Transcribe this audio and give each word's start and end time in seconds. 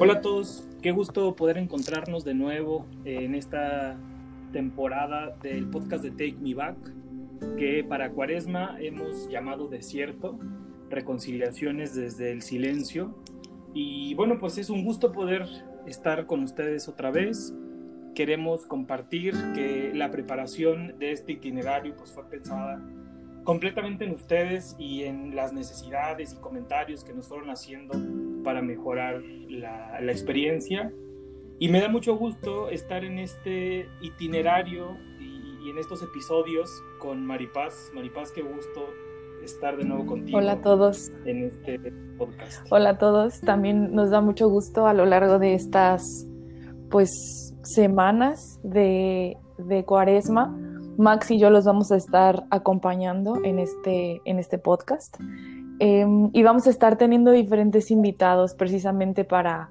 Hola 0.00 0.12
a 0.12 0.20
todos, 0.20 0.64
qué 0.80 0.92
gusto 0.92 1.34
poder 1.34 1.58
encontrarnos 1.58 2.24
de 2.24 2.32
nuevo 2.32 2.86
en 3.04 3.34
esta 3.34 3.96
temporada 4.52 5.36
del 5.42 5.66
podcast 5.66 6.04
de 6.04 6.10
Take 6.12 6.36
Me 6.40 6.54
Back, 6.54 6.76
que 7.56 7.82
para 7.82 8.12
Cuaresma 8.12 8.76
hemos 8.78 9.28
llamado 9.28 9.66
Desierto, 9.66 10.38
reconciliaciones 10.88 11.96
desde 11.96 12.30
el 12.30 12.42
silencio. 12.42 13.12
Y 13.74 14.14
bueno, 14.14 14.38
pues 14.38 14.56
es 14.58 14.70
un 14.70 14.84
gusto 14.84 15.10
poder 15.10 15.48
estar 15.84 16.26
con 16.26 16.44
ustedes 16.44 16.86
otra 16.86 17.10
vez. 17.10 17.52
Queremos 18.14 18.66
compartir 18.66 19.34
que 19.52 19.90
la 19.92 20.12
preparación 20.12 20.96
de 21.00 21.10
este 21.10 21.32
itinerario 21.32 21.96
pues 21.96 22.12
fue 22.12 22.22
pensada 22.30 22.80
completamente 23.42 24.04
en 24.04 24.12
ustedes 24.12 24.76
y 24.78 25.02
en 25.02 25.34
las 25.34 25.52
necesidades 25.52 26.34
y 26.34 26.36
comentarios 26.36 27.02
que 27.02 27.12
nos 27.12 27.26
fueron 27.26 27.50
haciendo 27.50 27.94
para 28.48 28.62
mejorar 28.62 29.22
la, 29.50 30.00
la 30.00 30.10
experiencia. 30.10 30.90
Y 31.58 31.68
me 31.68 31.82
da 31.82 31.90
mucho 31.90 32.16
gusto 32.16 32.70
estar 32.70 33.04
en 33.04 33.18
este 33.18 33.90
itinerario 34.00 34.96
y, 35.20 35.66
y, 35.66 35.68
en 35.68 35.76
estos 35.76 36.02
episodios 36.02 36.70
con 36.98 37.26
Maripaz. 37.26 37.74
Maripaz, 37.94 38.32
qué 38.32 38.40
gusto 38.40 38.86
estar 39.44 39.76
de 39.76 39.84
nuevo 39.84 40.06
contigo. 40.06 40.38
Hola 40.38 40.52
a 40.52 40.62
todos. 40.62 41.12
En 41.26 41.44
este 41.44 41.78
podcast. 42.16 42.66
Hola 42.70 42.90
a 42.90 42.96
todos. 42.96 43.38
También 43.42 43.94
nos 43.94 44.08
da 44.08 44.22
mucho 44.22 44.48
gusto 44.48 44.86
a 44.86 44.94
lo 44.94 45.04
largo 45.04 45.38
de 45.38 45.52
estas, 45.52 46.26
pues, 46.88 47.54
semanas 47.64 48.58
de, 48.62 49.36
de 49.58 49.84
cuaresma. 49.84 50.56
Max 50.96 51.30
y 51.32 51.38
yo 51.38 51.50
los 51.50 51.66
vamos 51.66 51.92
a 51.92 51.96
estar 51.96 52.44
acompañando 52.50 53.44
en 53.44 53.58
este, 53.58 54.22
en 54.24 54.38
este 54.38 54.56
podcast. 54.56 55.18
Eh, 55.80 56.06
y 56.32 56.42
vamos 56.42 56.66
a 56.66 56.70
estar 56.70 56.96
teniendo 56.96 57.30
diferentes 57.30 57.90
invitados 57.90 58.54
precisamente 58.54 59.24
para, 59.24 59.70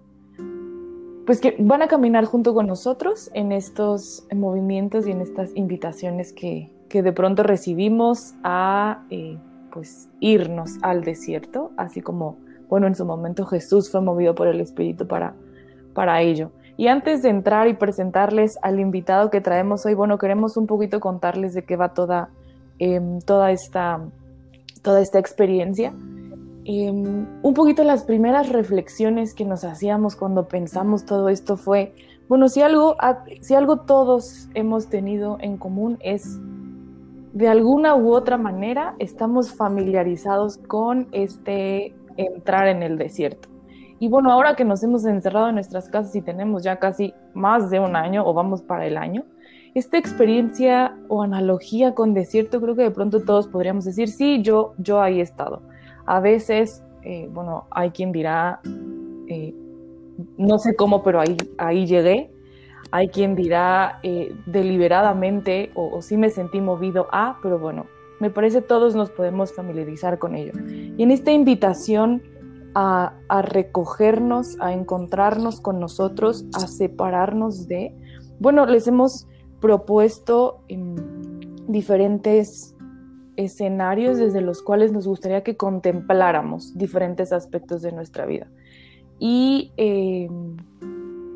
pues 1.25 1.41
que 1.41 1.55
van 1.59 1.81
a 1.81 1.87
caminar 1.87 2.25
junto 2.25 2.53
con 2.53 2.67
nosotros 2.67 3.29
en 3.33 3.51
estos 3.51 4.25
movimientos 4.33 5.05
y 5.05 5.11
en 5.11 5.21
estas 5.21 5.51
invitaciones 5.55 6.31
que, 6.31 6.71
que 6.87 7.03
de 7.03 7.11
pronto 7.11 7.43
recibimos 7.43 8.33
a 8.43 9.03
eh, 9.09 9.37
pues 9.71 10.09
irnos 10.19 10.77
al 10.81 11.03
desierto, 11.03 11.71
así 11.77 12.01
como, 12.01 12.37
bueno, 12.69 12.87
en 12.87 12.95
su 12.95 13.05
momento 13.05 13.45
Jesús 13.45 13.91
fue 13.91 14.01
movido 14.01 14.33
por 14.33 14.47
el 14.47 14.61
Espíritu 14.61 15.07
para, 15.07 15.33
para 15.93 16.21
ello. 16.21 16.51
Y 16.77 16.87
antes 16.87 17.21
de 17.23 17.29
entrar 17.29 17.67
y 17.67 17.73
presentarles 17.73 18.57
al 18.61 18.79
invitado 18.79 19.29
que 19.29 19.41
traemos 19.41 19.85
hoy, 19.85 19.95
bueno, 19.95 20.17
queremos 20.17 20.57
un 20.57 20.67
poquito 20.67 20.99
contarles 20.99 21.53
de 21.53 21.63
qué 21.63 21.75
va 21.75 21.93
toda, 21.93 22.29
eh, 22.79 23.01
toda 23.25 23.51
esta 23.51 23.99
toda 24.81 25.01
esta 25.01 25.19
experiencia. 25.19 25.93
Eh, 26.65 26.91
un 26.91 27.53
poquito 27.53 27.83
las 27.83 28.03
primeras 28.03 28.49
reflexiones 28.49 29.33
que 29.33 29.45
nos 29.45 29.63
hacíamos 29.63 30.15
cuando 30.15 30.47
pensamos 30.47 31.05
todo 31.05 31.29
esto 31.29 31.55
fue, 31.55 31.93
bueno, 32.27 32.49
si 32.49 32.61
algo, 32.61 32.97
si 33.39 33.55
algo 33.55 33.77
todos 33.81 34.49
hemos 34.53 34.87
tenido 34.87 35.37
en 35.39 35.57
común 35.57 35.97
es, 36.01 36.37
de 37.33 37.47
alguna 37.47 37.95
u 37.95 38.13
otra 38.13 38.37
manera, 38.37 38.95
estamos 38.99 39.53
familiarizados 39.53 40.57
con 40.57 41.07
este 41.13 41.95
entrar 42.17 42.67
en 42.67 42.83
el 42.83 42.97
desierto. 42.97 43.47
Y 43.99 44.09
bueno, 44.09 44.31
ahora 44.31 44.55
que 44.55 44.65
nos 44.65 44.83
hemos 44.83 45.05
encerrado 45.05 45.49
en 45.49 45.55
nuestras 45.55 45.89
casas 45.89 46.15
y 46.15 46.21
tenemos 46.21 46.63
ya 46.63 46.77
casi 46.77 47.13
más 47.33 47.69
de 47.69 47.79
un 47.79 47.95
año 47.95 48.25
o 48.25 48.33
vamos 48.33 48.61
para 48.61 48.85
el 48.85 48.97
año, 48.97 49.23
esta 49.73 49.97
experiencia 49.97 50.97
o 51.07 51.21
analogía 51.21 51.93
con 51.93 52.13
desierto, 52.13 52.61
creo 52.61 52.75
que 52.75 52.83
de 52.83 52.91
pronto 52.91 53.23
todos 53.23 53.47
podríamos 53.47 53.85
decir, 53.85 54.09
sí, 54.09 54.41
yo, 54.41 54.73
yo 54.77 55.01
ahí 55.01 55.19
he 55.19 55.23
estado. 55.23 55.61
A 56.05 56.19
veces, 56.19 56.83
eh, 57.03 57.29
bueno, 57.31 57.65
hay 57.71 57.91
quien 57.91 58.11
dirá, 58.11 58.59
eh, 59.27 59.53
no 60.37 60.57
sé 60.57 60.75
cómo, 60.75 61.03
pero 61.03 61.19
ahí, 61.19 61.37
ahí 61.57 61.85
llegué. 61.85 62.31
Hay 62.91 63.09
quien 63.09 63.35
dirá 63.35 63.99
eh, 64.03 64.33
deliberadamente 64.45 65.71
o, 65.75 65.97
o 65.97 66.01
sí 66.01 66.15
me 66.15 66.29
sentí 66.29 66.61
movido 66.61 67.07
a, 67.11 67.37
pero 67.43 67.59
bueno, 67.59 67.85
me 68.19 68.29
parece 68.29 68.61
todos 68.61 68.95
nos 68.95 69.09
podemos 69.11 69.53
familiarizar 69.53 70.17
con 70.19 70.35
ello. 70.35 70.53
Y 70.97 71.03
en 71.03 71.11
esta 71.11 71.31
invitación 71.31 72.23
a, 72.73 73.13
a 73.27 73.41
recogernos, 73.41 74.57
a 74.59 74.73
encontrarnos 74.73 75.61
con 75.61 75.79
nosotros, 75.79 76.45
a 76.53 76.67
separarnos 76.67 77.67
de, 77.67 77.93
bueno, 78.39 78.65
les 78.65 78.87
hemos 78.87 79.27
propuesto 79.59 80.61
diferentes 81.67 82.75
escenarios 83.35 84.17
desde 84.17 84.41
los 84.41 84.61
cuales 84.61 84.91
nos 84.91 85.07
gustaría 85.07 85.43
que 85.43 85.57
contempláramos 85.57 86.77
diferentes 86.77 87.31
aspectos 87.31 87.81
de 87.81 87.91
nuestra 87.91 88.25
vida. 88.25 88.47
Y 89.19 89.71
eh, 89.77 90.29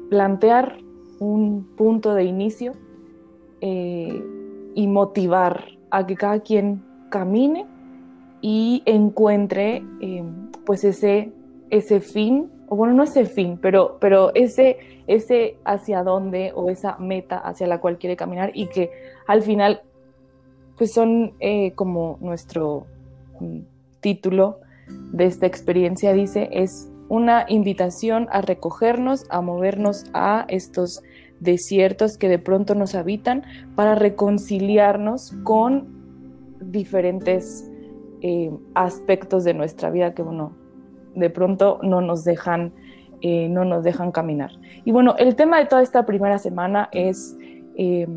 plantear 0.10 0.78
un 1.20 1.68
punto 1.78 2.14
de 2.14 2.24
inicio 2.26 2.74
eh, 3.62 4.24
y 4.74 4.88
motivar 4.88 5.66
a 5.92 6.06
que 6.06 6.16
cada 6.16 6.40
quien 6.40 6.84
camine 7.10 7.68
y 8.42 8.82
encuentre 8.86 9.84
eh, 10.02 10.24
pues 10.66 10.84
ese, 10.84 11.32
ese 11.70 12.00
fin 12.02 12.50
o 12.72 12.78
bueno, 12.78 12.94
no 12.94 13.04
ese 13.04 13.26
fin, 13.26 13.60
pero, 13.62 13.98
pero 14.00 14.34
ese, 14.34 14.78
ese 15.06 15.58
hacia 15.66 16.04
dónde 16.04 16.54
o 16.56 16.70
esa 16.70 16.98
meta 17.00 17.38
hacia 17.38 17.68
la 17.68 17.82
cual 17.82 17.98
quiere 17.98 18.16
caminar 18.16 18.52
y 18.54 18.68
que 18.68 18.92
al 19.28 19.42
final, 19.42 19.82
pues 20.78 20.94
son 20.94 21.34
eh, 21.42 21.74
como 21.74 22.18
nuestro 22.22 22.88
mm, 23.42 23.60
título 24.00 24.60
de 25.12 25.26
esta 25.26 25.48
experiencia 25.48 26.14
dice, 26.14 26.48
es 26.54 26.90
una 27.10 27.44
invitación 27.50 28.30
a 28.32 28.40
recogernos, 28.40 29.26
a 29.30 29.42
movernos 29.42 30.06
a 30.14 30.46
estos 30.48 31.04
desiertos 31.42 32.18
que 32.18 32.30
de 32.30 32.40
pronto 32.40 32.74
nos 32.74 32.96
habitan 32.96 33.44
para 33.76 33.96
reconciliarnos 33.96 35.34
con 35.44 35.90
diferentes 36.62 37.70
eh, 38.22 38.50
aspectos 38.76 39.44
de 39.44 39.56
nuestra 39.56 39.90
vida 39.90 40.14
que, 40.14 40.22
bueno, 40.22 40.61
de 41.16 41.30
pronto 41.30 41.80
no 41.84 42.02
nos 42.02 42.24
dejan, 42.24 42.74
eh, 43.22 43.48
no 43.50 43.66
nos 43.66 43.84
dejan 43.84 44.12
caminar. 44.12 44.52
Y 44.86 44.92
bueno, 44.92 45.16
el 45.18 45.36
tema 45.36 45.60
de 45.60 45.66
toda 45.66 45.82
esta 45.82 46.06
primera 46.06 46.38
semana 46.40 46.90
es 46.92 47.38
eh, 47.76 48.08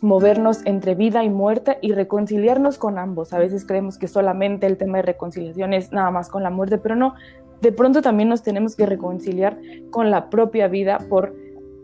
movernos 0.00 0.64
entre 0.64 0.94
vida 0.94 1.24
y 1.24 1.30
muerte 1.30 1.78
y 1.80 1.92
reconciliarnos 1.92 2.78
con 2.78 2.98
ambos. 2.98 3.32
A 3.32 3.38
veces 3.38 3.64
creemos 3.64 3.98
que 3.98 4.08
solamente 4.08 4.66
el 4.66 4.76
tema 4.76 4.98
de 4.98 5.02
reconciliación 5.02 5.72
es 5.72 5.92
nada 5.92 6.10
más 6.10 6.28
con 6.28 6.42
la 6.42 6.50
muerte, 6.50 6.78
pero 6.78 6.96
no, 6.96 7.14
de 7.60 7.72
pronto 7.72 8.02
también 8.02 8.28
nos 8.28 8.42
tenemos 8.42 8.76
que 8.76 8.86
reconciliar 8.86 9.58
con 9.90 10.10
la 10.10 10.30
propia 10.30 10.68
vida 10.68 10.98
por 11.08 11.34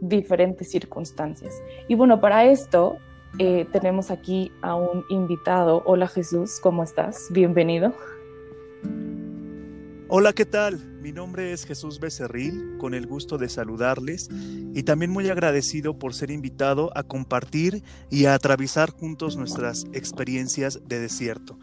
diferentes 0.00 0.70
circunstancias. 0.70 1.62
Y 1.88 1.94
bueno, 1.94 2.20
para 2.20 2.44
esto 2.44 2.96
eh, 3.38 3.66
tenemos 3.72 4.10
aquí 4.10 4.52
a 4.62 4.76
un 4.76 5.04
invitado. 5.08 5.82
Hola 5.86 6.06
Jesús, 6.06 6.60
¿cómo 6.60 6.82
estás? 6.82 7.28
Bienvenido. 7.30 7.92
Hola, 10.16 10.32
¿qué 10.32 10.46
tal? 10.46 10.78
Mi 11.02 11.10
nombre 11.10 11.52
es 11.52 11.66
Jesús 11.66 11.98
Becerril, 11.98 12.76
con 12.78 12.94
el 12.94 13.04
gusto 13.04 13.36
de 13.36 13.48
saludarles 13.48 14.28
y 14.72 14.84
también 14.84 15.10
muy 15.10 15.28
agradecido 15.28 15.98
por 15.98 16.14
ser 16.14 16.30
invitado 16.30 16.96
a 16.96 17.02
compartir 17.02 17.82
y 18.12 18.26
a 18.26 18.34
atravesar 18.34 18.90
juntos 18.90 19.36
nuestras 19.36 19.86
experiencias 19.92 20.78
de 20.86 21.00
desierto. 21.00 21.58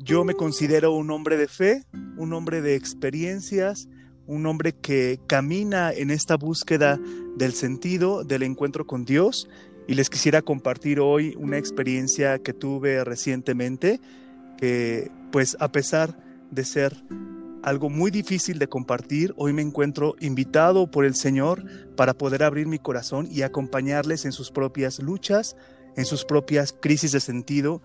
Yo 0.00 0.24
me 0.24 0.34
considero 0.34 0.96
un 0.96 1.12
hombre 1.12 1.36
de 1.36 1.46
fe, 1.46 1.84
un 2.16 2.32
hombre 2.32 2.60
de 2.60 2.74
experiencias, 2.74 3.88
un 4.26 4.46
hombre 4.46 4.72
que 4.72 5.20
camina 5.28 5.92
en 5.92 6.10
esta 6.10 6.36
búsqueda 6.36 6.98
del 7.36 7.52
sentido 7.52 8.24
del 8.24 8.42
encuentro 8.42 8.84
con 8.84 9.04
Dios 9.04 9.48
y 9.86 9.94
les 9.94 10.10
quisiera 10.10 10.42
compartir 10.42 10.98
hoy 10.98 11.36
una 11.38 11.56
experiencia 11.56 12.40
que 12.40 12.52
tuve 12.52 13.04
recientemente 13.04 14.00
que 14.58 15.08
pues 15.30 15.56
a 15.60 15.70
pesar 15.70 16.18
de 16.50 16.64
ser 16.64 16.96
algo 17.66 17.90
muy 17.90 18.12
difícil 18.12 18.60
de 18.60 18.68
compartir. 18.68 19.34
Hoy 19.36 19.52
me 19.52 19.60
encuentro 19.60 20.14
invitado 20.20 20.88
por 20.88 21.04
el 21.04 21.16
Señor 21.16 21.64
para 21.96 22.14
poder 22.14 22.44
abrir 22.44 22.68
mi 22.68 22.78
corazón 22.78 23.26
y 23.28 23.42
acompañarles 23.42 24.24
en 24.24 24.30
sus 24.30 24.52
propias 24.52 25.00
luchas, 25.00 25.56
en 25.96 26.04
sus 26.04 26.24
propias 26.24 26.72
crisis 26.72 27.10
de 27.10 27.18
sentido, 27.18 27.82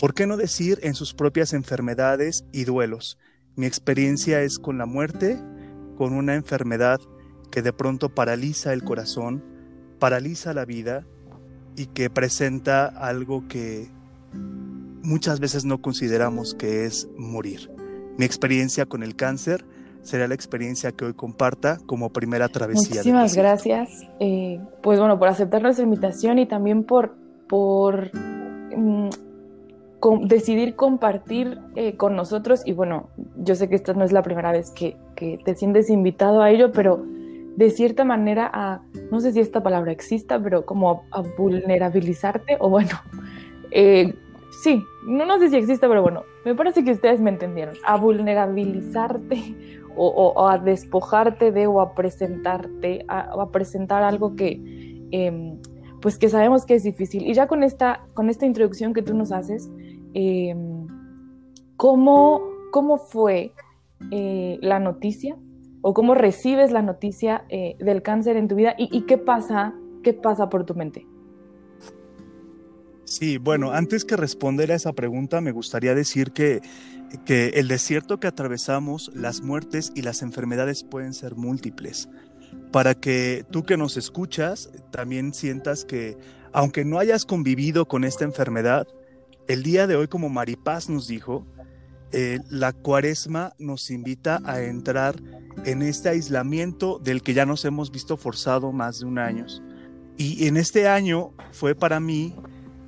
¿por 0.00 0.14
qué 0.14 0.26
no 0.26 0.36
decir 0.36 0.80
en 0.82 0.94
sus 0.94 1.14
propias 1.14 1.52
enfermedades 1.52 2.44
y 2.50 2.64
duelos? 2.64 3.18
Mi 3.54 3.66
experiencia 3.66 4.42
es 4.42 4.58
con 4.58 4.78
la 4.78 4.86
muerte, 4.86 5.40
con 5.96 6.12
una 6.12 6.34
enfermedad 6.34 6.98
que 7.52 7.62
de 7.62 7.72
pronto 7.72 8.12
paraliza 8.12 8.72
el 8.72 8.82
corazón, 8.82 9.44
paraliza 10.00 10.54
la 10.54 10.64
vida 10.64 11.06
y 11.76 11.86
que 11.86 12.10
presenta 12.10 12.86
algo 12.86 13.46
que 13.46 13.92
muchas 14.32 15.38
veces 15.38 15.64
no 15.64 15.80
consideramos 15.80 16.52
que 16.54 16.84
es 16.84 17.06
morir. 17.16 17.79
Mi 18.16 18.24
experiencia 18.24 18.86
con 18.86 19.02
el 19.02 19.16
cáncer 19.16 19.64
será 20.02 20.26
la 20.28 20.34
experiencia 20.34 20.92
que 20.92 21.04
hoy 21.04 21.14
comparta 21.14 21.78
como 21.86 22.10
primera 22.10 22.48
travesía. 22.48 22.96
Muchísimas 22.96 23.34
gracias, 23.34 23.90
eh, 24.18 24.60
pues 24.82 24.98
bueno, 24.98 25.18
por 25.18 25.28
aceptar 25.28 25.62
nuestra 25.62 25.84
invitación 25.84 26.38
y 26.38 26.46
también 26.46 26.84
por, 26.84 27.14
por 27.48 28.10
mm, 28.76 29.10
decidir 30.22 30.74
compartir 30.76 31.58
eh, 31.76 31.96
con 31.96 32.16
nosotros. 32.16 32.62
Y 32.64 32.72
bueno, 32.72 33.08
yo 33.36 33.54
sé 33.54 33.68
que 33.68 33.76
esta 33.76 33.92
no 33.92 34.04
es 34.04 34.12
la 34.12 34.22
primera 34.22 34.52
vez 34.52 34.70
que, 34.70 34.96
que, 35.14 35.38
te 35.44 35.54
sientes 35.54 35.90
invitado 35.90 36.42
a 36.42 36.50
ello, 36.50 36.72
pero 36.72 37.04
de 37.56 37.70
cierta 37.70 38.04
manera 38.04 38.50
a, 38.52 38.80
no 39.10 39.20
sé 39.20 39.32
si 39.32 39.40
esta 39.40 39.62
palabra 39.62 39.92
exista, 39.92 40.42
pero 40.42 40.64
como 40.64 41.04
a, 41.10 41.22
vulnerabilizarte, 41.36 42.56
o 42.58 42.70
bueno, 42.70 42.90
eh, 43.70 44.14
sí, 44.62 44.84
no, 45.04 45.26
no 45.26 45.38
sé 45.38 45.50
si 45.50 45.56
existe, 45.56 45.88
pero 45.88 46.02
bueno, 46.02 46.24
me 46.44 46.54
parece 46.54 46.84
que 46.84 46.92
ustedes 46.92 47.20
me 47.20 47.30
entendieron, 47.30 47.74
a 47.84 47.96
vulnerabilizarte 47.96 49.78
o, 49.96 50.48
a 50.48 50.58
despojarte 50.58 51.52
de 51.52 51.66
o 51.66 51.80
a 51.80 51.94
presentarte, 51.94 53.04
a, 53.08 53.34
o 53.34 53.40
a 53.40 53.50
presentar 53.50 54.02
algo 54.02 54.36
que, 54.36 54.60
em, 55.10 55.58
pues 56.00 56.16
que 56.16 56.28
sabemos 56.28 56.64
que 56.64 56.74
es 56.74 56.82
difícil. 56.82 57.26
Y 57.26 57.34
ya 57.34 57.46
con 57.46 57.62
esta, 57.62 58.06
con 58.14 58.30
esta 58.30 58.46
introducción 58.46 58.94
que 58.94 59.02
tú 59.02 59.14
nos 59.14 59.32
haces, 59.32 59.70
em, 60.14 60.86
¿cómo, 61.76 62.40
¿cómo 62.70 62.98
fue 62.98 63.52
eh, 64.10 64.58
la 64.62 64.78
noticia 64.78 65.36
o 65.82 65.92
cómo 65.94 66.14
recibes 66.14 66.72
la 66.72 66.82
noticia 66.82 67.44
eh, 67.48 67.76
del 67.78 68.02
cáncer 68.02 68.36
en 68.36 68.48
tu 68.48 68.54
vida 68.54 68.74
y, 68.78 69.02
qué 69.02 69.18
pasa, 69.18 69.74
qué 70.02 70.14
pasa 70.14 70.48
por 70.48 70.64
tu 70.64 70.74
mente. 70.74 71.06
Sí, 73.10 73.38
bueno, 73.38 73.72
antes 73.72 74.04
que 74.04 74.16
responder 74.16 74.70
a 74.70 74.76
esa 74.76 74.92
pregunta, 74.92 75.40
me 75.40 75.50
gustaría 75.50 75.96
decir 75.96 76.30
que, 76.30 76.62
que 77.24 77.48
el 77.56 77.66
desierto 77.66 78.20
que 78.20 78.28
atravesamos, 78.28 79.10
las 79.16 79.42
muertes 79.42 79.90
y 79.96 80.02
las 80.02 80.22
enfermedades 80.22 80.84
pueden 80.84 81.12
ser 81.12 81.34
múltiples. 81.34 82.08
Para 82.70 82.94
que 82.94 83.44
tú 83.50 83.64
que 83.64 83.76
nos 83.76 83.96
escuchas 83.96 84.70
también 84.92 85.34
sientas 85.34 85.84
que, 85.84 86.18
aunque 86.52 86.84
no 86.84 87.00
hayas 87.00 87.24
convivido 87.24 87.88
con 87.88 88.04
esta 88.04 88.22
enfermedad, 88.22 88.86
el 89.48 89.64
día 89.64 89.88
de 89.88 89.96
hoy, 89.96 90.06
como 90.06 90.28
Maripaz 90.28 90.88
nos 90.88 91.08
dijo, 91.08 91.44
eh, 92.12 92.38
la 92.48 92.72
cuaresma 92.72 93.54
nos 93.58 93.90
invita 93.90 94.40
a 94.44 94.62
entrar 94.62 95.16
en 95.64 95.82
este 95.82 96.10
aislamiento 96.10 97.00
del 97.00 97.22
que 97.22 97.34
ya 97.34 97.44
nos 97.44 97.64
hemos 97.64 97.90
visto 97.90 98.16
forzado 98.16 98.70
más 98.70 99.00
de 99.00 99.06
un 99.06 99.18
año. 99.18 99.46
Y 100.16 100.46
en 100.46 100.56
este 100.56 100.86
año 100.86 101.32
fue 101.50 101.74
para 101.74 101.98
mí 101.98 102.36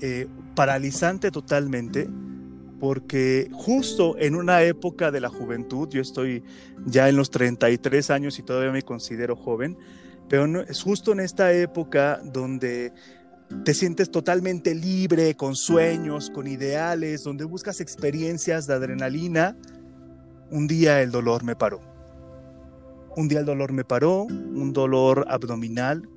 eh, 0.04 0.26
paralizante 0.56 1.30
totalmente, 1.30 2.08
porque 2.80 3.48
justo 3.52 4.18
en 4.18 4.34
una 4.34 4.64
época 4.64 5.12
de 5.12 5.20
la 5.20 5.28
juventud, 5.28 5.88
yo 5.90 6.02
estoy 6.02 6.42
ya 6.84 7.08
en 7.08 7.14
los 7.14 7.30
33 7.30 8.10
años 8.10 8.36
y 8.40 8.42
todavía 8.42 8.72
me 8.72 8.82
considero 8.82 9.36
joven, 9.36 9.78
pero 10.28 10.62
es 10.62 10.82
justo 10.82 11.12
en 11.12 11.20
esta 11.20 11.52
época 11.52 12.20
donde 12.24 12.92
te 13.64 13.74
sientes 13.74 14.10
totalmente 14.10 14.74
libre, 14.74 15.36
con 15.36 15.54
sueños, 15.54 16.30
con 16.30 16.48
ideales, 16.48 17.22
donde 17.22 17.44
buscas 17.44 17.80
experiencias 17.80 18.66
de 18.66 18.74
adrenalina, 18.74 19.56
un 20.50 20.66
día 20.66 21.00
el 21.00 21.12
dolor 21.12 21.44
me 21.44 21.54
paró. 21.54 21.80
Un 23.14 23.28
día 23.28 23.38
el 23.38 23.46
dolor 23.46 23.70
me 23.70 23.84
paró, 23.84 24.24
un 24.24 24.72
dolor 24.72 25.26
abdominal 25.28 26.08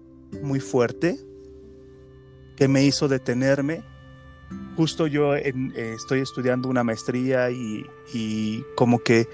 muy 0.42 0.60
fuerte 0.60 1.20
que 2.56 2.68
me 2.68 2.84
hizo 2.84 3.08
detenerme. 3.08 3.84
Justo 4.76 5.08
yo 5.08 5.36
eh, 5.36 5.54
estoy 5.76 6.20
estudiando 6.20 6.70
una 6.70 6.84
maestría 6.84 7.50
y, 7.52 7.86
como 8.76 9.00
que 9.00 9.28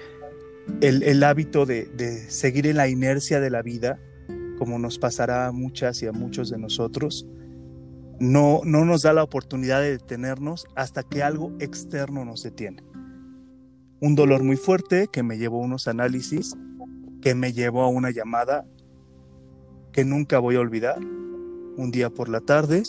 el, 0.80 1.22
hábito 1.24 1.66
de, 1.66 2.26
seguir 2.28 2.66
en 2.66 2.76
la 2.76 2.88
inercia 2.88 3.40
de 3.40 3.50
la 3.50 3.62
vida, 3.62 3.98
como 4.58 4.78
nos 4.78 4.98
pasará 4.98 5.46
a 5.46 5.52
muchas 5.52 6.02
y 6.02 6.06
a 6.06 6.12
muchos 6.12 6.50
de 6.50 6.58
nosotros, 6.58 7.26
no, 8.20 8.60
no 8.64 8.84
nos 8.84 9.02
da 9.02 9.12
la 9.12 9.24
oportunidad 9.24 9.80
de 9.80 9.92
detenernos 9.92 10.66
hasta 10.76 11.02
que 11.02 11.22
algo 11.22 11.52
externo 11.58 12.24
nos 12.24 12.42
detiene. 12.42 12.84
Un 14.00 14.14
dolor 14.14 14.42
muy 14.42 14.56
fuerte 14.56 15.08
que 15.12 15.22
me 15.22 15.38
llevó 15.38 15.62
a 15.62 15.64
unos 15.64 15.88
análisis, 15.88 16.56
que 17.20 17.34
me 17.34 17.52
llevó 17.52 17.82
a 17.82 17.88
una 17.88 18.10
llamada 18.10 18.66
que 19.92 20.04
nunca 20.04 20.38
voy 20.38 20.56
a 20.56 20.60
olvidar. 20.60 20.98
Un 21.76 21.90
día 21.90 22.10
por 22.10 22.28
la 22.28 22.40
tarde, 22.40 22.82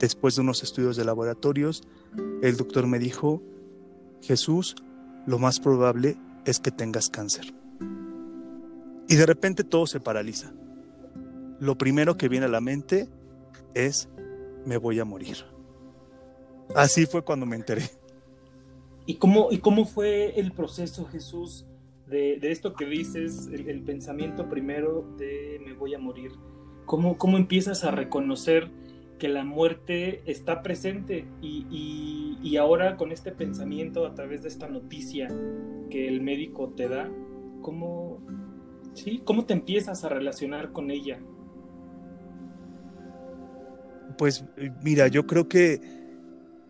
después 0.00 0.34
de 0.34 0.40
unos 0.40 0.64
estudios 0.64 0.96
de 0.96 1.04
laboratorios, 1.04 1.84
el 2.42 2.56
doctor 2.56 2.86
me 2.86 2.98
dijo, 2.98 3.42
Jesús, 4.22 4.74
lo 5.26 5.38
más 5.38 5.60
probable 5.60 6.16
es 6.46 6.58
que 6.58 6.70
tengas 6.70 7.10
cáncer. 7.10 7.54
Y 9.08 9.16
de 9.16 9.26
repente 9.26 9.62
todo 9.62 9.86
se 9.86 10.00
paraliza. 10.00 10.52
Lo 11.60 11.76
primero 11.76 12.16
que 12.16 12.28
viene 12.28 12.46
a 12.46 12.48
la 12.48 12.60
mente 12.60 13.08
es 13.74 14.08
me 14.64 14.78
voy 14.78 14.98
a 14.98 15.04
morir. 15.04 15.36
Así 16.74 17.06
fue 17.06 17.22
cuando 17.22 17.44
me 17.44 17.56
enteré. 17.56 17.82
¿Y 19.06 19.16
cómo, 19.16 19.48
y 19.50 19.58
cómo 19.58 19.84
fue 19.84 20.38
el 20.38 20.52
proceso, 20.52 21.04
Jesús, 21.06 21.66
de, 22.06 22.38
esto 22.42 22.74
que 22.74 22.86
dices, 22.86 23.48
el, 23.52 23.82
pensamiento 23.82 24.48
primero 24.48 25.04
de 25.18 25.60
me 25.64 25.74
voy 25.74 25.94
a 25.94 25.98
morir? 25.98 26.32
¿Cómo, 26.86 27.18
cómo 27.18 27.36
empiezas 27.36 27.84
a 27.84 27.90
reconocer 27.90 28.70
que 29.20 29.28
la 29.28 29.44
muerte 29.44 30.22
está 30.24 30.62
presente 30.62 31.28
y, 31.40 32.38
y, 32.42 32.56
ahora 32.56 32.96
con 32.96 33.12
este 33.12 33.30
pensamiento 33.30 34.06
a 34.06 34.14
través 34.14 34.42
de 34.42 34.48
esta 34.48 34.66
noticia 34.66 35.28
que 35.90 36.08
el 36.08 36.22
médico 36.22 36.70
te 36.70 36.88
da, 36.88 37.08
¿cómo, 37.60 38.18
sí, 38.94 39.22
¿cómo 39.24 39.44
te 39.44 39.52
empiezas 39.52 40.04
a 40.04 40.08
relacionar 40.08 40.72
con 40.72 40.90
ella? 40.90 41.20
Pues 44.18 44.44
mira, 44.82 45.06
yo 45.08 45.26
creo 45.26 45.48
que 45.48 45.80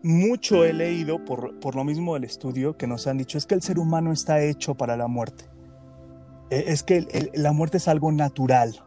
mucho 0.03 0.65
he 0.65 0.73
leído 0.73 1.23
por, 1.23 1.75
lo 1.75 1.83
mismo 1.83 2.15
del 2.15 2.25
estudio 2.25 2.75
que 2.75 2.85
nos 2.85 3.07
han 3.07 3.17
dicho, 3.17 3.37
es 3.37 3.45
que 3.45 3.55
el 3.55 3.61
ser 3.61 3.79
humano 3.79 4.11
está 4.11 4.43
hecho 4.43 4.75
para 4.75 4.97
la 4.97 5.07
muerte. 5.07 5.45
E, 6.49 6.65
es 6.67 6.83
que 6.83 7.31
la 7.33 7.53
muerte 7.53 7.77
es 7.77 7.87
algo 7.87 8.11
natural. 8.11 8.83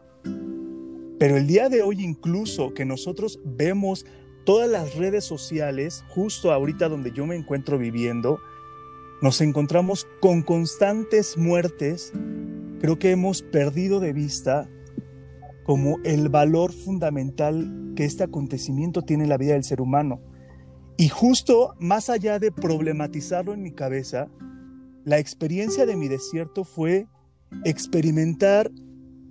Pero 1.17 1.37
el 1.37 1.47
día 1.47 1.69
de 1.69 1.81
hoy 1.81 2.03
incluso 2.03 2.73
que 2.73 2.85
nosotros 2.85 3.39
vemos 3.45 4.05
todas 4.43 4.69
las 4.69 4.95
redes 4.95 5.23
sociales, 5.23 6.03
justo 6.09 6.51
ahorita 6.51 6.89
donde 6.89 7.11
yo 7.11 7.25
me 7.25 7.35
encuentro 7.35 7.77
viviendo, 7.77 8.39
nos 9.21 9.39
encontramos 9.41 10.07
con 10.19 10.41
constantes 10.41 11.37
muertes, 11.37 12.11
creo 12.79 12.99
que 12.99 13.11
hemos 13.11 13.41
perdido 13.41 13.99
de 13.99 14.13
vista 14.13 14.69
como 15.63 15.97
el 16.03 16.29
valor 16.29 16.73
fundamental 16.73 17.93
que 17.95 18.05
este 18.05 18.23
acontecimiento 18.23 19.01
tiene 19.01 19.23
en 19.23 19.29
la 19.29 19.37
vida 19.37 19.53
del 19.53 19.63
ser 19.63 19.81
humano. 19.81 20.21
Y 20.97 21.07
justo 21.09 21.73
más 21.79 22.09
allá 22.09 22.39
de 22.39 22.51
problematizarlo 22.51 23.53
en 23.53 23.63
mi 23.63 23.71
cabeza, 23.71 24.29
la 25.05 25.17
experiencia 25.17 25.85
de 25.85 25.95
mi 25.95 26.07
desierto 26.07 26.63
fue 26.63 27.07
experimentar 27.63 28.71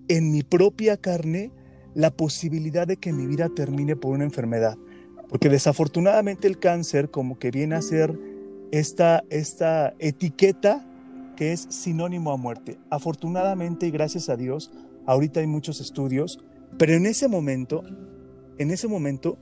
en 0.09 0.31
mi 0.33 0.43
propia 0.43 0.97
carne 0.97 1.53
la 1.95 2.11
posibilidad 2.11 2.87
de 2.87 2.97
que 2.97 3.13
mi 3.13 3.27
vida 3.27 3.49
termine 3.49 3.97
por 3.97 4.13
una 4.13 4.25
enfermedad. 4.25 4.77
Porque 5.29 5.49
desafortunadamente 5.49 6.47
el 6.47 6.59
cáncer 6.59 7.11
como 7.11 7.39
que 7.39 7.51
viene 7.51 7.77
a 7.77 7.83
ser 7.83 8.19
esta, 8.71 9.25
esta 9.31 9.95
etiqueta 9.99 10.87
que 11.37 11.53
es 11.53 11.67
sinónimo 11.71 12.33
a 12.33 12.37
muerte. 12.37 12.79
Afortunadamente 12.91 13.87
y 13.87 13.91
gracias 13.91 14.29
a 14.29 14.37
Dios, 14.37 14.71
ahorita 15.07 15.41
hay 15.41 15.47
muchos 15.47 15.81
estudios, 15.81 16.39
pero 16.79 16.95
en 16.95 17.07
ese 17.07 17.29
momento, 17.29 17.83
en 18.59 18.71
ese 18.71 18.89
momento, 18.89 19.39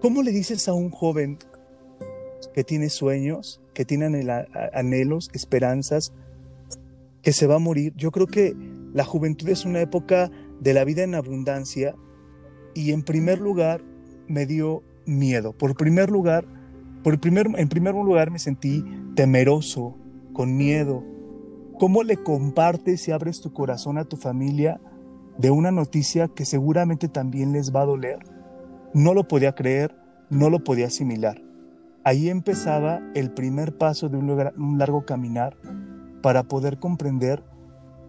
¿cómo 0.00 0.22
le 0.22 0.30
dices 0.30 0.68
a 0.68 0.74
un 0.74 0.90
joven 0.90 1.38
que 2.54 2.64
tiene 2.64 2.88
sueños, 2.88 3.60
que 3.74 3.84
tiene 3.84 4.06
anhelos, 4.72 5.30
esperanzas, 5.32 6.12
que 7.22 7.32
se 7.32 7.46
va 7.46 7.56
a 7.56 7.60
morir? 7.60 7.92
Yo 7.96 8.10
creo 8.10 8.26
que 8.26 8.54
la 8.92 9.04
juventud 9.04 9.48
es 9.48 9.64
una 9.64 9.80
época 9.80 10.30
de 10.60 10.74
la 10.74 10.84
vida 10.84 11.02
en 11.02 11.14
abundancia 11.14 11.94
y 12.74 12.92
en 12.92 13.02
primer 13.02 13.40
lugar 13.40 13.82
me 14.26 14.46
dio 14.46 14.82
miedo. 15.06 15.52
Por 15.52 15.76
primer 15.76 16.10
lugar, 16.10 16.46
por 17.02 17.18
primer, 17.20 17.48
en 17.56 17.68
primer 17.68 17.94
lugar 17.94 18.30
me 18.30 18.38
sentí 18.38 18.84
temeroso, 19.14 19.96
con 20.32 20.56
miedo, 20.56 21.02
¿Cómo 21.78 22.02
le 22.02 22.16
compartes 22.16 23.06
y 23.06 23.12
abres 23.12 23.40
tu 23.40 23.52
corazón 23.52 23.98
a 23.98 24.04
tu 24.04 24.16
familia 24.16 24.80
de 25.36 25.52
una 25.52 25.70
noticia 25.70 26.26
que 26.26 26.44
seguramente 26.44 27.06
también 27.06 27.52
les 27.52 27.72
va 27.72 27.82
a 27.82 27.86
doler? 27.86 28.18
No 28.94 29.14
lo 29.14 29.28
podía 29.28 29.54
creer, 29.54 29.94
no 30.28 30.50
lo 30.50 30.64
podía 30.64 30.88
asimilar. 30.88 31.40
Ahí 32.02 32.30
empezaba 32.30 33.00
el 33.14 33.30
primer 33.30 33.78
paso 33.78 34.08
de 34.08 34.16
un, 34.16 34.76
largo 34.76 35.04
caminar 35.04 35.56
para 36.20 36.42
poder 36.42 36.80
comprender 36.80 37.44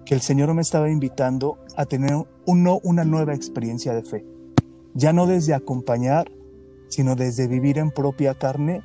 que 0.09 0.15
el 0.15 0.21
Señor 0.21 0.51
me 0.55 0.63
estaba 0.63 0.89
invitando 0.89 1.59
a 1.75 1.85
tener 1.85 2.13
una 2.47 3.05
nueva 3.05 3.35
experiencia 3.35 3.93
de 3.93 4.01
fe. 4.01 4.25
Ya 4.95 5.13
no 5.13 5.27
desde 5.27 5.53
acompañar, 5.53 6.31
sino 6.87 7.15
desde 7.15 7.47
vivir 7.47 7.77
en 7.77 7.91
propia 7.91 8.33
carne 8.33 8.81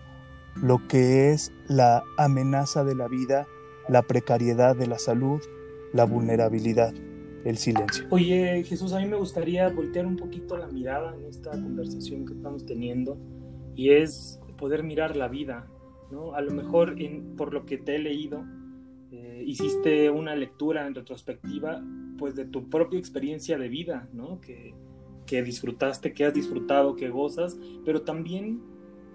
lo 0.54 0.86
que 0.86 1.30
es 1.30 1.50
la 1.66 2.04
amenaza 2.18 2.84
de 2.84 2.94
la 2.94 3.08
vida 3.08 3.46
la 3.88 4.02
precariedad 4.02 4.76
de 4.76 4.86
la 4.86 4.98
salud, 4.98 5.40
la 5.94 6.04
vulnerabilidad, 6.04 6.92
el 7.46 7.56
silencio. 7.56 8.04
Oye, 8.10 8.62
Jesús, 8.64 8.92
a 8.92 8.98
mí 8.98 9.06
me 9.06 9.16
gustaría 9.16 9.66
voltear 9.70 10.04
un 10.04 10.16
poquito 10.16 10.58
la 10.58 10.66
mirada 10.66 11.14
en 11.16 11.24
esta 11.24 11.52
conversación 11.52 12.26
que 12.26 12.34
estamos 12.34 12.66
teniendo 12.66 13.16
y 13.74 13.92
es 13.92 14.40
poder 14.58 14.82
mirar 14.82 15.16
la 15.16 15.28
vida, 15.28 15.70
¿no? 16.10 16.34
A 16.34 16.42
lo 16.42 16.50
mejor 16.50 16.96
por 17.38 17.54
lo 17.54 17.64
que 17.64 17.78
te 17.78 17.96
he 17.96 17.98
leído, 17.98 18.44
eh, 19.16 19.44
hiciste 19.46 20.10
una 20.10 20.34
lectura 20.34 20.86
en 20.86 20.94
retrospectiva 20.94 21.82
pues 22.18 22.34
de 22.34 22.44
tu 22.44 22.68
propia 22.68 22.98
experiencia 22.98 23.58
de 23.58 23.68
vida, 23.68 24.08
¿no? 24.12 24.40
Que, 24.40 24.74
que 25.26 25.42
disfrutaste, 25.42 26.12
que 26.12 26.24
has 26.24 26.34
disfrutado, 26.34 26.96
que 26.96 27.08
gozas, 27.08 27.58
pero 27.84 28.02
también 28.02 28.60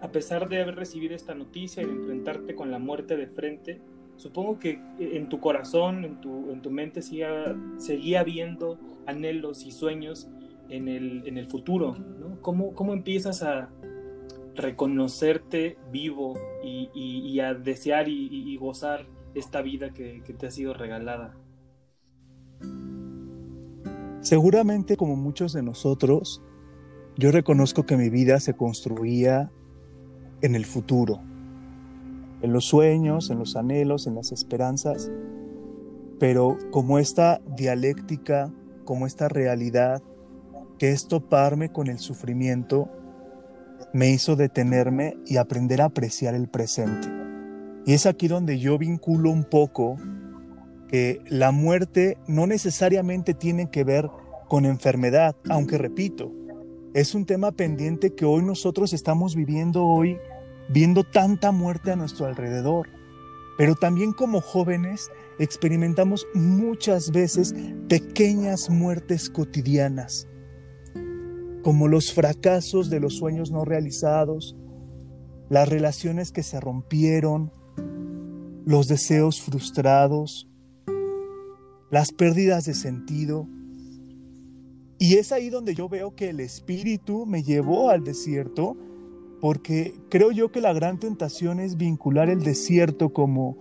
a 0.02 0.12
pesar 0.12 0.48
de 0.50 0.62
haber 0.62 0.76
recibido 0.76 1.16
esta 1.16 1.36
noticia 1.36 1.84
y 1.84 1.86
de 1.86 1.92
enfrentarte 1.92 2.56
con 2.56 2.72
la 2.72 2.80
muerte 2.80 3.18
de 3.18 3.28
frente, 3.28 3.82
supongo 4.16 4.60
que 4.60 4.82
en 5.00 5.30
tu 5.30 5.40
corazón, 5.40 6.06
en 6.06 6.22
tu, 6.22 6.52
en 6.52 6.62
tu 6.62 6.72
mente 6.72 7.02
siga, 7.02 7.56
seguía 7.78 8.24
viendo 8.24 8.80
anhelos 9.06 9.66
y 9.66 9.72
sueños 9.72 10.30
en 10.70 10.88
el, 10.88 11.28
en 11.28 11.38
el 11.38 11.48
futuro, 11.48 11.96
¿no? 11.96 12.42
¿Cómo, 12.42 12.74
¿Cómo, 12.74 12.94
empiezas 12.94 13.44
a 13.44 13.70
reconocerte 14.56 15.78
vivo 15.92 16.38
y, 16.64 16.90
y, 16.94 17.40
a 17.40 17.54
desear 17.54 18.08
y, 18.08 18.30
y, 18.32 18.56
gozar 18.58 19.06
esta 19.36 19.62
vida 19.62 19.92
que, 19.94 20.22
te 20.38 20.48
ha 20.48 20.52
sido 20.52 20.74
regalada? 20.74 21.36
Seguramente 24.22 24.98
como 24.98 25.16
muchos 25.16 25.54
de 25.54 25.64
nosotros, 25.64 26.42
yo 27.18 27.32
reconozco 27.32 27.86
que 27.86 27.98
mi 27.98 28.10
vida 28.10 28.40
se 28.40 28.54
construía 28.54 29.52
en 30.42 30.56
el 30.56 30.66
futuro, 30.66 31.20
en 32.42 32.54
los 32.54 32.66
sueños, 32.66 33.30
en 33.30 33.40
los 33.40 33.56
anhelos, 33.56 34.08
en 34.08 34.16
las 34.16 34.32
esperanzas, 34.32 35.12
pero 36.20 36.58
como 36.72 37.00
esta 37.00 37.42
dialéctica, 37.56 38.54
como 38.86 39.08
esta 39.08 39.30
realidad, 39.30 40.02
que 40.78 40.92
es 40.92 41.08
toparme 41.08 41.72
con 41.72 41.88
el 41.88 42.00
sufrimiento, 42.00 42.90
me 43.94 44.10
hizo 44.12 44.36
detenerme 44.36 45.18
y 45.26 45.38
aprender 45.38 45.82
a 45.82 45.86
apreciar 45.86 46.36
el 46.36 46.48
presente. 46.48 47.19
Y 47.90 47.94
es 47.94 48.06
aquí 48.06 48.28
donde 48.28 48.60
yo 48.60 48.78
vinculo 48.78 49.32
un 49.32 49.44
poco 49.44 49.98
que 50.90 51.24
la 51.28 51.52
muerte 51.52 52.20
no 52.28 52.46
necesariamente 52.46 53.34
tiene 53.34 53.72
que 53.72 53.84
ver 53.84 54.12
con 54.48 54.66
enfermedad, 54.66 55.36
aunque 55.50 55.80
repito, 55.80 56.32
es 56.94 57.16
un 57.16 57.26
tema 57.26 57.52
pendiente 57.52 58.14
que 58.14 58.26
hoy 58.26 58.44
nosotros 58.44 58.94
estamos 58.94 59.36
viviendo 59.36 59.88
hoy, 59.88 60.20
viendo 60.70 61.04
tanta 61.04 61.52
muerte 61.52 61.92
a 61.92 61.96
nuestro 61.96 62.28
alrededor. 62.28 62.90
Pero 63.58 63.74
también 63.74 64.14
como 64.14 64.40
jóvenes 64.40 65.10
experimentamos 65.40 66.28
muchas 66.36 67.10
veces 67.10 67.56
pequeñas 67.88 68.70
muertes 68.70 69.32
cotidianas, 69.32 70.28
como 71.64 71.88
los 71.88 72.14
fracasos 72.14 72.92
de 72.92 73.00
los 73.00 73.16
sueños 73.16 73.50
no 73.50 73.66
realizados, 73.66 74.56
las 75.50 75.68
relaciones 75.68 76.32
que 76.32 76.44
se 76.44 76.60
rompieron, 76.60 77.52
los 78.70 78.88
deseos 78.88 79.42
frustrados, 79.42 80.48
las 81.90 82.12
pérdidas 82.12 82.66
de 82.66 82.76
sentido. 82.76 83.48
Y 85.00 85.16
es 85.16 85.32
ahí 85.32 85.50
donde 85.50 85.74
yo 85.74 85.90
veo 85.90 86.14
que 86.14 86.30
el 86.30 86.40
Espíritu 86.40 87.26
me 87.26 87.42
llevó 87.42 87.90
al 87.90 88.04
desierto, 88.04 88.78
porque 89.42 89.96
creo 90.12 90.30
yo 90.30 90.52
que 90.52 90.62
la 90.62 90.72
gran 90.72 91.00
tentación 91.00 91.60
es 91.60 91.78
vincular 91.78 92.30
el 92.30 92.44
desierto 92.44 93.12
como 93.12 93.58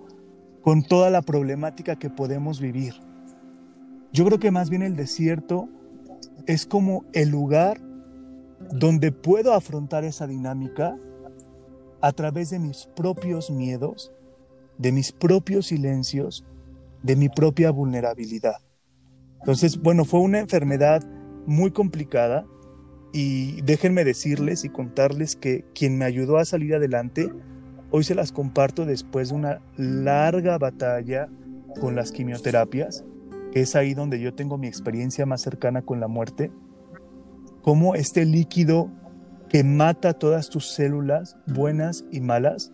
con 0.61 0.83
toda 0.83 1.09
la 1.09 1.23
problemática 1.23 1.99
que 1.99 2.11
podemos 2.11 2.61
vivir. 2.61 2.93
Yo 4.13 4.27
creo 4.27 4.39
que 4.39 4.51
más 4.51 4.69
bien 4.69 4.83
el 4.83 4.95
desierto 4.95 5.71
es 6.47 6.67
como 6.67 7.07
el 7.15 7.31
lugar 7.31 7.81
donde 8.75 9.11
puedo 9.11 9.55
afrontar 9.55 10.05
esa 10.05 10.27
dinámica 10.27 10.99
a 12.03 12.13
través 12.13 12.51
de 12.51 12.59
mis 12.59 12.91
propios 12.95 13.51
miedos, 13.51 14.13
de 14.79 14.93
mis 14.93 15.13
propios 15.13 15.67
silencios 15.67 16.45
de 17.03 17.17
mi 17.17 17.29
propia 17.29 17.71
vulnerabilidad. 17.71 18.57
Entonces, 19.41 19.79
bueno, 19.81 20.05
fue 20.05 20.21
una 20.21 20.41
enfermedad 20.41 21.05
muy 21.47 21.71
complicada 21.71 22.47
y 23.13 23.61
déjenme 23.63 24.05
decirles 24.05 24.65
y 24.65 24.69
contarles 24.69 25.37
que 25.37 25.65
quien 25.75 25.97
me 25.99 26.05
ayudó 26.05 26.39
a 26.39 26.45
salir 26.45 26.75
adelante, 26.75 27.33
hoy 27.91 28.05
se 28.05 28.15
las 28.15 28.33
comparto 28.33 28.85
después 28.85 29.31
de 29.31 29.37
una 29.37 29.63
larga 29.77 30.59
batalla 30.59 31.29
con 31.81 31.95
las 31.95 32.13
quimioterapias, 32.13 33.05
que 33.53 33.61
es 33.61 33.77
ahí 33.77 33.95
donde 33.95 34.21
yo 34.21 34.35
tengo 34.35 34.59
mi 34.59 34.67
experiencia 34.67 35.25
más 35.25 35.41
cercana 35.41 35.83
con 35.83 36.01
la 36.01 36.09
muerte, 36.09 36.51
como 37.63 37.95
este 37.95 38.25
líquido 38.25 38.91
que 39.49 39.65
mata 39.65 40.13
todas 40.13 40.51
tus 40.51 40.71
células, 40.73 41.37
buenas 41.47 42.05
y 42.11 42.21
malas, 42.21 42.73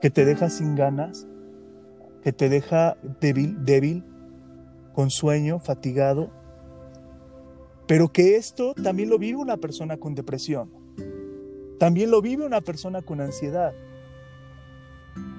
que 0.00 0.10
te 0.10 0.24
deja 0.24 0.50
sin 0.50 0.74
ganas, 0.74 1.26
que 2.22 2.32
te 2.32 2.48
deja 2.48 2.96
débil, 3.20 3.64
débil, 3.64 4.04
con 4.94 5.10
sueño, 5.10 5.58
fatigado, 5.60 6.30
pero 7.86 8.12
que 8.12 8.36
esto 8.36 8.74
también 8.74 9.08
lo 9.08 9.18
vive 9.18 9.38
una 9.38 9.56
persona 9.56 9.96
con 9.96 10.14
depresión, 10.14 10.70
también 11.78 12.10
lo 12.10 12.20
vive 12.20 12.44
una 12.44 12.60
persona 12.60 13.02
con 13.02 13.20
ansiedad, 13.20 13.72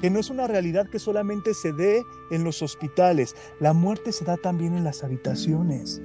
que 0.01 0.10
no 0.10 0.20
es 0.20 0.30
una 0.30 0.48
realidad 0.48 0.89
que 0.89 1.00
solamente 1.00 1.54
se 1.54 1.74
dé 1.74 2.04
en 2.32 2.44
los 2.44 2.62
hospitales, 2.62 3.36
la 3.60 3.74
muerte 3.74 4.12
se 4.12 4.25
da 4.25 4.38
también 4.38 4.75
en 4.75 4.84
las 4.84 5.04
habitaciones, 5.04 6.01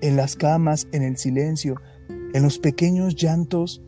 en 0.00 0.16
las 0.16 0.36
camas, 0.36 0.88
en 0.92 1.02
el 1.02 1.16
silencio, 1.18 1.76
en 2.08 2.42
los 2.42 2.58
pequeños 2.58 3.14
llantos 3.14 3.82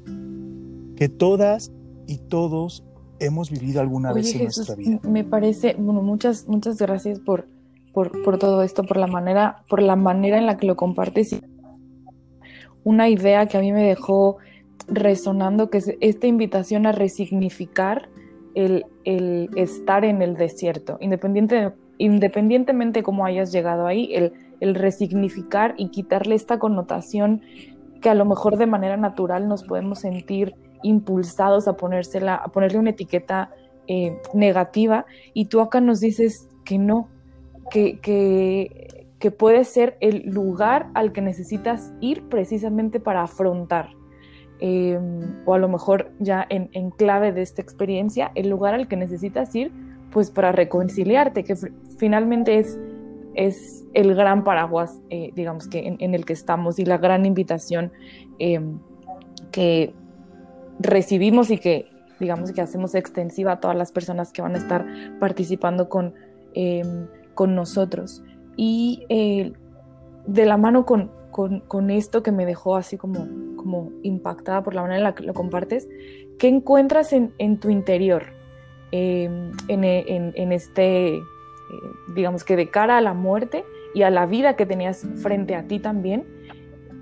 que 0.97 1.09
todas 1.09 1.73
y 2.07 2.19
todos 2.19 2.85
hemos 3.25 3.50
vivido 3.50 3.81
alguna 3.81 4.12
vez 4.12 4.35
en 4.35 4.45
nuestra 4.45 4.75
vida. 4.75 5.00
Me 5.02 5.25
parece, 5.25 5.75
bueno, 5.79 6.02
muchas, 6.02 6.49
muchas 6.49 6.79
gracias 6.79 7.21
por, 7.21 7.47
por, 7.93 8.38
todo 8.38 8.62
esto, 8.62 8.85
por 8.85 8.97
la 8.97 9.07
manera, 9.07 9.62
por 9.69 9.83
la 9.83 9.97
manera 9.97 10.38
en 10.38 10.47
la 10.47 10.57
que 10.57 10.67
lo 10.67 10.76
compartes. 10.76 11.41
Una 12.85 13.09
idea 13.09 13.47
que 13.47 13.59
a 13.59 13.61
mí 13.61 13.73
me 13.73 13.83
dejó 13.83 14.38
resonando, 14.88 15.71
que 15.71 15.79
es 15.79 15.95
esta 16.00 16.26
invitación 16.26 16.87
a 16.87 16.93
resignificar 16.93 18.09
el, 18.55 18.85
el 19.05 19.50
estar 19.57 20.05
en 20.05 20.23
el 20.23 20.37
desierto, 20.37 20.99
independiente, 21.00 21.73
independientemente 21.99 23.00
de 23.00 23.02
cómo 23.02 23.25
hayas 23.25 23.52
llegado 23.52 23.87
ahí, 23.87 24.12
el, 24.14 24.33
el 24.61 24.75
resignificar 24.75 25.75
y 25.79 25.91
quitarle 25.91 26.35
esta 26.35 26.59
connotación 26.59 27.43
que 28.00 28.11
a 28.11 28.14
lo 28.14 28.25
mejor 28.25 28.59
de 28.59 28.67
manera 28.67 28.97
natural 28.97 29.49
nos 29.49 29.62
podemos 29.62 30.00
sentir 30.00 30.55
impulsados 30.83 31.69
a, 31.69 31.77
ponérsela, 31.77 32.37
a 32.37 32.49
ponerle 32.49 32.79
una 32.79 32.91
etiqueta 32.91 33.51
eh, 33.89 34.17
negativa 34.33 35.07
y 35.35 35.47
tú 35.47 35.61
acá 35.61 35.81
nos 35.81 36.01
dices 36.01 36.49
que 36.65 36.79
no, 36.79 37.09
que, 37.71 37.99
que, 38.01 39.31
puede 39.31 39.65
ser 39.65 39.97
el 40.01 40.23
lugar 40.27 40.89
al 40.95 41.12
que 41.12 41.21
necesitas 41.21 41.93
ir 42.01 42.29
precisamente 42.29 43.01
para 43.01 43.23
afrontar. 43.23 43.91
Em, 44.61 45.43
o 45.45 45.55
a 45.55 45.59
lo 45.59 45.69
mejor 45.69 46.12
ya 46.19 46.47
en, 46.49 46.91
clave 46.91 47.33
de 47.33 47.43
esta 47.43 47.62
experiencia, 47.62 48.31
el 48.35 48.49
lugar 48.49 48.75
al 48.75 48.89
que 48.89 48.97
necesitas 48.97 49.55
ir 49.55 49.73
pues 50.12 50.31
para 50.31 50.53
reconciliarte, 50.53 51.45
que 51.45 51.55
finalmente 51.99 52.59
es, 52.59 52.79
es 53.35 53.85
el 53.95 54.15
gran 54.15 54.45
paraguas, 54.45 55.01
eh, 55.11 55.33
digamos 55.35 55.67
que 55.67 55.87
en, 55.87 55.97
en, 55.99 56.15
el 56.15 56.25
que 56.25 56.35
estamos 56.35 56.79
y 56.79 56.85
la 56.85 56.99
gran 56.99 57.27
invitación 57.27 57.91
em, 58.39 58.79
que 59.51 59.95
recibimos 60.79 61.50
y 61.50 61.59
que 61.59 61.93
digamos 62.23 62.52
que 62.52 62.61
hacemos 62.61 62.95
extensiva 62.95 63.52
a 63.52 63.61
todas 63.61 63.76
las 63.76 63.93
personas 63.93 64.33
que 64.33 64.43
van 64.43 64.55
a 64.55 64.59
estar 64.59 64.87
participando 65.19 65.88
con, 65.88 66.14
em, 66.55 67.09
con 67.35 67.55
nosotros. 67.55 68.23
Y 68.57 69.05
eh, 69.09 69.52
de 70.26 70.47
la 70.47 70.57
mano 70.57 70.87
con, 70.87 71.11
con, 71.31 71.91
esto 71.91 72.23
que 72.23 72.31
me 72.31 72.47
dejó 72.47 72.76
así 72.76 72.97
como, 72.97 73.26
como 73.57 73.91
impactada 74.02 74.62
por 74.62 74.75
la 74.75 74.83
manera 74.83 74.99
en 74.99 75.05
la 75.05 75.14
que 75.14 75.25
lo 75.25 75.35
compartes, 75.35 75.88
¿qué 76.38 76.49
encuentras 76.49 77.12
en, 77.12 77.33
en 77.38 77.59
tu 77.59 77.71
interior? 77.71 78.25
Em, 78.93 79.50
en, 79.69 79.85
en, 79.85 80.33
en, 80.37 80.52
este, 80.52 81.17
eh, 81.17 81.23
digamos 82.14 82.45
que 82.45 82.55
de 82.55 82.69
cara 82.69 82.99
a 82.99 83.00
la 83.00 83.14
muerte 83.14 83.64
y 83.95 84.02
a 84.02 84.11
la 84.11 84.26
vida 84.26 84.55
que 84.55 84.67
tenías 84.67 85.07
frente 85.17 85.55
a 85.55 85.67
ti 85.67 85.81
también, 85.81 86.25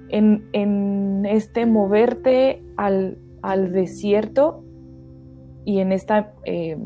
en, 0.08 0.48
en 0.52 1.26
este 1.26 1.66
moverte 1.66 2.62
al, 2.76 3.18
al 3.42 3.72
desierto 3.72 4.64
y 5.64 5.80
en 5.80 5.92
esta, 5.92 6.34
eh, 6.44 6.76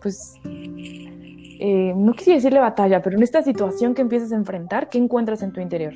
pues, 0.00 0.16
eh, 0.44 1.92
no 1.94 2.12
quisiera 2.14 2.36
decirle 2.36 2.58
batalla, 2.58 3.02
pero 3.02 3.16
en 3.16 3.22
esta 3.22 3.42
situación 3.42 3.94
que 3.94 4.02
empiezas 4.02 4.32
a 4.32 4.36
enfrentar, 4.36 4.88
¿qué 4.88 4.98
encuentras 4.98 5.42
en 5.42 5.52
tu 5.52 5.60
interior? 5.60 5.94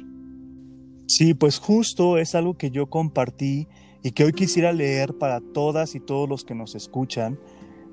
Sí, 1.07 1.35
pues 1.35 1.59
justo 1.59 2.19
es 2.19 2.35
algo 2.35 2.55
que 2.55 2.71
yo 2.71 2.87
compartí 2.87 3.69
y 4.03 4.13
que 4.13 4.25
hoy 4.25 4.33
quisiera 4.33 4.73
leer 4.73 5.15
para 5.15 5.41
todas 5.41 5.95
y 5.95 6.01
todos 6.01 6.29
los 6.29 6.45
que 6.45 6.55
nos 6.55 6.75
escuchan. 6.75 7.39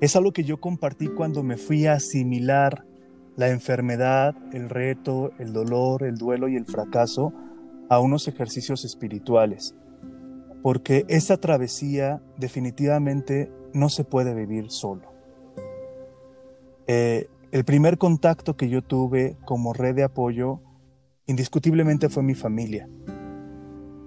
Es 0.00 0.16
algo 0.16 0.32
que 0.32 0.44
yo 0.44 0.60
compartí 0.60 1.08
cuando 1.08 1.42
me 1.42 1.56
fui 1.56 1.86
a 1.86 1.94
asimilar 1.94 2.84
la 3.36 3.48
enfermedad, 3.48 4.34
el 4.52 4.68
reto, 4.68 5.30
el 5.38 5.52
dolor, 5.52 6.02
el 6.02 6.16
duelo 6.16 6.48
y 6.48 6.56
el 6.56 6.66
fracaso 6.66 7.32
a 7.88 8.00
unos 8.00 8.28
ejercicios 8.28 8.84
espirituales 8.84 9.74
porque 10.62 11.04
esa 11.08 11.38
travesía 11.38 12.22
definitivamente 12.38 13.52
no 13.74 13.88
se 13.88 14.04
puede 14.04 14.34
vivir 14.34 14.70
solo. 14.70 15.12
Eh, 16.86 17.28
el 17.50 17.64
primer 17.64 17.98
contacto 17.98 18.56
que 18.56 18.68
yo 18.68 18.82
tuve 18.82 19.36
como 19.44 19.72
red 19.72 19.94
de 19.94 20.04
apoyo 20.04 20.60
indiscutiblemente 21.26 22.08
fue 22.08 22.22
mi 22.22 22.34
familia. 22.34 22.88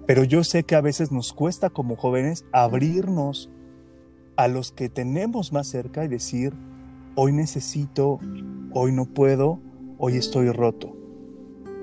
Pero 0.06 0.24
yo 0.24 0.44
sé 0.44 0.62
que 0.64 0.76
a 0.76 0.80
veces 0.80 1.10
nos 1.10 1.32
cuesta 1.32 1.70
como 1.70 1.96
jóvenes 1.96 2.44
abrirnos 2.52 3.50
a 4.36 4.48
los 4.48 4.70
que 4.72 4.88
tenemos 4.88 5.52
más 5.52 5.66
cerca 5.66 6.04
y 6.04 6.08
decir, 6.08 6.54
hoy 7.16 7.32
necesito, 7.32 8.20
hoy 8.72 8.92
no 8.92 9.06
puedo, 9.06 9.60
hoy 9.98 10.16
estoy 10.16 10.50
roto. 10.50 10.96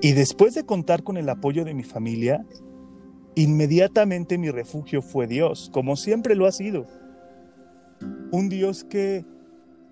Y 0.00 0.12
después 0.12 0.54
de 0.54 0.64
contar 0.64 1.02
con 1.02 1.16
el 1.16 1.28
apoyo 1.28 1.64
de 1.64 1.74
mi 1.74 1.82
familia, 1.82 2.46
inmediatamente 3.34 4.38
mi 4.38 4.50
refugio 4.50 5.02
fue 5.02 5.26
Dios, 5.26 5.70
como 5.72 5.96
siempre 5.96 6.34
lo 6.34 6.46
ha 6.46 6.52
sido. 6.52 6.86
Un 8.30 8.48
Dios 8.48 8.84
que 8.84 9.24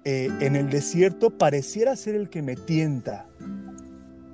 eh, 0.05 0.29
en 0.41 0.57
el 0.57 0.71
desierto 0.71 1.31
pareciera 1.31 1.97
ser 1.97 2.15
el 2.15 2.29
que 2.29 2.43
me 2.43 2.57
tienta, 2.57 3.27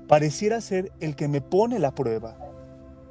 pareciera 0.06 0.60
ser 0.60 0.92
el 1.00 1.14
que 1.16 1.28
me 1.28 1.40
pone 1.40 1.78
la 1.78 1.94
prueba, 1.94 2.36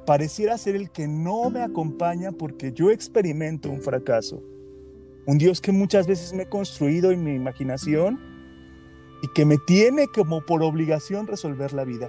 pareciera 0.06 0.58
ser 0.58 0.74
el 0.74 0.90
que 0.90 1.06
no 1.06 1.50
me 1.50 1.62
acompaña 1.62 2.32
porque 2.32 2.72
yo 2.72 2.90
experimento 2.90 3.70
un 3.70 3.80
fracaso. 3.80 4.42
Un 5.26 5.36
Dios 5.36 5.60
que 5.60 5.72
muchas 5.72 6.06
veces 6.06 6.32
me 6.32 6.44
he 6.44 6.48
construido 6.48 7.10
en 7.10 7.22
mi 7.22 7.34
imaginación 7.34 8.18
y 9.22 9.28
que 9.34 9.44
me 9.44 9.58
tiene 9.58 10.06
como 10.06 10.40
por 10.44 10.62
obligación 10.62 11.26
resolver 11.26 11.72
la 11.74 11.84
vida. 11.84 12.08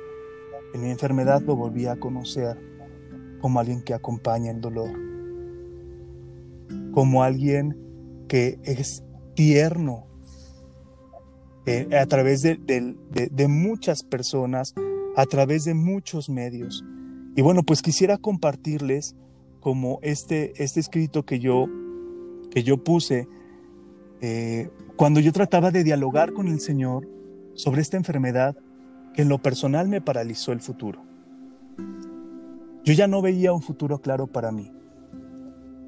En 0.74 0.82
mi 0.82 0.90
enfermedad 0.90 1.42
lo 1.42 1.56
volví 1.56 1.86
a 1.86 2.00
conocer 2.00 2.58
como 3.40 3.60
alguien 3.60 3.82
que 3.82 3.94
acompaña 3.94 4.52
el 4.52 4.62
dolor, 4.62 4.92
como 6.92 7.24
alguien 7.24 7.78
que 8.28 8.60
es 8.64 9.04
tierno 9.36 10.06
eh, 11.66 11.88
a 11.98 12.06
través 12.06 12.42
de, 12.42 13.48
muchas 13.48 14.04
personas, 14.04 14.74
a 15.16 15.26
través 15.26 15.66
de 15.66 15.74
muchos 15.74 16.30
medios. 16.30 16.84
Y 17.36 17.42
bueno, 17.42 17.64
pues 17.64 17.82
quisiera 17.82 18.18
compartirles 18.18 19.16
como 19.60 20.00
este, 20.02 20.64
este 20.64 20.80
escrito 20.80 21.24
que 21.24 21.40
yo, 21.40 21.68
que 22.50 22.64
yo 22.64 22.84
puse 22.84 23.28
eh, 24.22 24.70
cuando 24.96 25.20
yo 25.20 25.32
trataba 25.32 25.72
de 25.72 25.84
dialogar 25.84 26.34
con 26.34 26.48
el 26.48 26.60
Señor 26.60 27.08
sobre 27.54 27.82
esta 27.82 27.98
enfermedad 27.98 28.58
que 29.14 29.22
en 29.22 29.30
lo 29.30 29.42
personal 29.42 29.88
me 29.88 30.02
paralizó 30.02 30.52
el 30.52 30.60
futuro. 30.62 31.04
Yo 32.84 32.94
ya 32.94 33.08
no 33.08 33.22
veía 33.22 33.54
un 33.54 33.62
futuro 33.62 34.00
claro 34.00 34.28
para 34.28 34.52
mí, 34.52 34.72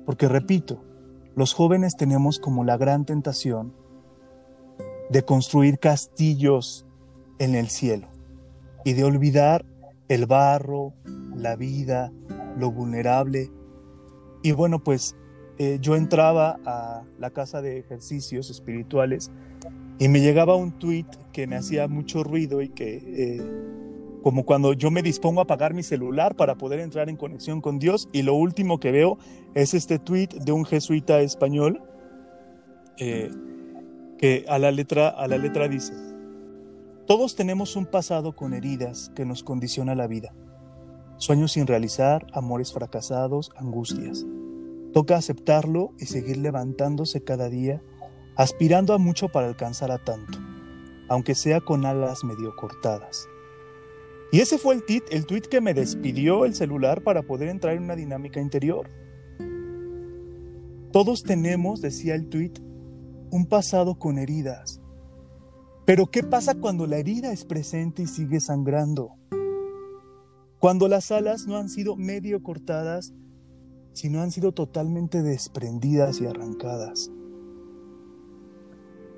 porque 0.06 0.28
repito, 0.28 0.84
los 1.36 1.54
jóvenes 1.54 1.96
tenemos 1.96 2.40
como 2.40 2.64
la 2.64 2.78
gran 2.78 3.06
tentación 3.06 3.74
de 5.10 5.24
construir 5.24 5.80
castillos 5.80 6.86
en 7.40 7.56
el 7.56 7.70
cielo 7.70 8.08
y 8.84 8.94
de 8.94 9.04
olvidar 9.04 9.66
el 10.08 10.26
barro, 10.26 10.94
la 11.36 11.56
vida, 11.56 12.12
lo 12.58 12.72
vulnerable. 12.72 13.50
Y 14.44 14.52
bueno, 14.52 14.84
pues 14.84 15.16
eh, 15.58 15.78
yo 15.82 15.96
entraba 15.96 16.60
a 16.66 17.04
la 17.20 17.30
casa 17.30 17.62
de 17.62 17.80
ejercicios 17.80 18.50
espirituales 18.50 19.32
y 20.00 20.08
me 20.08 20.20
llegaba 20.20 20.56
un 20.56 20.72
tweet 20.80 21.06
que 21.32 21.48
me 21.48 21.56
hacía 21.56 21.88
mucho 21.88 22.24
ruido 22.24 22.62
y 22.62 22.70
que, 22.70 22.98
eh, 22.98 23.42
como 24.22 24.46
cuando 24.46 24.74
yo 24.74 24.92
me 24.92 25.02
dispongo 25.02 25.42
a 25.42 25.44
apagar 25.44 25.74
mi 25.74 25.84
celular 25.84 26.36
para 26.36 26.56
poder 26.56 26.80
entrar 26.80 27.10
en 27.10 27.18
conexión 27.18 27.62
con 27.62 27.80
Dios, 27.80 28.08
y 28.12 28.22
lo 28.22 28.36
último 28.36 28.80
que 28.80 28.92
veo 28.92 29.18
es 29.56 29.74
este 29.74 30.00
tweet 30.00 30.28
de 30.28 30.52
un 30.52 30.66
jesuita 30.66 31.22
español 31.22 31.82
eh, 32.98 33.32
que 34.18 34.46
a 34.48 34.60
la, 34.60 34.72
letra, 34.72 35.10
a 35.10 35.28
la 35.28 35.38
letra 35.38 35.68
dice, 35.68 35.94
todos 37.08 37.36
tenemos 37.36 37.76
un 37.76 37.86
pasado 37.86 38.34
con 38.36 38.54
heridas 38.54 39.12
que 39.16 39.26
nos 39.26 39.44
condiciona 39.44 39.96
la 39.96 40.08
vida, 40.08 40.34
sueños 41.18 41.54
sin 41.54 41.68
realizar, 41.68 42.28
amores 42.34 42.72
fracasados, 42.72 43.52
angustias. 43.56 44.26
Toca 44.94 45.16
aceptarlo 45.16 45.94
y 45.98 46.06
seguir 46.06 46.38
levantándose 46.38 47.24
cada 47.24 47.50
día 47.50 47.82
aspirando 48.36 48.94
a 48.94 48.98
mucho 48.98 49.30
para 49.30 49.48
alcanzar 49.48 49.92
a 49.92 49.98
tanto, 49.98 50.40
aunque 51.10 51.36
sea 51.36 51.62
con 51.62 51.86
alas 51.86 52.24
medio 52.24 52.56
cortadas. 52.56 53.28
Y 54.32 54.40
ese 54.40 54.58
fue 54.58 54.76
el, 54.76 54.86
tit, 54.86 55.04
el 55.12 55.26
tweet 55.26 55.42
que 55.42 55.60
me 55.60 55.74
despidió 55.74 56.46
el 56.46 56.56
celular 56.56 57.04
para 57.04 57.22
poder 57.22 57.50
entrar 57.50 57.76
en 57.76 57.84
una 57.84 57.96
dinámica 57.98 58.40
interior. 58.40 58.90
Todos 60.92 61.24
tenemos, 61.24 61.82
decía 61.82 62.16
el 62.16 62.30
tweet, 62.30 62.54
un 63.30 63.46
pasado 63.46 64.00
con 64.00 64.18
heridas. 64.18 64.82
Pero 65.86 66.08
¿qué 66.08 66.24
pasa 66.24 66.56
cuando 66.56 66.88
la 66.88 66.98
herida 66.98 67.34
es 67.34 67.44
presente 67.44 68.04
y 68.04 68.08
sigue 68.08 68.40
sangrando? 68.40 69.16
Cuando 70.60 70.88
las 70.88 71.12
alas 71.12 71.48
no 71.48 71.58
han 71.58 71.70
sido 71.70 71.98
medio 71.98 72.42
cortadas, 72.42 73.14
sino 73.94 74.22
han 74.22 74.32
sido 74.32 74.54
totalmente 74.54 75.24
desprendidas 75.24 76.22
y 76.22 76.28
arrancadas. 76.28 77.12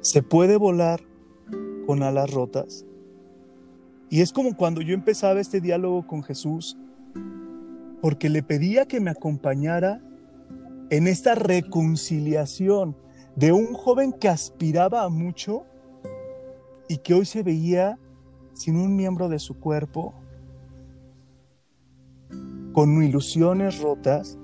¿Se 0.01 0.23
puede 0.23 0.57
volar 0.57 1.01
con 1.85 2.01
alas 2.01 2.31
rotas? 2.31 2.85
Y 4.13 4.21
es 4.21 4.31
como 4.31 4.55
cuando 4.55 4.81
yo 4.81 4.93
empezaba 4.93 5.39
este 5.39 5.59
diálogo 5.59 6.05
con 6.05 6.21
Jesús, 6.21 6.77
porque 7.99 8.29
le 8.29 8.43
pedía 8.43 8.85
que 8.85 8.99
me 8.99 9.09
acompañara 9.09 10.03
en 10.91 11.07
esta 11.07 11.33
reconciliación 11.33 12.95
de 13.35 13.53
un 13.53 13.73
joven 13.73 14.13
que 14.13 14.29
aspiraba 14.29 15.01
a 15.01 15.09
mucho 15.09 15.65
y 16.87 16.97
que 16.97 17.15
hoy 17.15 17.25
se 17.25 17.41
veía 17.41 17.97
sin 18.53 18.75
un 18.75 18.95
miembro 18.95 19.29
de 19.29 19.39
su 19.39 19.59
cuerpo, 19.59 20.13
con 22.71 23.01
ilusiones 23.01 23.79
rotas, 23.79 24.37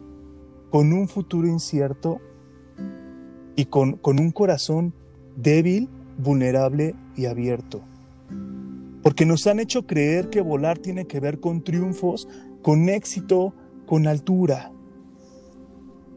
con 0.72 0.94
un 0.94 1.08
futuro 1.08 1.48
incierto 1.48 2.20
y 3.56 3.66
con, 3.66 3.98
con 3.98 4.20
un 4.20 4.32
corazón 4.32 4.96
débil, 5.36 5.90
vulnerable 6.18 6.96
y 7.16 7.28
abierto. 7.28 7.84
Porque 9.02 9.26
nos 9.26 9.48
han 9.48 9.60
hecho 9.60 9.86
creer 9.86 10.30
que 10.30 10.42
volar 10.42 10.78
tiene 10.78 11.06
que 11.06 11.20
ver 11.20 11.40
con 11.40 11.64
triunfos, 11.64 12.28
con 12.62 12.90
éxito, 12.90 13.54
con 13.86 14.08
altura. 14.08 14.72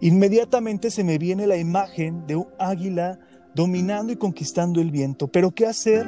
Inmediatamente 0.01 0.91
se 0.91 1.05
me 1.05 1.17
viene 1.19 1.47
la 1.47 1.57
imagen 1.57 2.27
de 2.27 2.37
un 2.37 2.49
águila 2.59 3.21
dominando 3.55 4.13
y 4.13 4.17
conquistando 4.17 4.81
el 4.81 4.91
viento. 4.91 5.29
Pero 5.29 5.53
¿qué 5.53 5.67
hacer 5.67 6.07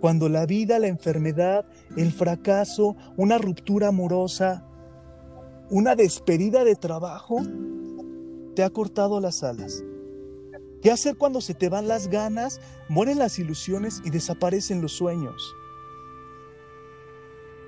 cuando 0.00 0.28
la 0.28 0.46
vida, 0.46 0.78
la 0.78 0.86
enfermedad, 0.86 1.66
el 1.96 2.12
fracaso, 2.12 2.96
una 3.16 3.38
ruptura 3.38 3.88
amorosa, 3.88 4.64
una 5.68 5.96
despedida 5.96 6.62
de 6.62 6.76
trabajo 6.76 7.42
te 8.54 8.62
ha 8.62 8.70
cortado 8.70 9.20
las 9.20 9.42
alas? 9.42 9.82
¿Qué 10.82 10.90
hacer 10.90 11.16
cuando 11.16 11.40
se 11.40 11.54
te 11.54 11.68
van 11.68 11.88
las 11.88 12.08
ganas, 12.08 12.60
mueren 12.88 13.18
las 13.18 13.38
ilusiones 13.38 14.02
y 14.04 14.10
desaparecen 14.10 14.82
los 14.82 14.92
sueños? 14.92 15.54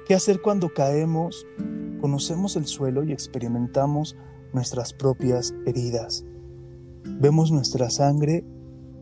¿Qué 0.06 0.14
hacer 0.14 0.40
cuando 0.40 0.72
caemos, 0.72 1.46
conocemos 2.00 2.56
el 2.56 2.66
suelo 2.66 3.04
y 3.04 3.12
experimentamos 3.12 4.16
nuestras 4.52 4.92
propias 4.92 5.54
heridas? 5.66 6.24
Vemos 7.04 7.50
nuestra 7.50 7.90
sangre, 7.90 8.44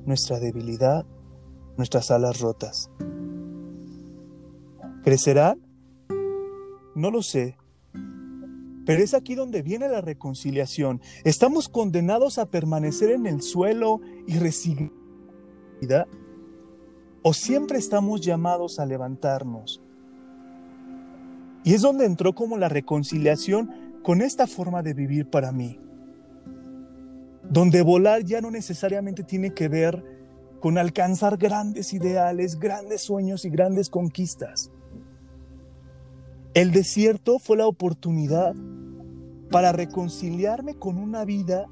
nuestra 0.04 0.40
debilidad, 0.40 1.04
nuestras 1.76 2.10
alas 2.10 2.40
rotas. 2.40 2.90
¿Crecerán? 5.04 5.60
No 6.94 7.10
lo 7.10 7.22
sé, 7.22 7.56
pero 8.86 9.02
es 9.02 9.12
aquí 9.12 9.34
donde 9.34 9.62
viene 9.62 9.88
la 9.88 10.00
reconciliación. 10.00 11.02
¿Estamos 11.24 11.68
condenados 11.68 12.38
a 12.38 12.46
permanecer 12.46 13.10
en 13.10 13.26
el 13.26 13.42
suelo 13.42 14.00
y 14.26 14.38
vida? 15.80 16.06
¿O 17.22 17.34
siempre 17.34 17.78
estamos 17.78 18.20
llamados 18.20 18.78
a 18.78 18.86
levantarnos? 18.86 19.82
Y 21.64 21.74
es 21.74 21.82
donde 21.82 22.06
entró 22.06 22.32
como 22.32 22.56
la 22.56 22.68
reconciliación 22.68 23.98
con 24.04 24.22
esta 24.22 24.46
forma 24.46 24.84
de 24.84 24.94
vivir 24.94 25.28
para 25.28 25.50
mí. 25.50 25.80
Donde 27.42 27.82
volar 27.82 28.22
ya 28.22 28.40
no 28.40 28.52
necesariamente 28.52 29.24
tiene 29.24 29.52
que 29.52 29.66
ver 29.66 30.04
con 30.60 30.78
alcanzar 30.78 31.36
grandes 31.36 31.92
ideales, 31.92 32.60
grandes 32.60 33.02
sueños 33.02 33.44
y 33.44 33.50
grandes 33.50 33.90
conquistas. 33.90 34.70
El 36.56 36.72
desierto 36.72 37.38
fue 37.38 37.58
la 37.58 37.66
oportunidad 37.66 38.54
para 39.50 39.72
reconciliarme 39.72 40.74
con 40.74 40.96
una 40.96 41.26
vida 41.26 41.66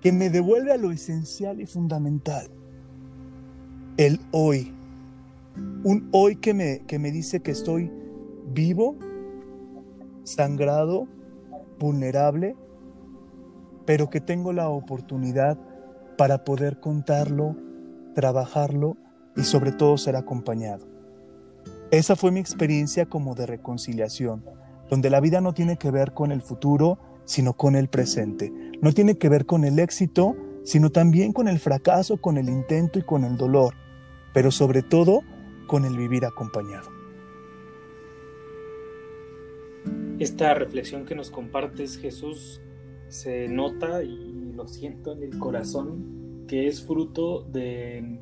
que 0.00 0.12
me 0.12 0.30
devuelve 0.30 0.70
a 0.70 0.76
lo 0.76 0.92
esencial 0.92 1.60
y 1.60 1.66
fundamental, 1.66 2.46
el 3.96 4.20
hoy. 4.30 4.72
Un 5.82 6.08
hoy 6.12 6.36
que 6.36 6.54
me, 6.54 6.82
que 6.86 7.00
me 7.00 7.10
dice 7.10 7.40
que 7.40 7.50
estoy 7.50 7.90
vivo, 8.54 8.94
sangrado, 10.22 11.08
vulnerable, 11.80 12.54
pero 13.84 14.08
que 14.08 14.20
tengo 14.20 14.52
la 14.52 14.68
oportunidad 14.68 15.58
para 16.16 16.44
poder 16.44 16.78
contarlo, 16.78 17.56
trabajarlo 18.14 18.96
y 19.36 19.42
sobre 19.42 19.72
todo 19.72 19.98
ser 19.98 20.14
acompañado. 20.14 20.91
Esa 21.92 22.16
fue 22.16 22.30
mi 22.32 22.40
experiencia 22.40 23.04
como 23.04 23.34
de 23.34 23.44
reconciliación, 23.44 24.42
donde 24.88 25.10
la 25.10 25.20
vida 25.20 25.42
no 25.42 25.52
tiene 25.52 25.76
que 25.76 25.90
ver 25.90 26.14
con 26.14 26.32
el 26.32 26.40
futuro, 26.40 26.98
sino 27.26 27.52
con 27.52 27.76
el 27.76 27.88
presente. 27.88 28.50
No 28.80 28.92
tiene 28.92 29.18
que 29.18 29.28
ver 29.28 29.44
con 29.44 29.62
el 29.64 29.78
éxito, 29.78 30.34
sino 30.64 30.88
también 30.88 31.34
con 31.34 31.48
el 31.48 31.58
fracaso, 31.58 32.16
con 32.16 32.38
el 32.38 32.48
intento 32.48 32.98
y 32.98 33.02
con 33.02 33.24
el 33.24 33.36
dolor, 33.36 33.74
pero 34.32 34.50
sobre 34.50 34.80
todo 34.80 35.20
con 35.66 35.84
el 35.84 35.94
vivir 35.98 36.24
acompañado. 36.24 36.88
Esta 40.18 40.54
reflexión 40.54 41.04
que 41.04 41.14
nos 41.14 41.28
compartes, 41.28 41.98
Jesús, 41.98 42.62
se 43.08 43.48
nota 43.48 44.02
y 44.02 44.54
lo 44.54 44.66
siento 44.66 45.12
en 45.12 45.24
el 45.24 45.38
corazón 45.38 46.46
que 46.48 46.68
es 46.68 46.82
fruto 46.82 47.42
de, 47.42 48.18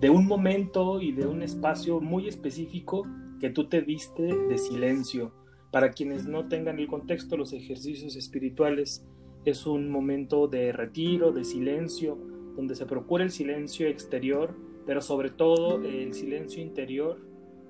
de 0.00 0.10
un 0.10 0.26
momento 0.26 1.00
y 1.00 1.12
de 1.12 1.26
un 1.26 1.42
espacio 1.42 2.00
muy 2.00 2.28
específico 2.28 3.06
que 3.40 3.50
tú 3.50 3.68
te 3.68 3.82
diste 3.82 4.22
de 4.22 4.58
silencio. 4.58 5.32
Para 5.70 5.92
quienes 5.92 6.26
no 6.26 6.48
tengan 6.48 6.78
el 6.78 6.86
contexto, 6.86 7.36
los 7.36 7.52
ejercicios 7.52 8.16
espirituales 8.16 9.06
es 9.44 9.66
un 9.66 9.90
momento 9.90 10.48
de 10.48 10.72
retiro, 10.72 11.32
de 11.32 11.44
silencio, 11.44 12.18
donde 12.56 12.74
se 12.74 12.86
procura 12.86 13.24
el 13.24 13.30
silencio 13.30 13.88
exterior, 13.88 14.56
pero 14.86 15.00
sobre 15.00 15.30
todo 15.30 15.82
el 15.82 16.14
silencio 16.14 16.62
interior 16.62 17.18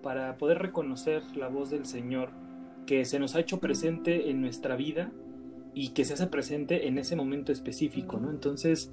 para 0.02 0.36
poder 0.36 0.58
reconocer 0.58 1.22
la 1.36 1.48
voz 1.48 1.70
del 1.70 1.86
Señor 1.86 2.30
que 2.86 3.04
se 3.04 3.18
nos 3.18 3.34
ha 3.34 3.40
hecho 3.40 3.60
presente 3.60 4.30
en 4.30 4.40
nuestra 4.40 4.76
vida 4.76 5.10
y 5.74 5.90
que 5.90 6.04
se 6.04 6.14
hace 6.14 6.26
presente 6.26 6.86
en 6.86 6.98
ese 6.98 7.16
momento 7.16 7.50
específico, 7.52 8.18
¿no? 8.18 8.30
Entonces, 8.30 8.92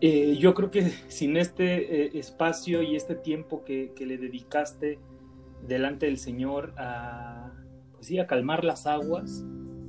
eh, 0.00 0.36
yo 0.38 0.54
creo 0.54 0.70
que 0.70 0.90
sin 1.08 1.36
este 1.36 2.04
eh, 2.04 2.10
espacio 2.18 2.82
y 2.82 2.96
este 2.96 3.14
tiempo 3.14 3.64
que, 3.64 3.92
que, 3.96 4.06
le 4.06 4.18
dedicaste 4.18 4.98
delante 5.66 6.06
del 6.06 6.18
Señor 6.18 6.74
a, 6.76 7.52
pues 7.92 8.06
sí, 8.06 8.18
a 8.18 8.26
calmar 8.26 8.64
las 8.64 8.86
aguas, 8.86 9.42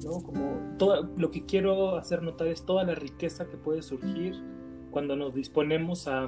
¿no? 0.04 0.22
Como 0.24 0.78
todo, 0.78 1.10
lo 1.18 1.30
que 1.30 1.46
quiero 1.46 1.98
hacer 1.98 2.24
notar 2.24 2.48
es 2.48 2.66
toda 2.66 2.84
la 2.84 2.96
riqueza 2.96 3.48
que 3.50 3.58
puede 3.58 3.82
surgir 3.82 4.36
cuando 4.92 5.16
nos 5.16 5.36
disponemos 5.36 6.08
a, 6.08 6.28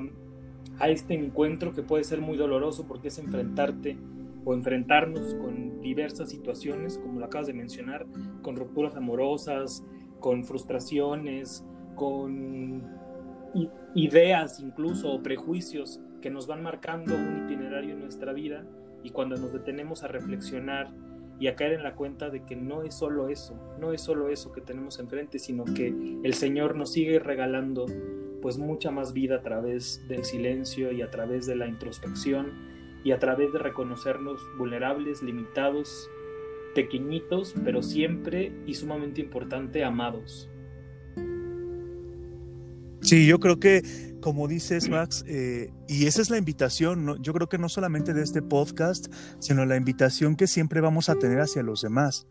a 0.80 0.90
este 0.90 1.14
encuentro 1.14 1.74
que 1.74 1.82
puede 1.82 2.04
ser 2.04 2.20
muy 2.20 2.38
doloroso 2.38 2.86
porque 2.88 3.08
es 3.08 3.18
enfrentarte 3.18 3.98
o 4.46 4.54
enfrentarnos 4.54 5.36
con 5.36 5.82
diversas 5.82 6.30
situaciones, 6.30 6.98
como 6.98 7.20
lo 7.20 7.26
acabas 7.26 7.48
de 7.48 7.54
mencionar, 7.54 8.06
con 8.42 8.56
rupturas 8.56 8.96
amorosas, 8.96 9.86
con 10.20 10.44
frustraciones, 10.44 11.66
con 11.96 12.99
ideas 13.96 14.60
incluso 14.60 15.12
o 15.12 15.24
prejuicios 15.24 16.00
que 16.22 16.30
nos 16.30 16.48
van 16.48 16.62
marcando 16.62 17.16
un 17.16 17.46
itinerario 17.46 17.94
en 17.94 18.02
nuestra 18.02 18.34
vida 18.34 18.66
y 19.04 19.12
cuando 19.12 19.38
nos 19.38 19.54
detenemos 19.54 20.04
a 20.04 20.08
reflexionar 20.08 20.92
y 21.40 21.48
a 21.48 21.56
caer 21.56 21.74
en 21.74 21.84
la 21.84 21.96
cuenta 21.96 22.30
de 22.30 22.44
que 22.44 22.56
no 22.56 22.84
es 22.84 22.94
solo 22.96 23.30
eso, 23.30 23.58
no 23.80 23.94
es 23.94 24.02
solo 24.02 24.30
eso 24.30 24.52
que 24.52 24.62
tenemos 24.62 25.00
enfrente, 25.00 25.40
sino 25.40 25.64
que 25.64 25.88
el 26.24 26.34
Señor 26.34 26.76
nos 26.76 26.92
sigue 26.92 27.20
regalando 27.20 27.86
pues 28.42 28.58
mucha 28.58 28.92
más 28.92 29.14
vida 29.14 29.36
a 29.36 29.42
través 29.42 30.06
del 30.08 30.26
silencio 30.26 30.92
y 30.92 31.02
a 31.02 31.10
través 31.10 31.46
de 31.46 31.56
la 31.56 31.68
introspección 31.68 32.52
y 33.04 33.12
a 33.12 33.20
través 33.20 33.54
de 33.54 33.60
reconocernos 33.60 34.42
vulnerables, 34.58 35.24
limitados, 35.24 36.10
pequeñitos, 36.76 37.56
pero 37.64 37.82
siempre 37.82 38.52
y 38.66 38.76
sumamente 38.76 39.22
importante, 39.22 39.84
amados. 39.84 40.50
Sí, 43.10 43.26
yo 43.26 43.40
creo 43.40 43.60
que, 43.60 44.20
como 44.22 44.48
dices, 44.48 44.88
Max, 44.88 45.26
eh, 45.28 45.74
y 45.88 46.06
esa 46.06 46.22
es 46.22 46.30
la 46.30 46.38
invitación, 46.38 47.18
yo 47.24 47.34
creo 47.34 47.50
que 47.50 47.58
no 47.58 47.68
solamente 47.68 48.14
de 48.14 48.22
este 48.22 48.44
podcast, 48.44 49.08
sino 49.40 49.66
la 49.66 49.78
invitación 49.78 50.36
que 50.36 50.46
siempre 50.46 50.80
vamos 50.80 51.10
a 51.10 51.16
tener 51.16 51.40
hacia 51.40 51.64
los 51.64 51.82
demás. 51.82 52.28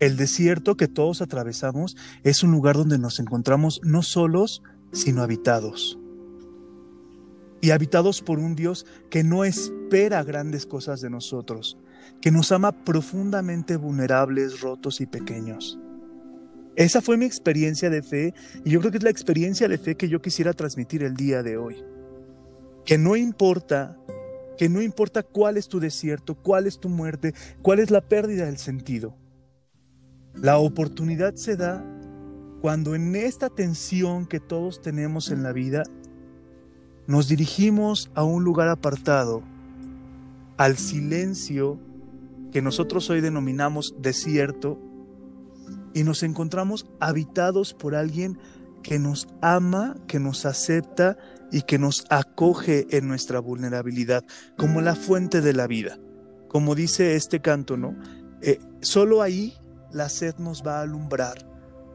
El 0.00 0.16
desierto 0.16 0.76
que 0.76 0.88
todos 0.88 1.22
atravesamos 1.22 1.96
es 2.24 2.42
un 2.42 2.50
lugar 2.50 2.74
donde 2.74 2.98
nos 2.98 3.20
encontramos 3.20 3.80
no 3.84 4.02
solos, 4.02 4.60
sino 4.90 5.22
habitados 5.22 6.00
y 7.60 7.70
habitados 7.70 8.20
por 8.20 8.40
un 8.40 8.56
Dios 8.56 8.86
que 9.10 9.22
no 9.22 9.44
espera 9.44 10.24
grandes 10.24 10.66
cosas 10.66 11.00
de 11.00 11.10
nosotros, 11.10 11.78
que 12.20 12.32
nos 12.32 12.50
ama 12.50 12.72
profundamente 12.72 13.76
vulnerables, 13.76 14.62
rotos 14.62 15.00
y 15.00 15.06
pequeños. 15.06 15.78
Esa 16.78 17.02
fue 17.02 17.16
mi 17.16 17.24
experiencia 17.24 17.90
de 17.90 18.02
fe 18.02 18.34
y 18.64 18.70
yo 18.70 18.78
creo 18.78 18.92
que 18.92 18.98
es 18.98 19.02
la 19.02 19.10
experiencia 19.10 19.66
de 19.66 19.78
fe 19.78 19.96
que 19.96 20.08
yo 20.08 20.22
quisiera 20.22 20.52
transmitir 20.52 21.02
el 21.02 21.16
día 21.16 21.42
de 21.42 21.56
hoy. 21.56 21.84
Que 22.84 22.96
no 22.96 23.16
importa, 23.16 23.98
que 24.56 24.68
no 24.68 24.80
importa 24.80 25.24
cuál 25.24 25.56
es 25.56 25.66
tu 25.66 25.80
desierto, 25.80 26.36
cuál 26.36 26.68
es 26.68 26.78
tu 26.78 26.88
muerte, 26.88 27.34
cuál 27.62 27.80
es 27.80 27.90
la 27.90 28.00
pérdida 28.00 28.46
del 28.46 28.58
sentido. 28.58 29.16
La 30.34 30.58
oportunidad 30.58 31.34
se 31.34 31.56
da 31.56 31.84
cuando 32.60 32.94
en 32.94 33.16
esta 33.16 33.48
tensión 33.48 34.24
que 34.24 34.38
todos 34.38 34.80
tenemos 34.80 35.32
en 35.32 35.42
la 35.42 35.50
vida, 35.52 35.82
nos 37.08 37.26
dirigimos 37.26 38.08
a 38.14 38.22
un 38.22 38.44
lugar 38.44 38.68
apartado, 38.68 39.42
al 40.56 40.76
silencio 40.76 41.80
que 42.52 42.62
nosotros 42.62 43.10
hoy 43.10 43.20
denominamos 43.20 43.96
desierto, 43.98 44.78
y 45.94 46.04
nos 46.04 46.22
encontramos 46.22 46.86
habitados 47.00 47.74
por 47.74 47.94
alguien 47.94 48.38
que 48.82 48.98
nos 48.98 49.28
ama, 49.40 49.96
que 50.06 50.20
nos 50.20 50.46
acepta 50.46 51.18
y 51.50 51.62
que 51.62 51.78
nos 51.78 52.04
acoge 52.10 52.86
en 52.96 53.08
nuestra 53.08 53.40
vulnerabilidad, 53.40 54.24
como 54.56 54.80
la 54.80 54.94
fuente 54.94 55.40
de 55.40 55.52
la 55.52 55.66
vida. 55.66 55.98
Como 56.48 56.74
dice 56.74 57.14
este 57.14 57.40
canto, 57.40 57.76
¿no? 57.76 57.96
Eh, 58.40 58.58
solo 58.80 59.22
ahí 59.22 59.54
la 59.92 60.08
sed 60.08 60.36
nos 60.38 60.62
va 60.62 60.78
a 60.78 60.82
alumbrar 60.82 61.48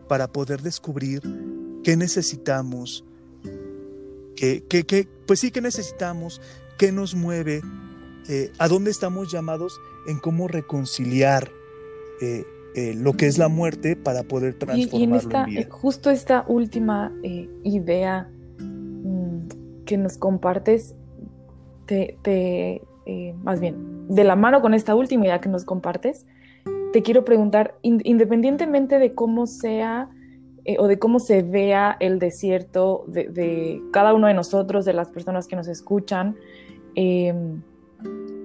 para 0.07 0.27
poder 0.27 0.61
descubrir 0.61 1.21
qué 1.83 1.95
necesitamos, 1.95 3.05
que, 4.35 5.07
pues 5.25 5.39
sí 5.39 5.51
que 5.51 5.61
necesitamos, 5.61 6.41
qué 6.77 6.91
nos 6.91 7.15
mueve, 7.15 7.61
eh, 8.27 8.51
a 8.57 8.67
dónde 8.67 8.91
estamos 8.91 9.31
llamados 9.31 9.79
en 10.07 10.19
cómo 10.19 10.47
reconciliar 10.47 11.51
eh, 12.21 12.45
eh, 12.75 12.93
lo 12.95 13.13
que 13.13 13.27
es 13.27 13.37
la 13.37 13.49
muerte 13.49 13.95
para 13.95 14.23
poder 14.23 14.57
transformarlo 14.57 14.99
y, 14.99 15.53
en, 15.53 15.55
vida. 15.55 15.67
Justo 15.69 16.09
esta 16.09 16.45
última 16.47 17.11
idea 17.63 18.29
mm, 18.59 19.83
que 19.85 19.97
nos 19.97 20.17
compartes, 20.17 20.95
te, 21.85 22.81
más 23.43 23.59
bien, 23.59 24.07
de 24.07 24.23
la 24.23 24.35
mano 24.35 24.61
con 24.61 24.73
esta 24.73 24.95
última 24.95 25.25
idea 25.25 25.41
que 25.41 25.49
nos 25.49 25.65
compartes, 25.65 26.25
te 26.93 27.01
quiero 27.01 27.25
preguntar, 27.25 27.75
independientemente 27.81 28.99
de 28.99 29.13
cómo 29.13 29.47
sea 29.47 30.09
eh, 30.65 30.77
o 30.79 30.87
de 30.87 30.97
cómo 30.97 31.19
se 31.19 31.41
vea 31.41 31.97
el 31.99 32.19
desierto 32.19 33.03
de, 33.07 33.81
cada 33.91 34.13
uno 34.13 34.27
de 34.27 34.33
nosotros, 34.33 34.85
de 34.85 34.93
las 34.93 35.09
personas 35.09 35.47
que 35.47 35.57
nos 35.57 35.67
escuchan, 35.67 36.37
em, 36.95 37.61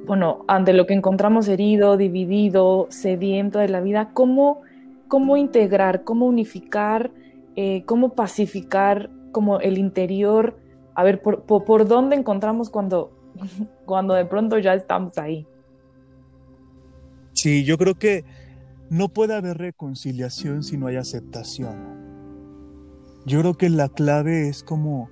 bueno, 0.08 0.46
ante 0.48 0.72
lo 0.72 0.86
que 0.86 0.94
encontramos 0.94 1.48
herido, 1.48 1.98
dividido, 1.98 2.86
sediento 2.88 3.58
de 3.58 3.68
la 3.68 3.82
vida, 3.82 4.10
cómo, 4.14 4.62
cómo 5.06 5.36
integrar, 5.36 6.02
cómo 6.02 6.24
unificar, 6.24 7.10
eh, 7.56 7.84
cómo 7.84 8.14
pacificar 8.14 9.10
como 9.32 9.60
el 9.60 9.76
interior, 9.76 10.58
a 10.94 11.04
ver, 11.04 11.20
por, 11.20 11.44
por, 11.44 11.86
dónde 11.86 12.16
encontramos 12.16 12.70
cuando, 12.70 13.12
cuando 13.84 14.14
de 14.14 14.24
pronto 14.24 14.58
ya 14.58 14.72
estamos 14.72 15.18
ahí. 15.18 15.46
Sí, 17.34 17.64
yo 17.64 17.76
creo 17.76 17.94
que 17.94 18.24
no 18.88 19.10
puede 19.10 19.34
haber 19.34 19.58
reconciliación 19.58 20.62
si 20.62 20.78
no 20.78 20.86
hay 20.86 20.96
aceptación. 20.96 21.76
Yo 23.26 23.40
creo 23.40 23.54
que 23.58 23.68
la 23.68 23.90
clave 23.90 24.48
es 24.48 24.62
como 24.62 25.10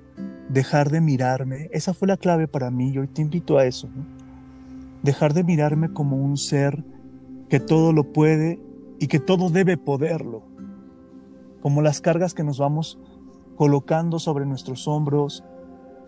dejar 0.48 0.90
de 0.90 1.02
mirarme. 1.02 1.68
Esa 1.70 1.92
fue 1.92 2.08
la 2.08 2.16
clave 2.16 2.48
para 2.48 2.70
mí 2.70 2.92
y 2.92 2.98
hoy 2.98 3.08
te 3.08 3.20
invito 3.20 3.58
a 3.58 3.66
eso. 3.66 3.90
Dejar 5.02 5.34
de 5.34 5.44
mirarme 5.44 5.92
como 5.92 6.16
un 6.16 6.36
ser 6.36 6.84
que 7.48 7.60
todo 7.60 7.92
lo 7.92 8.12
puede 8.12 8.60
y 8.98 9.06
que 9.08 9.20
todo 9.20 9.50
debe 9.50 9.76
poderlo. 9.76 10.42
Como 11.60 11.82
las 11.82 12.00
cargas 12.00 12.34
que 12.34 12.44
nos 12.44 12.58
vamos 12.58 12.98
colocando 13.56 14.18
sobre 14.18 14.46
nuestros 14.46 14.86
hombros 14.88 15.44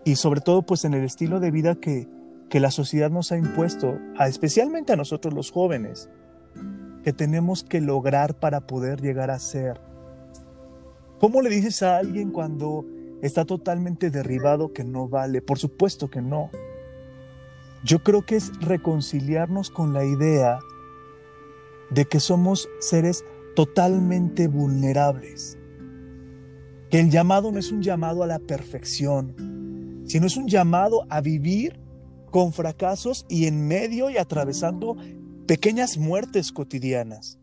y 0.05 0.15
sobre 0.15 0.41
todo 0.41 0.63
pues 0.63 0.85
en 0.85 0.93
el 0.93 1.03
estilo 1.03 1.39
de 1.39 1.51
vida 1.51 1.75
que, 1.75 2.07
que 2.49 2.59
la 2.59 2.71
sociedad 2.71 3.09
nos 3.09 3.31
ha 3.31 3.37
impuesto, 3.37 3.97
especialmente 4.25 4.93
a 4.93 4.97
nosotros 4.97 5.33
los 5.33 5.51
jóvenes, 5.51 6.09
que 7.03 7.13
tenemos 7.13 7.63
que 7.63 7.81
lograr 7.81 8.39
para 8.39 8.67
poder 8.67 9.01
llegar 9.01 9.31
a 9.31 9.39
ser 9.39 9.89
¿Cómo 11.19 11.41
le 11.41 11.49
dices 11.49 11.83
a 11.83 11.97
alguien 11.97 12.31
cuando 12.31 12.85
está 13.21 13.43
totalmente 13.43 14.09
derribado 14.09 14.71
que 14.71 14.85
no 14.85 15.09
vale? 15.09 15.41
Por 15.41 15.59
supuesto 15.59 16.09
que 16.09 16.21
no. 16.21 16.49
Yo 17.83 18.03
creo 18.03 18.25
que 18.25 18.35
es 18.35 18.51
reconciliarnos 18.59 19.69
con 19.69 19.93
la 19.93 20.03
idea 20.03 20.59
de 21.89 22.05
que 22.05 22.19
somos 22.19 22.69
seres 22.79 23.23
totalmente 23.55 24.47
vulnerables. 24.47 25.57
Que 26.89 26.99
el 26.99 27.09
llamado 27.09 27.51
no 27.51 27.59
es 27.59 27.71
un 27.71 27.81
llamado 27.81 28.23
a 28.23 28.27
la 28.27 28.39
perfección, 28.39 30.03
sino 30.05 30.27
es 30.27 30.37
un 30.37 30.47
llamado 30.47 31.05
a 31.09 31.21
vivir 31.21 31.79
con 32.31 32.53
fracasos 32.53 33.25
y 33.29 33.45
en 33.45 33.67
medio 33.67 34.09
y 34.09 34.17
atravesando 34.17 34.97
pequeñas 35.47 35.97
muertes 35.97 36.51
cotidianas. 36.51 37.39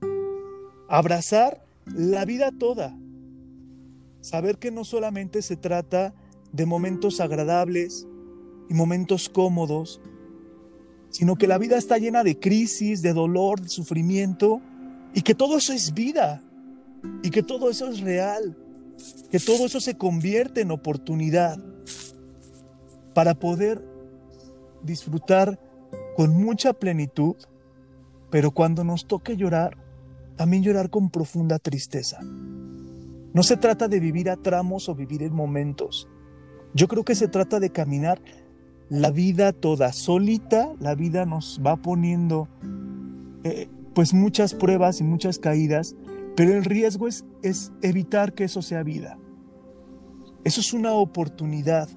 Abrazar 0.88 1.64
la 1.86 2.24
vida 2.24 2.50
toda. 2.56 2.96
Saber 4.20 4.58
que 4.58 4.70
no 4.70 4.84
solamente 4.84 5.42
se 5.42 5.56
trata 5.56 6.14
de 6.52 6.66
momentos 6.66 7.20
agradables 7.20 8.06
y 8.68 8.74
momentos 8.74 9.28
cómodos, 9.28 10.00
sino 11.16 11.36
que 11.36 11.46
la 11.46 11.56
vida 11.56 11.78
está 11.78 11.96
llena 11.96 12.22
de 12.24 12.38
crisis, 12.38 13.00
de 13.00 13.14
dolor, 13.14 13.62
de 13.62 13.70
sufrimiento, 13.70 14.60
y 15.14 15.22
que 15.22 15.34
todo 15.34 15.56
eso 15.56 15.72
es 15.72 15.94
vida, 15.94 16.42
y 17.22 17.30
que 17.30 17.42
todo 17.42 17.70
eso 17.70 17.88
es 17.88 18.00
real, 18.00 18.54
que 19.30 19.40
todo 19.40 19.64
eso 19.64 19.80
se 19.80 19.96
convierte 19.96 20.60
en 20.60 20.70
oportunidad 20.70 21.58
para 23.14 23.32
poder 23.32 23.82
disfrutar 24.82 25.58
con 26.16 26.36
mucha 26.36 26.74
plenitud, 26.74 27.36
pero 28.30 28.50
cuando 28.50 28.84
nos 28.84 29.06
toque 29.06 29.38
llorar, 29.38 29.78
también 30.36 30.62
llorar 30.62 30.90
con 30.90 31.08
profunda 31.08 31.58
tristeza. 31.58 32.20
No 32.20 33.42
se 33.42 33.56
trata 33.56 33.88
de 33.88 34.00
vivir 34.00 34.28
a 34.28 34.36
tramos 34.36 34.90
o 34.90 34.94
vivir 34.94 35.22
en 35.22 35.32
momentos. 35.32 36.08
Yo 36.74 36.88
creo 36.88 37.06
que 37.06 37.14
se 37.14 37.28
trata 37.28 37.58
de 37.58 37.70
caminar 37.70 38.20
la 38.88 39.10
vida 39.10 39.52
toda 39.52 39.92
solita, 39.92 40.72
la 40.78 40.94
vida 40.94 41.26
nos 41.26 41.60
va 41.64 41.76
poniendo 41.76 42.48
eh, 43.44 43.68
pues 43.94 44.14
muchas 44.14 44.54
pruebas 44.54 45.00
y 45.00 45.04
muchas 45.04 45.38
caídas, 45.38 45.96
pero 46.36 46.52
el 46.52 46.64
riesgo 46.64 47.08
es, 47.08 47.24
es 47.42 47.72
evitar 47.82 48.34
que 48.34 48.44
eso 48.44 48.62
sea 48.62 48.82
vida. 48.82 49.18
Eso 50.44 50.60
es 50.60 50.72
una 50.72 50.92
oportunidad 50.92 51.88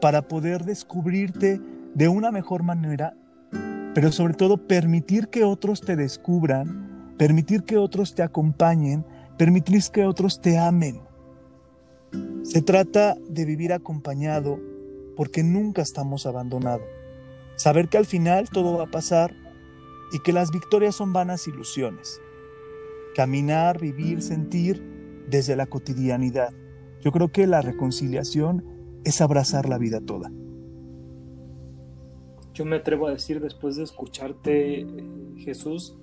para 0.00 0.28
poder 0.28 0.64
descubrirte 0.64 1.60
de 1.94 2.08
una 2.08 2.30
mejor 2.30 2.62
manera, 2.62 3.16
pero 3.94 4.12
sobre 4.12 4.34
todo 4.34 4.66
permitir 4.66 5.28
que 5.28 5.44
otros 5.44 5.80
te 5.80 5.96
descubran, 5.96 7.14
permitir 7.16 7.62
que 7.62 7.78
otros 7.78 8.14
te 8.14 8.22
acompañen, 8.22 9.06
permitir 9.38 9.82
que 9.92 10.04
otros 10.04 10.40
te 10.40 10.58
amen. 10.58 11.00
Se 12.42 12.60
trata 12.60 13.16
de 13.28 13.44
vivir 13.44 13.72
acompañado 13.72 14.60
porque 15.16 15.42
nunca 15.42 15.82
estamos 15.82 16.26
abandonados. 16.26 16.86
Saber 17.56 17.88
que 17.88 17.98
al 17.98 18.06
final 18.06 18.50
todo 18.50 18.76
va 18.76 18.84
a 18.84 18.90
pasar 18.90 19.34
y 20.12 20.20
que 20.20 20.32
las 20.32 20.50
victorias 20.50 20.94
son 20.94 21.12
vanas 21.12 21.48
ilusiones. 21.48 22.20
Caminar, 23.14 23.80
vivir, 23.80 24.22
sentir 24.22 24.82
desde 25.28 25.56
la 25.56 25.66
cotidianidad. 25.66 26.52
Yo 27.00 27.12
creo 27.12 27.28
que 27.28 27.46
la 27.46 27.62
reconciliación 27.62 28.64
es 29.04 29.20
abrazar 29.20 29.68
la 29.68 29.78
vida 29.78 30.00
toda. 30.00 30.30
Yo 32.52 32.64
me 32.64 32.76
atrevo 32.76 33.06
a 33.06 33.10
decir 33.10 33.40
después 33.40 33.76
de 33.76 33.84
escucharte, 33.84 34.86
Jesús, 35.38 35.96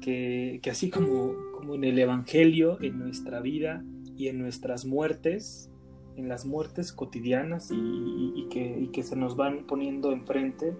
que, 0.00 0.60
así 0.70 0.90
como, 0.90 1.34
como 1.54 1.74
en 1.74 1.84
el 1.84 1.98
Evangelio, 1.98 2.80
en 2.82 2.98
nuestra 2.98 3.40
vida 3.40 3.84
y 4.16 4.28
en 4.28 4.38
nuestras 4.38 4.84
muertes, 4.84 5.70
en 6.16 6.28
las 6.28 6.46
muertes 6.46 6.92
cotidianas 6.92 7.70
y, 7.72 8.48
que, 8.50 9.02
se 9.02 9.16
nos 9.16 9.36
van 9.36 9.66
poniendo 9.66 10.12
enfrente, 10.12 10.74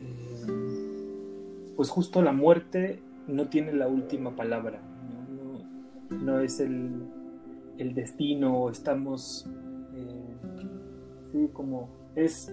eh, 0.00 1.72
pues 1.76 1.90
justo 1.90 2.22
la 2.22 2.32
muerte 2.32 3.02
no 3.26 3.48
tiene 3.48 3.72
la 3.72 3.88
última 3.88 4.36
palabra, 4.36 4.80
no, 6.10 6.40
es 6.40 6.60
el, 6.60 7.08
destino, 7.94 8.70
estamos, 8.70 9.48
eh, 9.94 11.48
como 11.52 11.88
es 12.14 12.52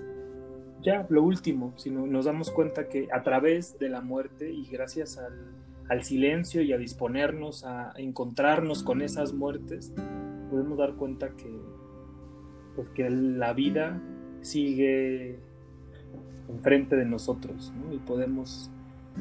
ya 0.82 1.06
lo 1.10 1.24
último, 1.24 1.74
sino 1.76 2.06
nos 2.08 2.26
damos 2.26 2.52
cuenta 2.52 2.88
que 2.88 3.08
a 3.12 3.24
través 3.24 3.78
de 3.80 3.90
la 3.90 4.02
muerte 4.02 4.52
y 4.52 4.66
gracias 4.68 5.18
al, 5.18 6.04
silencio 6.04 6.62
y 6.62 6.74
a 6.74 6.78
disponernos 6.78 7.64
a 7.64 7.94
encontrarnos 7.96 8.84
con 8.84 9.02
esas 9.02 9.34
muertes, 9.34 9.94
podemos 10.50 10.78
dar 10.78 10.96
cuenta 10.96 11.30
que, 11.36 11.60
pues, 12.76 12.90
que 12.90 13.10
la 13.10 13.54
vida 13.54 14.02
sigue 14.42 15.40
enfrente 16.50 16.96
de 16.96 17.06
nosotros 17.06 17.74
y 17.92 17.98
podemos, 17.98 18.72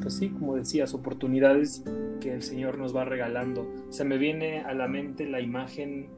pues 0.01 0.15
sí, 0.15 0.29
como 0.29 0.55
decías, 0.55 0.93
oportunidades 0.93 1.83
que 2.21 2.33
el 2.33 2.41
Señor 2.41 2.77
nos 2.77 2.95
va 2.95 3.05
regalando. 3.05 3.67
Se 3.89 4.05
me 4.05 4.17
viene 4.17 4.61
a 4.61 4.73
la 4.73 4.87
mente 4.87 5.27
la 5.27 5.41
imagen 5.41 6.09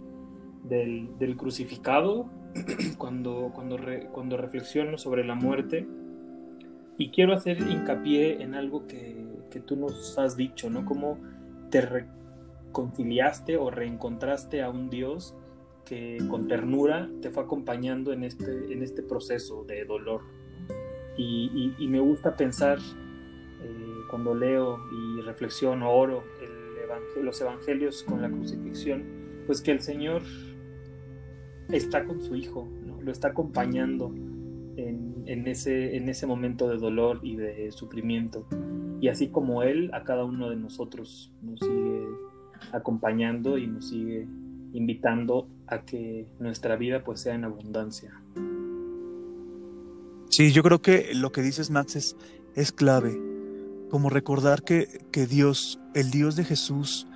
del, 0.63 1.17
del 1.17 1.37
crucificado 1.37 2.29
cuando, 2.97 3.51
cuando, 3.53 3.77
cuando 4.11 4.37
reflexiono 4.37 4.97
sobre 4.97 5.23
la 5.25 5.35
muerte 5.35 5.87
y 6.97 7.09
quiero 7.11 7.33
hacer 7.33 7.59
hincapié 7.61 8.43
en 8.43 8.55
algo 8.55 8.85
que, 8.85 9.25
que 9.49 9.59
tú 9.59 9.75
nos 9.75 10.17
has 10.19 10.35
dicho, 10.35 10.69
¿no? 10.69 10.85
Cómo 10.85 11.17
te 11.69 11.81
reconciliaste 12.69 13.57
o 13.57 13.69
reencontraste 13.69 14.61
a 14.61 14.69
un 14.69 14.89
Dios 14.89 15.35
que 15.85 16.17
con 16.29 16.47
ternura 16.47 17.09
te 17.21 17.31
fue 17.31 17.43
acompañando 17.43 18.13
en 18.13 18.23
este, 18.23 18.71
en 18.71 18.83
este 18.83 19.03
proceso 19.03 19.63
de 19.63 19.85
dolor. 19.85 20.21
Y, 21.17 21.87
me 21.87 21.99
gusta 21.99 22.37
pensar 22.37 22.77
eh, 22.77 23.93
cuando 24.09 24.33
leo 24.33 24.77
y 24.91 25.21
reflexiono, 25.21 25.91
oro 25.91 26.23
el 26.41 26.59
los 27.21 27.41
evangelios 27.41 28.03
con 28.03 28.21
la 28.21 28.29
crucifixión, 28.29 29.03
pues 29.45 29.61
que 29.61 29.71
el 29.71 29.81
Señor 29.81 30.23
está 31.69 32.05
con 32.05 32.21
su 32.21 32.35
hijo, 32.35 32.67
lo 33.01 33.11
está 33.11 33.29
acompañando 33.29 34.13
en, 34.75 35.47
ese, 35.47 35.97
en 35.97 36.09
ese 36.09 36.25
momento 36.25 36.69
de 36.69 36.77
dolor 36.77 37.19
y 37.23 37.35
de 37.35 37.71
sufrimiento. 37.71 38.47
Y 39.01 39.07
así 39.07 39.29
como 39.29 39.63
Él, 39.63 39.91
a 39.93 40.03
cada 40.03 40.25
uno 40.25 40.49
de 40.49 40.55
nosotros 40.55 41.31
nos 41.41 41.59
sigue 41.59 41.88
acompañando 42.71 43.57
y 43.57 43.67
nos 43.67 43.89
sigue 43.89 44.27
invitando 44.73 45.47
a 45.67 45.81
que 45.81 46.27
nuestra 46.39 46.75
vida 46.75 47.03
pues 47.03 47.21
sea 47.21 47.35
en 47.35 47.43
abundancia. 47.43 48.21
Sí, 50.29 50.51
yo 50.51 50.61
creo 50.63 50.81
que 50.81 51.13
lo 51.13 51.31
que 51.31 51.41
dices 51.41 51.71
Max 51.71 52.15
es, 52.55 52.71
clave, 52.71 53.19
como 53.89 54.09
recordar 54.09 54.63
que, 54.63 55.05
que 55.11 55.25
Dios, 55.25 55.79
el 55.95 56.11
Dios 56.11 56.35
de 56.35 56.43
Jesús, 56.43 57.07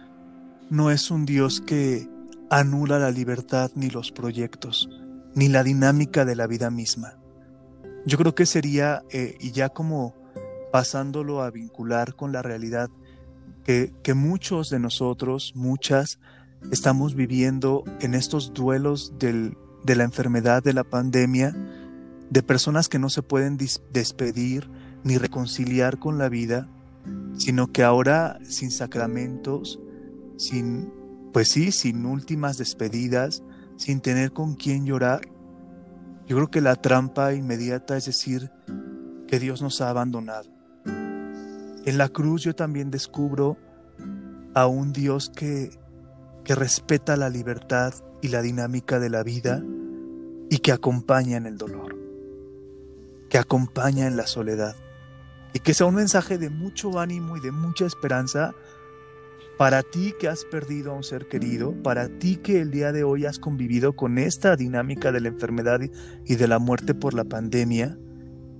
no 0.69 0.89
es 0.89 1.12
un 1.12 1.25
Dios 1.25 1.62
que, 1.62 2.08
anula 2.53 2.99
la 2.99 3.10
libertad 3.10 3.71
ni 3.73 3.89
los 3.89 4.12
proyectos, 4.12 4.88
ni 5.34 5.47
la 5.47 5.63
dinámica 5.63 6.23
de 6.23 6.36
la 6.36 6.45
vida 6.45 6.69
misma. 6.69 7.17
Yo 8.06 8.17
creo 8.19 8.36
que 8.36 8.45
sería, 8.45 9.01
eh, 9.10 9.38
y 9.39 9.51
ya 9.51 9.69
como 9.69 10.15
pasándolo 10.71 11.41
a 11.41 11.49
vincular 11.49 12.15
con 12.15 12.32
la 12.32 12.43
realidad, 12.43 12.89
que, 13.63 14.13
muchos 14.13 14.69
de 14.69 14.80
nosotros, 14.80 15.54
muchas, 15.56 16.19
estamos 16.71 17.15
viviendo 17.15 17.84
en 17.99 18.13
estos 18.13 18.54
duelos 18.54 19.13
del, 19.19 19.58
de 19.84 19.95
la 19.95 20.04
enfermedad, 20.04 20.63
de 20.63 20.73
la 20.73 20.84
pandemia, 20.84 21.56
de 22.30 22.43
personas 22.43 22.89
que 22.89 22.99
no 22.99 23.10
se 23.10 23.21
pueden 23.21 23.58
despedir 23.58 24.69
ni 25.04 25.17
reconciliar 25.17 25.99
con 25.99 26.17
la 26.17 26.30
vida, 26.30 26.67
sino 27.38 27.71
que 27.71 27.84
ahora 27.84 28.39
sin 28.43 28.71
sacramentos, 28.71 29.80
sin 30.38 30.91
pues 31.34 31.49
sí, 31.49 31.71
sin 31.71 32.06
últimas 32.06 32.58
despedidas, 32.58 33.43
sin 33.76 34.02
tener 34.02 34.32
con 34.32 34.54
quién 34.54 34.86
llorar. 34.86 35.21
Yo 36.28 36.38
creo 36.38 36.52
que 36.52 36.62
la 36.62 36.76
trampa 36.76 37.34
inmediata 37.34 37.97
es 37.97 38.06
decir 38.06 38.52
que 39.28 39.39
Dios 39.39 39.62
nos 39.62 39.82
ha 39.82 39.89
abandonado. 39.89 40.53
En 41.86 41.98
la 41.98 42.08
cruz 42.08 42.43
yo 42.43 42.56
también 42.56 42.91
descubro 42.91 43.58
a 44.54 44.67
un 44.67 44.93
Dios 44.93 45.30
que, 45.30 45.69
que 46.46 46.56
respeta 46.56 47.17
la 47.17 47.30
libertad 47.30 47.93
y 48.22 48.30
la 48.30 48.41
dinámica 48.41 49.00
de 49.00 49.10
la 49.10 49.22
vida 49.24 49.62
y 50.50 50.60
que 50.60 50.72
acompaña 50.72 51.36
en 51.36 51.46
el 51.46 51.58
dolor, 51.58 51.98
que 53.30 53.38
acompaña 53.38 54.08
en 54.08 54.15
la 54.15 54.28
soledad 54.28 54.76
y 55.54 55.60
que 55.60 55.74
sea 55.74 55.88
un 55.88 55.96
mensaje 55.96 56.38
de 56.38 56.50
mucho 56.50 57.00
ánimo 57.00 57.36
y 57.36 57.41
de 57.41 57.52
mucha 57.52 57.86
esperanza 57.86 58.54
para 59.58 59.84
ti 59.84 60.13
que 60.17 60.30
has 60.30 60.46
perdido 60.46 60.91
a 60.91 60.96
un 60.96 61.04
ser 61.04 61.28
querido, 61.28 61.74
para 61.84 62.08
ti 62.08 62.38
que 62.38 62.62
el 62.62 62.72
día 62.72 62.93
de 62.93 63.04
hoy 63.04 63.26
has 63.26 63.39
convivido 63.39 63.93
con 63.93 64.17
esta 64.17 64.56
dinámica 64.56 65.12
de 65.12 65.19
la 65.19 65.28
enfermedad 65.28 65.82
y 66.26 66.36
de 66.36 66.48
la 66.48 66.60
muerte 66.60 66.96
por 66.96 67.13
la 67.13 67.26
pandemia 67.26 67.98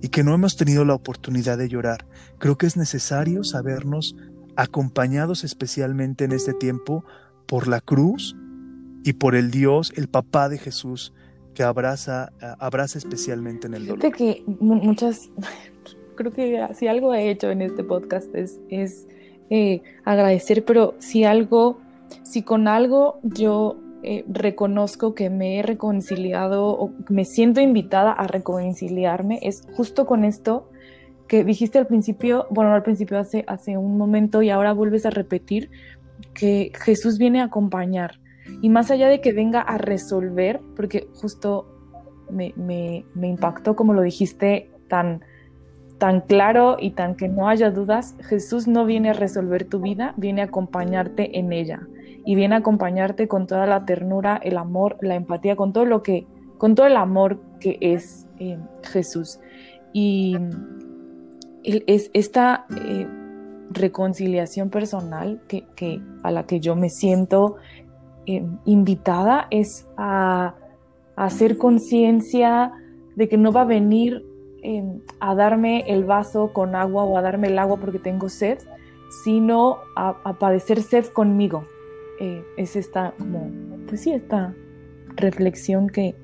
y 0.04 0.10
que 0.10 0.22
no 0.22 0.34
hemos 0.34 0.58
tenido 0.58 0.84
la 0.84 0.92
oportunidad 0.92 1.56
de 1.56 1.66
llorar, 1.66 2.04
creo 2.36 2.58
que 2.58 2.66
es 2.66 2.76
necesario 2.76 3.42
sabernos 3.42 4.14
acompañados 4.54 5.44
especialmente 5.44 6.24
en 6.24 6.32
este 6.32 6.52
tiempo 6.52 7.06
por 7.46 7.68
la 7.68 7.80
cruz 7.80 8.36
y 9.02 9.14
por 9.14 9.34
el 9.34 9.50
Dios, 9.50 9.94
el 9.96 10.08
papá 10.08 10.50
de 10.50 10.58
Jesús, 10.58 11.14
que 11.54 11.62
abraza, 11.62 12.34
abraza 12.58 12.98
especialmente 12.98 13.66
en 13.66 13.72
el 13.72 13.86
dolor. 13.86 14.02
Fíjate 14.02 14.18
que 14.18 14.44
muchas, 14.60 15.30
creo 16.16 16.34
que 16.34 16.68
si 16.74 16.86
algo 16.86 17.14
he 17.14 17.30
hecho 17.30 17.50
en 17.50 17.62
este 17.62 17.82
podcast 17.82 18.28
es, 18.34 18.58
es 18.68 19.06
eh, 19.48 19.80
agradecer, 20.04 20.66
pero 20.66 20.96
si 20.98 21.24
algo, 21.24 21.80
si 22.24 22.42
con 22.42 22.68
algo 22.68 23.20
yo 23.22 23.78
eh, 24.04 24.24
reconozco 24.28 25.14
que 25.14 25.30
me 25.30 25.58
he 25.58 25.62
reconciliado 25.62 26.66
o 26.66 26.92
me 27.08 27.24
siento 27.24 27.60
invitada 27.60 28.12
a 28.12 28.26
reconciliarme 28.26 29.38
es 29.42 29.66
justo 29.74 30.04
con 30.04 30.24
esto 30.24 30.70
que 31.26 31.42
dijiste 31.42 31.78
al 31.78 31.86
principio, 31.86 32.46
bueno, 32.50 32.74
al 32.74 32.82
principio 32.82 33.18
hace, 33.18 33.44
hace 33.46 33.78
un 33.78 33.96
momento 33.96 34.42
y 34.42 34.50
ahora 34.50 34.74
vuelves 34.74 35.06
a 35.06 35.10
repetir 35.10 35.70
que 36.34 36.70
Jesús 36.74 37.16
viene 37.16 37.40
a 37.40 37.44
acompañar. 37.44 38.20
Y 38.60 38.68
más 38.68 38.90
allá 38.90 39.08
de 39.08 39.22
que 39.22 39.32
venga 39.32 39.62
a 39.62 39.78
resolver, 39.78 40.60
porque 40.76 41.08
justo 41.14 41.66
me, 42.30 42.52
me, 42.56 43.06
me 43.14 43.28
impactó 43.28 43.74
como 43.74 43.94
lo 43.94 44.02
dijiste 44.02 44.70
tan, 44.88 45.22
tan 45.96 46.20
claro 46.20 46.76
y 46.78 46.90
tan 46.90 47.14
que 47.14 47.28
no 47.28 47.48
haya 47.48 47.70
dudas, 47.70 48.16
Jesús 48.20 48.68
no 48.68 48.84
viene 48.84 49.10
a 49.10 49.14
resolver 49.14 49.64
tu 49.64 49.80
vida, 49.80 50.12
viene 50.18 50.42
a 50.42 50.44
acompañarte 50.44 51.38
en 51.38 51.52
ella 51.54 51.88
y 52.24 52.34
viene 52.34 52.54
a 52.54 52.58
acompañarte 52.58 53.28
con 53.28 53.46
toda 53.46 53.66
la 53.66 53.84
ternura, 53.84 54.40
el 54.42 54.56
amor, 54.56 54.96
la 55.02 55.14
empatía, 55.14 55.56
con 55.56 55.72
todo 55.72 55.84
lo 55.84 56.02
que, 56.02 56.26
con 56.58 56.74
todo 56.74 56.86
el 56.86 56.96
amor 56.96 57.40
que 57.60 57.78
es 57.80 58.26
eh, 58.38 58.58
Jesús. 58.82 59.38
Y 59.92 60.36
es 61.62 62.10
esta 62.14 62.66
eh, 62.76 63.06
reconciliación 63.70 64.70
personal 64.70 65.40
que, 65.48 65.66
a 66.22 66.30
la 66.30 66.44
que 66.46 66.60
yo 66.60 66.76
me 66.76 66.88
siento 66.88 67.56
eh, 68.26 68.44
invitada 68.64 69.46
es 69.50 69.86
a, 69.96 70.54
hacer 71.16 71.58
conciencia 71.58 72.72
de 73.14 73.28
que 73.28 73.36
no 73.36 73.52
va 73.52 73.60
a 73.60 73.66
venir 73.66 74.24
a 75.20 75.34
darme 75.36 75.84
el 75.86 76.04
vaso 76.04 76.52
con 76.52 76.74
agua 76.74 77.04
o 77.04 77.16
a 77.16 77.22
darme 77.22 77.48
el 77.48 77.58
agua 77.58 77.76
porque 77.76 78.00
tengo 78.00 78.28
sed, 78.28 78.58
sino 79.22 79.78
a, 79.94 80.16
a 80.24 80.38
padecer 80.40 80.82
sed 80.82 81.04
conmigo, 81.06 81.64
eh, 82.20 82.44
es 82.56 82.76
esta, 82.76 83.14
como, 83.18 83.50
pues 83.86 84.02
sí, 84.02 84.12
esta 84.12 84.54
reflexión 85.16 85.88
que, 85.88 86.14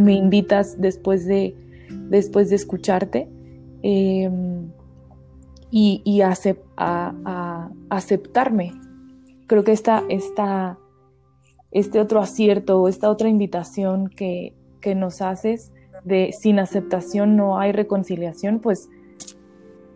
me 0.00 0.12
invitas 0.12 0.80
después 0.80 1.26
de, 1.26 1.56
después 2.10 2.50
de 2.50 2.56
escucharte 2.56 3.28
em, 3.82 4.70
y, 5.70 6.20
a, 6.20 7.70
aceptarme. 7.90 8.72
Creo 9.46 9.64
que 9.64 9.72
esta, 9.72 10.04
esta, 10.08 10.78
este 11.72 12.00
otro 12.00 12.20
acierto 12.20 12.80
o 12.80 12.88
esta 12.88 13.10
otra 13.10 13.28
invitación 13.28 14.08
que, 14.08 14.54
nos 14.96 15.20
haces 15.20 15.70
de 16.02 16.32
sin 16.32 16.58
aceptación 16.58 17.36
no 17.36 17.58
hay 17.58 17.72
reconciliación, 17.72 18.58
pues 18.60 18.88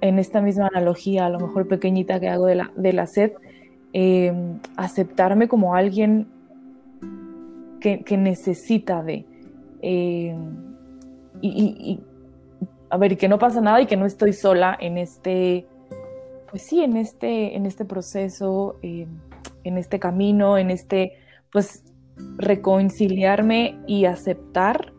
en 0.03 0.19
esta 0.19 0.43
misma 0.43 0.67
analogía, 0.67 1.25
a 1.25 1.31
lo 1.31 1.41
mejor 1.41 1.67
pequeñita 1.67 2.21
que 2.21 2.29
hago 2.29 2.45
de 2.45 2.57
la, 2.57 2.73
de 2.77 2.93
la 2.93 3.07
sed, 3.07 3.33
Em, 3.95 4.59
aceptarme 4.77 5.49
como 5.49 5.75
alguien 5.75 6.27
que, 7.81 8.17
necesita 8.17 9.03
de... 9.03 9.27
Em, 9.83 10.73
y, 11.43 12.01
a 12.89 12.97
ver, 12.97 13.17
que 13.17 13.29
no 13.29 13.39
pasa 13.39 13.61
nada 13.61 13.81
y 13.81 13.87
que 13.87 13.97
no 13.97 14.07
estoy 14.07 14.33
sola 14.33 14.77
en 14.81 14.99
este, 14.99 15.67
pues 16.51 16.63
sí, 16.63 16.83
en 16.83 16.97
este, 16.97 17.57
en 17.57 17.67
este 17.67 17.85
proceso, 17.85 18.77
em, 18.83 19.09
en 19.65 19.79
este 19.79 19.99
camino, 19.99 20.57
en 20.57 20.71
este, 20.71 21.15
pues, 21.51 21.85
reconciliarme 22.39 23.79
y 23.87 24.05
aceptar 24.05 24.93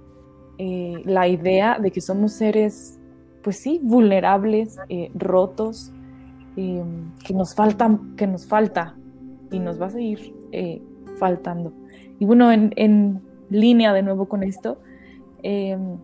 eh, 0.58 1.02
la 1.06 1.28
idea 1.28 1.80
de 1.80 1.92
que 1.92 2.02
somos 2.02 2.34
seres, 2.34 3.00
pues 3.42 3.58
sí, 3.58 3.80
vulnerables, 3.82 4.78
eh, 4.90 5.10
rotos, 5.16 5.93
Em, 6.56 7.12
que 7.26 7.34
nos 7.34 7.56
falta, 7.56 8.00
que 8.16 8.28
nos 8.28 8.46
falta 8.46 8.96
y 9.52 9.58
nos 9.58 9.82
va 9.82 9.88
a 9.88 9.90
seguir 9.90 10.36
eh, 10.52 10.82
faltando. 11.18 11.74
Y 12.20 12.26
bueno, 12.26 12.52
en, 12.52 13.22
línea 13.50 13.94
de 13.94 14.02
nuevo 14.02 14.28
con 14.28 14.42
esto, 14.42 14.80
em, 15.44 15.98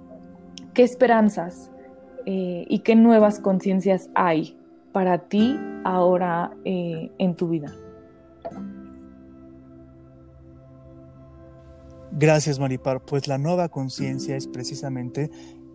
¿qué 0.73 0.83
esperanzas 0.83 1.71
eh, 2.25 2.65
y 2.67 2.79
qué 2.79 2.95
nuevas 2.95 3.39
conciencias 3.39 4.09
hay 4.13 4.57
para 4.91 5.29
ti 5.29 5.57
ahora 5.83 6.51
eh, 6.65 7.11
en 7.17 7.35
tu 7.35 7.49
vida? 7.49 7.73
Gracias, 12.11 12.59
Maripar. 12.59 13.01
Pues 13.01 13.27
la 13.27 13.37
nueva 13.37 13.69
conciencia 13.69 14.35
es 14.35 14.47
precisamente 14.47 15.29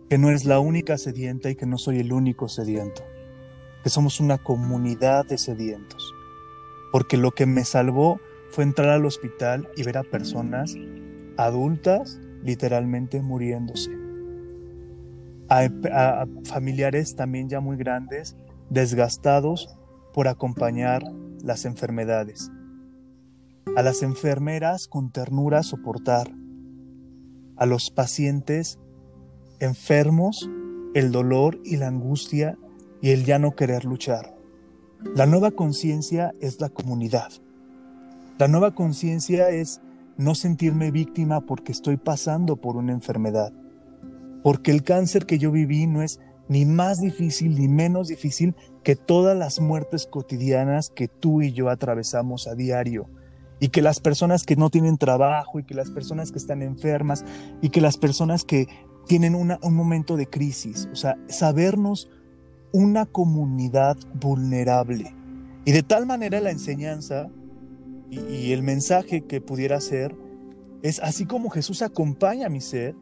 que 0.09 0.17
no 0.17 0.29
eres 0.29 0.45
la 0.45 0.59
única 0.59 0.97
sedienta 0.97 1.49
y 1.49 1.55
que 1.55 1.65
no 1.65 1.77
soy 1.77 1.99
el 1.99 2.13
único 2.13 2.47
sediento 2.47 3.03
que 3.85 3.91
somos 3.91 4.19
una 4.19 4.39
comunidad 4.39 5.27
de 5.27 5.37
sedientos. 5.37 6.11
Porque 6.91 7.17
lo 7.17 7.33
que 7.33 7.45
me 7.45 7.63
salvó 7.63 8.19
fue 8.49 8.63
entrar 8.63 8.89
al 8.89 9.05
hospital 9.05 9.69
y 9.77 9.83
ver 9.83 9.99
a 9.99 10.03
personas 10.03 10.75
adultas 11.37 12.19
literalmente 12.43 13.21
muriéndose. 13.21 13.91
A, 15.49 16.25
familiares 16.45 17.15
también 17.15 17.47
ya 17.47 17.59
muy 17.59 17.77
grandes, 17.77 18.35
desgastados 18.71 19.77
por 20.15 20.27
acompañar 20.27 21.03
las 21.43 21.65
enfermedades. 21.65 22.51
A 23.75 23.83
las 23.83 24.01
enfermeras 24.01 24.87
con 24.87 25.11
ternura 25.11 25.61
soportar. 25.61 26.31
A 27.55 27.67
los 27.67 27.91
pacientes 27.91 28.79
enfermos 29.59 30.49
el 30.95 31.11
dolor 31.11 31.59
y 31.63 31.77
la 31.77 31.89
angustia 31.89 32.57
y 33.05 33.11
el 33.11 33.23
ya 33.23 33.37
no 33.37 33.55
querer 33.55 33.85
luchar. 33.85 34.35
La 35.13 35.27
nueva 35.27 35.51
conciencia 35.51 36.33
es 36.41 36.59
la 36.59 36.69
comunidad. 36.69 37.31
La 38.39 38.47
nueva 38.47 38.73
conciencia 38.73 39.51
es 39.51 39.79
no 40.17 40.33
sentirme 40.33 40.89
víctima 40.89 41.41
porque 41.41 41.71
estoy 41.71 41.97
pasando 41.97 42.55
por 42.55 42.77
una 42.77 42.93
enfermedad. 42.93 43.53
Porque 44.41 44.71
el 44.71 44.81
cáncer 44.81 45.27
que 45.27 45.37
yo 45.37 45.51
viví 45.51 45.85
no 45.85 46.01
es 46.01 46.19
ni 46.49 46.65
más 46.65 46.99
difícil 46.99 47.59
ni 47.59 47.67
menos 47.67 48.07
difícil 48.07 48.55
que 48.83 48.95
todas 48.95 49.37
las 49.37 49.59
muertes 49.59 50.07
cotidianas 50.07 50.89
que 50.89 51.07
tú 51.07 51.43
y 51.43 51.53
yo 51.53 51.69
atravesamos 51.69 52.47
a 52.47 52.55
diario. 52.55 53.07
Y 53.59 53.67
que 53.67 53.83
las 53.83 53.99
personas 53.99 54.45
que 54.45 54.55
no 54.55 54.71
tienen 54.71 54.97
trabajo 54.97 55.59
y 55.59 55.63
que 55.63 55.75
las 55.75 55.91
personas 55.91 56.31
que 56.31 56.39
están 56.39 56.63
enfermas 56.63 57.23
y 57.61 57.69
que 57.69 57.81
las 57.81 57.97
personas 57.97 58.43
que 58.45 58.67
tienen 59.05 59.35
un 59.35 59.75
momento 59.75 60.17
de 60.17 60.25
crisis. 60.25 60.89
O 60.91 60.95
sea, 60.95 61.19
sabernos 61.27 62.09
una 62.75 63.05
comunidad 63.05 63.95
vulnerable. 64.15 65.15
Y 65.63 65.71
de 65.71 65.81
tal 65.81 66.05
manera 66.05 66.41
la 66.41 66.51
enseñanza 66.51 67.29
y, 68.09 68.51
el 68.51 68.63
mensaje 68.63 69.21
que 69.21 69.39
pudiera 69.39 69.79
ser 69.79 70.13
es 70.83 70.99
así 70.99 71.25
como 71.25 71.49
Jesús 71.49 71.81
acompaña 71.81 72.47
a 72.47 72.49
mi 72.49 72.59
ser, 72.59 72.93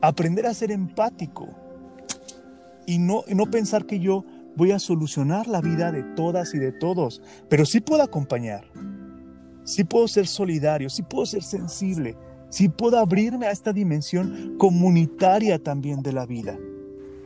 aprender 0.00 0.46
a 0.46 0.54
ser 0.54 0.70
empático 0.70 1.48
y 2.86 2.98
no, 2.98 3.24
no 3.34 3.50
pensar 3.50 3.84
que 3.84 3.98
yo 3.98 4.24
voy 4.54 4.70
a 4.70 4.78
solucionar 4.78 5.48
la 5.48 5.60
vida 5.60 5.90
de 5.90 6.04
todas 6.14 6.54
y 6.54 6.58
de 6.58 6.70
todos, 6.70 7.20
pero 7.48 7.66
sí 7.66 7.80
puedo 7.80 8.04
acompañar, 8.04 8.64
sí 9.64 9.82
puedo 9.82 10.06
ser 10.06 10.28
solidario, 10.28 10.88
sí 10.88 11.02
puedo 11.02 11.26
ser 11.26 11.42
sensible, 11.42 12.16
sí 12.48 12.68
puedo 12.68 12.96
abrirme 12.96 13.46
a 13.46 13.50
esta 13.50 13.72
dimensión 13.72 14.54
comunitaria 14.56 15.60
también 15.60 16.00
de 16.00 16.12
la 16.12 16.26
vida 16.26 16.56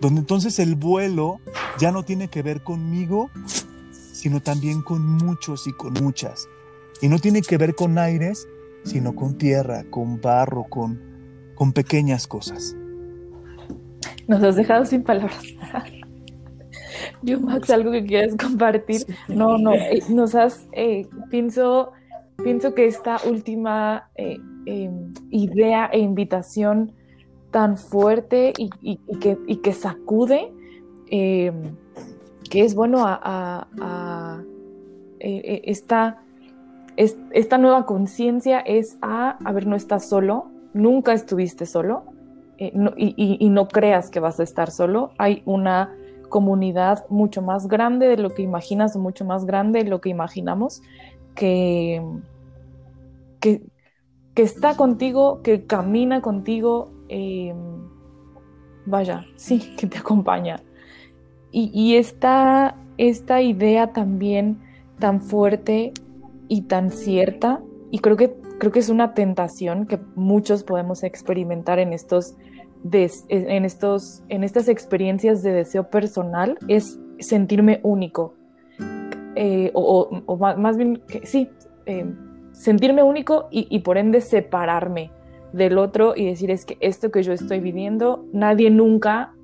donde 0.04 0.20
entonces 0.20 0.58
el 0.58 0.74
vuelo 0.74 1.40
ya 1.78 1.90
no 1.90 2.02
tiene 2.02 2.28
que 2.28 2.42
ver 2.42 2.62
conmigo, 2.62 3.30
sino 3.94 4.42
también 4.42 4.82
con 4.82 5.00
muchos 5.02 5.66
y 5.66 5.72
con 5.72 5.94
muchas. 5.94 6.46
Y 7.00 7.08
no 7.08 7.18
tiene 7.18 7.40
que 7.40 7.56
ver 7.56 7.74
con 7.74 7.96
aires, 7.96 8.46
sino 8.84 9.14
con 9.14 9.38
tierra, 9.38 9.86
con 9.88 10.20
barro, 10.20 10.64
con, 10.64 11.00
con 11.54 11.72
pequeñas 11.72 12.26
cosas. 12.26 12.76
Nos 14.28 14.42
has 14.42 14.56
dejado 14.56 14.84
sin 14.84 15.04
palabras. 15.04 15.42
Yo, 17.22 17.40
Max, 17.40 17.70
algo 17.70 17.90
que 17.90 18.04
quieres 18.04 18.36
compartir. 18.36 19.06
No, 19.28 19.56
no, 19.56 19.72
eh, 19.72 20.02
nos 20.10 20.34
has, 20.34 20.68
eh, 20.72 21.08
pienso, 21.30 21.92
pienso 22.42 22.74
que 22.74 22.84
esta 22.84 23.16
última 23.26 24.10
eh, 24.16 24.38
idea 25.30 25.86
e 25.90 26.00
invitación 26.00 26.92
tan 27.54 27.76
fuerte 27.76 28.52
y, 28.58 28.96
que, 29.62 29.72
sacude, 29.72 30.52
em, 31.06 31.76
que 32.50 32.64
es 32.64 32.74
bueno 32.74 33.04
a, 33.06 34.42
e, 35.20 35.30
e, 35.30 35.62
esta, 35.70 36.24
esta 36.96 37.56
nueva 37.56 37.86
conciencia 37.86 38.58
es 38.58 38.98
a, 39.02 39.38
a 39.44 39.52
ver, 39.52 39.68
no 39.68 39.76
estás 39.76 40.08
solo, 40.08 40.50
nunca 40.72 41.12
estuviste 41.12 41.64
solo 41.64 42.06
eh, 42.58 42.72
y, 42.96 43.48
no 43.50 43.68
creas 43.68 44.10
que 44.10 44.18
vas 44.18 44.40
a 44.40 44.42
estar 44.42 44.72
solo, 44.72 45.12
hay 45.16 45.44
una 45.44 45.94
comunidad 46.30 47.06
mucho 47.08 47.40
más 47.40 47.68
grande 47.68 48.08
de 48.08 48.16
lo 48.16 48.30
que 48.30 48.42
imaginas, 48.42 48.96
mucho 48.96 49.24
más 49.24 49.44
grande 49.44 49.84
de 49.84 49.90
lo 49.90 50.00
que 50.00 50.08
imaginamos, 50.08 50.82
que, 51.36 52.02
que 53.40 53.62
está 54.34 54.76
contigo, 54.76 55.40
que 55.42 55.66
camina 55.66 56.20
contigo, 56.20 56.93
Em, 57.08 57.56
vaya, 58.86 59.24
sí, 59.36 59.74
que 59.76 59.86
te 59.86 59.98
acompaña. 59.98 60.60
Y, 61.56 61.94
esta, 61.94 62.74
idea 62.98 63.92
también 63.92 64.58
tan 64.98 65.20
fuerte 65.20 65.92
y 66.48 66.62
tan 66.62 66.90
cierta, 66.90 67.60
y 67.92 68.00
creo 68.00 68.16
que 68.16 68.34
creo 68.58 68.72
que 68.72 68.80
es 68.80 68.88
una 68.88 69.14
tentación 69.14 69.86
que 69.86 70.00
muchos 70.16 70.64
podemos 70.64 71.04
experimentar 71.04 71.78
en 71.78 71.92
estos, 71.92 72.36
en 72.90 73.64
estos, 73.64 74.24
en 74.28 74.42
estas 74.42 74.68
experiencias 74.68 75.42
de 75.42 75.52
deseo 75.52 75.90
personal, 75.90 76.58
es 76.66 76.98
sentirme 77.20 77.80
único. 77.84 78.34
Eh, 79.36 79.70
o, 79.74 80.22
más 80.56 80.76
bien, 80.76 81.02
que, 81.08 81.26
sí, 81.26 81.50
eh, 81.86 82.06
sentirme 82.52 83.02
único 83.02 83.48
y, 83.50 83.78
por 83.80 83.98
ende 83.98 84.20
separarme 84.20 85.10
del 85.54 85.78
otro 85.78 86.14
y 86.16 86.26
decir 86.26 86.50
es 86.50 86.64
que 86.64 86.76
esto 86.80 87.10
que 87.10 87.22
yo 87.22 87.32
estoy 87.32 87.60
viviendo, 87.60 88.26
nadie 88.32 88.70
nunca 88.70 89.34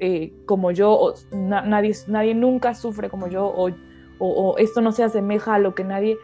eh, 0.00 0.32
como 0.44 0.72
yo, 0.72 1.14
nadie, 1.32 1.94
nadie 2.06 2.34
nunca 2.34 2.74
sufre 2.74 3.08
como 3.08 3.28
yo, 3.28 3.46
o, 3.46 3.70
o, 4.18 4.58
esto 4.58 4.80
no 4.80 4.92
se 4.92 5.02
asemeja 5.02 5.54
a 5.54 5.58
lo 5.58 5.74
que 5.74 5.84
nadie, 5.84 6.18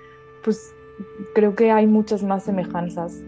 pues 0.44 0.74
creo 1.34 1.54
que 1.54 1.70
hay 1.70 1.86
muchas 1.86 2.22
más 2.22 2.44
semejanzas 2.44 3.22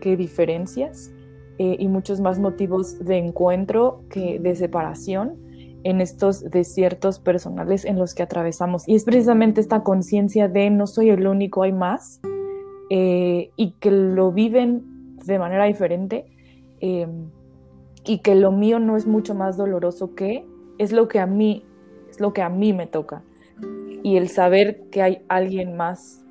que 0.00 0.16
diferencias 0.16 1.12
eh, 1.58 1.76
y 1.78 1.88
muchos 1.88 2.20
más 2.20 2.38
motivos 2.38 3.02
de 3.04 3.16
encuentro 3.16 4.02
que 4.10 4.38
de 4.38 4.54
separación 4.54 5.38
en 5.82 6.02
estos 6.02 6.50
desiertos 6.50 7.18
personales 7.18 7.84
en 7.84 7.98
los 7.98 8.14
que 8.14 8.22
atravesamos. 8.22 8.86
Y 8.86 8.96
es 8.96 9.04
precisamente 9.04 9.60
esta 9.60 9.82
conciencia 9.82 10.48
de 10.48 10.68
no 10.68 10.86
soy 10.86 11.08
el 11.08 11.26
único, 11.26 11.62
hay 11.62 11.72
más, 11.72 12.20
eh, 12.90 13.50
y 13.56 13.72
que 13.72 13.90
lo 13.90 14.32
viven 14.32 15.16
de 15.24 15.38
manera 15.38 15.64
diferente, 15.64 16.26
em, 16.80 17.30
y 18.04 18.18
que 18.18 18.34
lo 18.34 18.52
mío 18.52 18.78
no 18.78 18.96
es 18.96 19.06
mucho 19.06 19.34
más 19.34 19.56
doloroso 19.56 20.14
que 20.14 20.44
es 20.78 20.92
lo 20.92 21.08
que 21.08 21.18
a 21.18 21.26
mí, 21.26 21.64
es 22.08 22.20
lo 22.20 22.32
que 22.32 22.42
a 22.42 22.48
mí 22.48 22.72
me 22.72 22.86
toca. 22.86 23.22
Y 24.02 24.16
el 24.16 24.28
saber 24.28 24.84
que 24.90 25.02
hay 25.02 25.22
alguien 25.28 25.76
más 25.76 26.22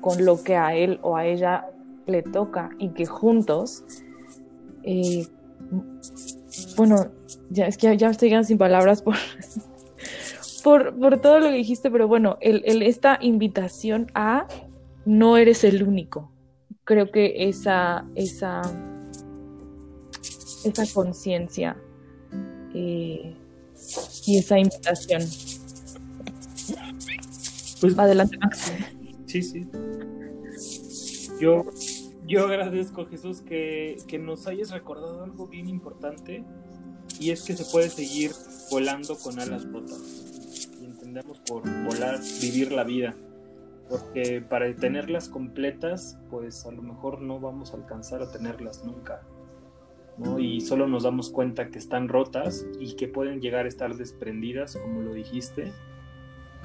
con 0.00 0.24
lo 0.24 0.42
que 0.42 0.56
a 0.56 0.74
él 0.74 0.98
o 1.02 1.16
a 1.16 1.26
ella 1.26 1.66
le 2.06 2.22
toca 2.22 2.70
y 2.78 2.90
que 2.90 3.06
juntos, 3.06 3.84
eh, 4.82 5.26
bueno, 6.76 6.96
ya 7.50 7.66
es 7.66 7.76
que 7.76 7.96
ya 7.96 8.08
estoy 8.08 8.28
quedando 8.28 8.46
sin 8.46 8.58
palabras 8.58 9.02
por, 10.64 10.98
por, 10.98 11.18
todo 11.20 11.40
lo 11.40 11.46
que 11.46 11.56
dijiste, 11.56 11.90
pero 11.90 12.08
bueno, 12.08 12.38
el, 12.40 12.82
esta 12.82 13.18
invitación 13.20 14.10
a 14.14 14.46
no 15.06 15.36
eres 15.38 15.64
el 15.64 15.82
único. 15.82 16.30
Creo 16.84 17.10
que 17.10 17.48
esa, 17.48 18.04
esa, 18.14 18.60
esa 20.64 20.84
conciencia 20.92 21.76
eh, 22.74 23.34
y 24.26 24.38
esa 24.38 24.58
invitación. 24.58 25.22
Pues, 27.80 27.98
Adelante, 27.98 28.36
Max. 28.38 28.72
Sí, 29.26 29.42
sí. 29.42 29.66
Yo, 31.40 31.64
yo 32.26 32.46
agradezco, 32.46 33.06
Jesús, 33.06 33.42
que, 33.42 33.96
que 34.06 34.18
nos 34.18 34.46
hayas 34.46 34.70
recordado 34.70 35.24
algo 35.24 35.46
bien 35.46 35.68
importante 35.68 36.44
y 37.20 37.30
es 37.30 37.42
que 37.42 37.56
se 37.56 37.64
puede 37.64 37.90
seguir 37.90 38.32
volando 38.70 39.16
con 39.16 39.38
alas 39.38 39.64
rotas. 39.70 40.00
Y 40.80 40.84
entendemos 40.84 41.38
por 41.40 41.62
volar, 41.84 42.20
vivir 42.40 42.72
la 42.72 42.84
vida. 42.84 43.14
Porque 43.88 44.40
para 44.40 44.74
tenerlas 44.74 45.28
completas, 45.28 46.18
pues 46.30 46.66
a 46.66 46.72
lo 46.72 46.82
mejor 46.82 47.22
no 47.22 47.38
vamos 47.38 47.72
a 47.72 47.76
alcanzar 47.76 48.22
a 48.22 48.30
tenerlas 48.30 48.84
nunca. 48.84 49.22
¿no? 50.18 50.38
Y 50.38 50.60
solo 50.60 50.88
nos 50.88 51.04
damos 51.04 51.30
cuenta 51.30 51.68
que 51.68 51.78
están 51.78 52.08
rotas 52.08 52.66
y 52.80 52.96
que 52.96 53.06
pueden 53.06 53.40
llegar 53.40 53.66
a 53.66 53.68
estar 53.68 53.94
desprendidas, 53.96 54.76
como 54.76 55.02
lo 55.02 55.12
dijiste, 55.12 55.72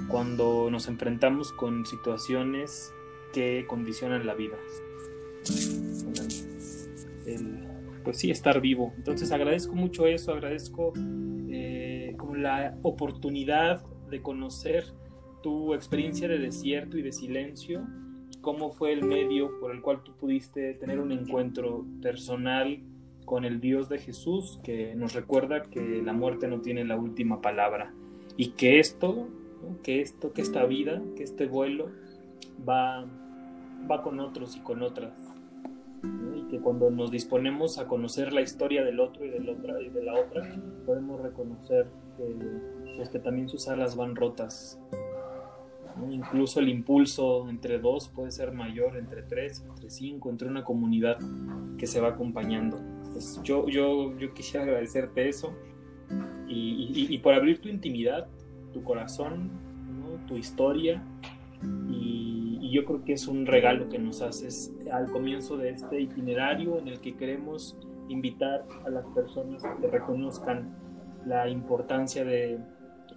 cuando 0.08 0.70
nos 0.72 0.88
enfrentamos 0.88 1.52
con 1.52 1.86
situaciones 1.86 2.92
que 3.34 3.66
condicionan 3.68 4.26
la 4.26 4.34
vida. 4.34 4.58
pues 8.04 8.18
sí, 8.18 8.32
estar 8.32 8.62
vivo. 8.62 8.94
Entonces 8.98 9.32
agradezco 9.32 9.76
mucho 9.76 10.08
eso, 10.08 10.32
agradezco 10.32 10.94
eh, 11.50 12.16
como 12.18 12.36
la 12.36 12.78
oportunidad 12.82 13.86
de 14.10 14.22
conocer 14.22 14.86
tu 15.42 15.74
experiencia 15.74 16.28
de 16.28 16.40
desierto 16.40 16.98
y 16.98 17.02
de 17.02 17.12
silencio, 17.12 17.86
cómo 18.42 18.72
fue 18.72 18.92
el 18.92 19.04
medio 19.04 19.60
por 19.60 19.72
el 19.72 19.82
cual 19.82 20.04
tú 20.04 20.14
pudiste 20.14 20.74
tener 20.74 21.00
un 21.00 21.12
encuentro 21.12 21.86
personal 22.02 22.80
con 23.26 23.46
el 23.46 23.62
Dios 23.62 23.88
de 23.88 24.00
Jesús, 24.00 24.60
que 24.64 24.96
nos 24.96 25.14
recuerda 25.14 25.62
que 25.62 26.02
la 26.04 26.14
muerte 26.14 26.48
no 26.48 26.62
tiene 26.62 26.84
la 26.84 26.98
última 26.98 27.42
palabra 27.42 27.94
y 28.36 28.52
que 28.52 28.80
esto, 28.80 29.28
que 29.84 30.02
esto, 30.02 30.34
que 30.34 30.42
esta 30.42 30.66
vida, 30.66 31.02
que 31.16 31.24
este 31.24 31.46
vuelo 31.46 31.90
va, 32.68 33.06
va 33.90 34.02
con 34.02 34.20
otros 34.20 34.58
y 34.58 34.60
con 34.62 34.82
otras. 34.82 35.14
Y 36.36 36.48
que 36.50 36.60
cuando 36.60 36.90
nos 36.90 37.12
disponemos 37.12 37.78
a 37.78 37.88
conocer 37.88 38.34
la 38.34 38.42
historia 38.42 38.84
del 38.84 39.00
otro 39.00 39.24
y, 39.24 39.30
del 39.30 39.48
otra, 39.48 39.80
y 39.82 39.90
de 39.90 40.04
la 40.04 40.20
otra, 40.20 40.56
podemos 40.86 41.22
reconocer 41.22 41.88
que, 42.18 42.36
pues, 42.96 43.10
que 43.10 43.20
también 43.20 43.48
sus 43.48 43.68
alas 43.68 43.96
van 43.96 44.16
rotas. 44.16 44.80
Incluso 46.10 46.60
el 46.60 46.70
impulso 46.70 47.50
entre 47.50 47.80
dos 47.80 48.08
puede 48.08 48.32
ser 48.32 48.52
mayor, 48.52 48.98
entre 48.98 49.24
tres, 49.24 49.66
entre 49.68 49.90
cinco, 49.90 50.30
entre 50.30 50.48
una 50.48 50.64
comunidad 50.64 51.18
que 51.78 51.88
se 51.88 52.00
va 52.00 52.10
acompañando. 52.10 52.80
Pues 53.12 53.40
yo, 53.44 53.68
yo, 53.68 54.18
yo 54.18 54.34
quisiera 54.34 54.66
agradecerte 54.66 55.28
eso 55.28 55.54
y, 56.48 57.08
y, 57.10 57.18
por 57.20 57.34
abrir 57.34 57.62
tu 57.62 57.70
intimidad, 57.70 58.28
tu 58.74 58.84
corazón, 58.84 59.50
tu 60.28 60.38
historia 60.38 61.04
y 61.90 62.70
yo 62.72 62.86
creo 62.86 63.04
que 63.04 63.14
es 63.14 63.28
un 63.28 63.46
regalo 63.46 63.90
que 63.90 64.00
nos 64.00 64.22
haces 64.22 64.74
al 64.92 65.12
comienzo 65.12 65.58
de 65.58 65.70
este 65.70 66.02
itinerario 66.02 66.80
en 66.80 66.88
el 66.88 67.02
que 67.02 67.16
queremos 67.16 67.78
invitar 68.08 68.66
a 68.86 68.90
las 68.90 69.08
personas 69.08 69.64
que 69.80 69.88
reconozcan 69.88 70.74
la 71.26 71.50
importancia 71.50 72.24
de, 72.24 72.60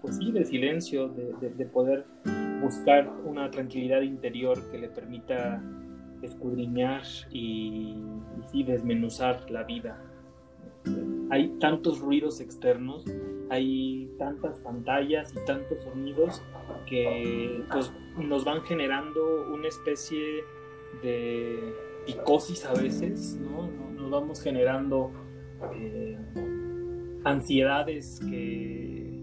pues 0.03 0.17
sí, 0.17 0.33
de 0.33 0.45
silencio, 0.45 1.09
de, 1.09 1.67
poder 1.67 2.05
buscar 2.65 3.07
una 3.27 3.51
tranquilidad 3.51 4.01
interior 4.01 4.59
que 4.71 4.79
le 4.79 4.89
permita 4.89 5.63
escudriñar 6.23 7.03
y, 7.31 8.03
desmenuzar 8.67 9.51
la 9.51 9.65
vida. 9.65 10.03
Hay 11.31 11.49
tantos 11.59 11.99
ruidos 11.99 12.41
externos, 12.41 13.05
hay 13.51 14.11
tantas 14.19 14.61
pantallas 14.61 15.35
y 15.35 15.45
tantos 15.45 15.83
sonidos 15.83 16.43
que 16.87 17.65
pues, 17.71 17.93
nos 18.17 18.45
van 18.45 18.63
generando 18.63 19.53
una 19.53 19.69
especie 19.69 20.45
de 21.03 21.75
picosis 22.07 22.65
a 22.65 22.73
veces, 22.73 23.39
¿no? 23.43 23.69
Nos 23.93 24.11
vamos 24.11 24.43
generando 24.43 25.11
eh, 25.75 26.17
ansiedades 27.25 28.21
que 28.31 29.21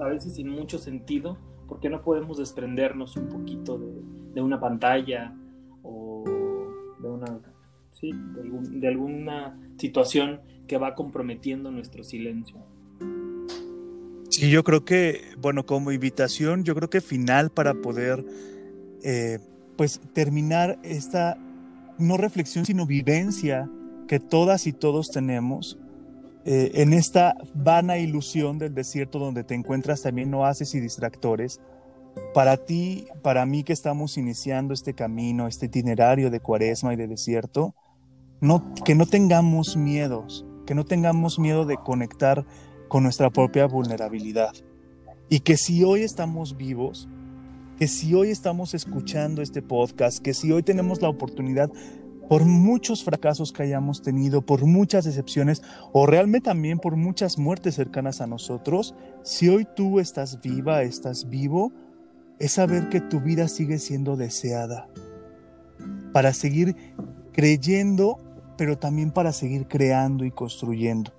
a 0.00 0.08
veces 0.08 0.34
sin 0.34 0.48
mucho 0.48 0.78
sentido, 0.78 1.38
porque 1.72 1.88
no 1.88 2.02
podemos 2.02 2.36
desprendernos 2.36 3.16
un 3.16 3.30
poquito 3.30 3.80
de, 4.34 4.42
una 4.42 4.60
pantalla 4.60 5.34
o 5.82 6.22
de 7.00 7.08
una 7.08 7.40
de 8.02 8.88
alguna 8.88 9.58
situación 9.78 10.42
que 10.66 10.76
va 10.76 10.94
comprometiendo 10.94 11.70
nuestro 11.70 12.04
silencio. 12.04 12.58
Sí, 14.28 14.50
yo 14.50 14.62
creo 14.64 14.84
que, 14.84 15.22
bueno, 15.38 15.64
como 15.64 15.92
invitación, 15.92 16.62
yo 16.62 16.74
creo 16.74 16.90
que 16.90 17.00
final 17.00 17.48
para 17.48 17.72
poder, 17.72 18.22
eh, 19.02 19.38
pues, 19.78 19.98
terminar 20.12 20.78
esta, 20.82 21.38
no 21.98 22.18
reflexión, 22.18 22.66
sino 22.66 22.84
vivencia 22.84 23.66
que 24.08 24.20
todas 24.20 24.66
y 24.66 24.74
todos 24.74 25.10
tenemos 25.10 25.78
eh, 26.44 26.72
en 26.74 26.92
esta 26.92 27.36
vana 27.54 27.98
ilusión 27.98 28.58
del 28.58 28.74
desierto 28.74 29.18
donde 29.18 29.44
te 29.44 29.54
encuentras 29.54 30.02
también 30.02 30.34
oasis 30.34 30.74
y 30.74 30.80
distractores. 30.80 31.60
Para 32.34 32.56
ti, 32.56 33.06
para 33.22 33.46
mí 33.46 33.64
que 33.64 33.72
estamos 33.72 34.18
iniciando 34.18 34.74
este 34.74 34.94
camino, 34.94 35.46
este 35.46 35.66
itinerario 35.66 36.30
de 36.30 36.40
cuaresma 36.40 36.92
y 36.92 36.96
de 36.96 37.06
desierto, 37.06 37.74
que 38.84 38.94
no 38.94 39.06
tengamos 39.06 39.76
miedos, 39.76 40.44
que 40.66 40.74
no 40.74 40.84
tengamos 40.84 41.38
miedo 41.38 41.64
de 41.64 41.76
conectar 41.76 42.44
con 42.88 43.04
nuestra 43.04 43.30
propia 43.30 43.66
vulnerabilidad. 43.66 44.52
Y 45.28 45.40
que 45.40 45.56
si 45.56 45.84
hoy 45.84 46.02
estamos 46.02 46.56
vivos, 46.56 47.08
que 47.78 47.88
si 47.88 48.14
hoy 48.14 48.30
estamos 48.30 48.74
escuchando 48.74 49.40
este 49.40 49.62
podcast, 49.62 50.18
que 50.18 50.34
si 50.34 50.52
hoy 50.52 50.62
tenemos 50.62 51.00
la 51.00 51.08
oportunidad, 51.08 51.70
por 52.32 52.46
muchos 52.46 53.04
fracasos 53.04 53.52
que 53.52 53.62
hayamos 53.62 54.00
tenido, 54.00 54.40
por 54.40 54.64
muchas 54.64 55.04
decepciones 55.04 55.60
o 55.92 56.06
realmente 56.06 56.46
también 56.46 56.78
por 56.78 56.96
muchas 56.96 57.36
muertes 57.36 57.74
cercanas 57.74 58.22
a 58.22 58.26
nosotros, 58.26 58.94
si 59.22 59.50
hoy 59.50 59.66
tú 59.76 60.00
estás 60.00 60.40
viva, 60.40 60.82
estás 60.82 61.28
vivo, 61.28 61.74
es 62.38 62.52
saber 62.52 62.88
que 62.88 63.02
tu 63.02 63.20
vida 63.20 63.48
sigue 63.48 63.78
siendo 63.78 64.16
deseada 64.16 64.88
para 66.14 66.32
seguir 66.32 66.74
creyendo, 67.34 68.16
pero 68.56 68.78
también 68.78 69.10
para 69.10 69.34
seguir 69.34 69.68
creando 69.68 70.24
y 70.24 70.30
construyendo 70.30 71.12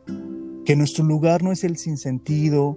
que 0.65 0.75
nuestro 0.75 1.05
lugar 1.05 1.43
no 1.43 1.51
es 1.51 1.63
el 1.63 1.77
sinsentido, 1.77 2.75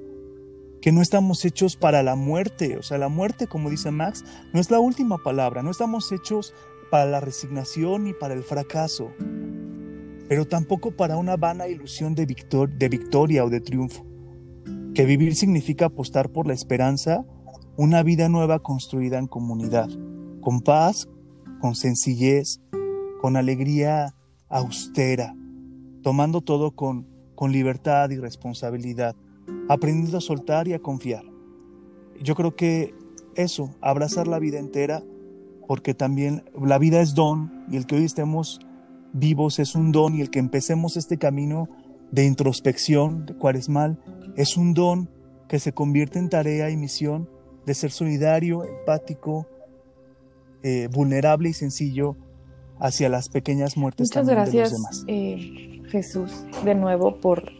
que 0.82 0.93
no 0.93 1.01
estamos 1.01 1.43
hechos 1.47 1.74
para 1.74 2.03
la 2.03 2.16
muerte. 2.16 2.76
O 2.76 2.82
sea, 2.82 2.99
la 2.99 3.09
muerte, 3.09 3.47
como 3.47 3.70
dice 3.70 3.91
Max, 3.91 4.24
no 4.53 4.61
es 4.61 4.70
la 4.70 4.78
última 4.78 5.16
palabra, 5.16 5.62
no 5.62 5.70
estamos 5.70 6.12
hechos 6.12 6.53
para 6.91 7.07
la 7.07 7.20
resignación 7.20 8.05
ni 8.05 8.12
para 8.12 8.34
el 8.34 8.43
fracaso, 8.43 9.12
pero 10.28 10.47
tampoco 10.47 10.91
para 10.91 11.16
una 11.16 11.37
vana 11.37 11.68
ilusión 11.68 12.14
de, 12.14 12.26
de 12.26 12.89
victoria 12.89 13.45
o 13.45 13.51
de 13.51 13.61
triunfo. 13.61 14.05
Que 14.95 15.05
vivir 15.05 15.34
significa 15.34 15.87
apostar 15.87 16.30
por 16.30 16.47
la 16.47 16.55
esperanza, 16.55 17.24
una 17.76 18.03
vida 18.03 18.28
nueva 18.28 18.61
construida 18.61 19.18
en 19.18 19.26
comunidad, 19.26 19.89
con 20.41 20.62
paz, 20.62 21.09
con 21.61 21.74
sencillez, 21.74 22.61
con 23.20 23.37
alegría 23.37 24.14
austera, 24.49 25.34
tomando 26.03 26.41
todo 26.41 26.70
con, 26.72 27.07
con 27.34 27.53
libertad 27.53 28.11
y 28.11 28.16
responsabilidad, 28.16 29.14
aprendiendo 29.68 30.18
a 30.18 30.20
soltar 30.20 30.68
y 30.68 30.72
a 30.72 30.78
confiar. 30.78 31.24
Yo 32.22 32.34
creo 32.34 32.57
que 32.57 32.95
eso, 33.34 33.74
abrazar 33.80 34.26
la 34.26 34.39
vida 34.39 34.59
entera, 34.59 35.03
porque 35.67 35.95
también 35.95 36.45
la 36.61 36.79
vida 36.79 37.01
es 37.01 37.14
don 37.14 37.64
y 37.71 37.77
el 37.77 37.87
que 37.87 37.97
hoy 37.97 38.05
estemos 38.05 38.61
vivos 39.12 39.59
es 39.59 39.75
un 39.75 39.93
don 39.93 40.14
y 40.14 40.21
el 40.21 40.31
que 40.31 40.39
empecemos 40.39 40.97
este 40.97 41.19
camino 41.19 41.69
de 42.11 42.25
introspección, 42.25 43.27
de 43.27 43.35
cuaresmal, 43.35 43.99
es 44.37 44.57
un 44.57 44.75
don 44.75 45.11
que 45.49 45.59
se 45.59 45.73
convierte 45.73 46.19
en 46.19 46.29
tarea 46.29 46.71
y 46.71 46.77
misión 46.77 47.29
de 47.64 47.75
ser 47.75 47.91
solidario, 47.91 48.64
empático, 48.64 49.47
eh, 50.62 50.89
vulnerable 50.93 51.49
y 51.49 51.53
sencillo 51.53 52.17
hacia 52.79 53.09
las 53.09 53.29
pequeñas 53.29 53.77
muertes 53.77 54.09
Muchas 54.09 54.29
gracias, 54.29 54.53
de 54.53 54.61
los 54.61 54.73
demás. 54.73 55.05
Eh, 55.09 55.83
Jesús, 55.89 56.45
de 56.64 56.75
nuevo 56.75 57.21
por 57.21 57.51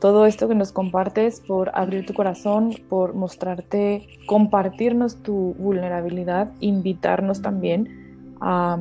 todo 0.00 0.26
esto 0.26 0.48
que 0.48 0.54
nos 0.54 0.72
compartes, 0.72 1.40
por 1.40 1.70
abrir 1.74 2.04
tu 2.06 2.14
corazón, 2.14 2.74
por 2.88 3.14
mostrarte, 3.14 4.06
compartirnos 4.26 5.22
tu 5.22 5.54
vulnerabilidad, 5.54 6.52
invitarnos 6.60 7.42
también 7.42 8.36
a, 8.40 8.78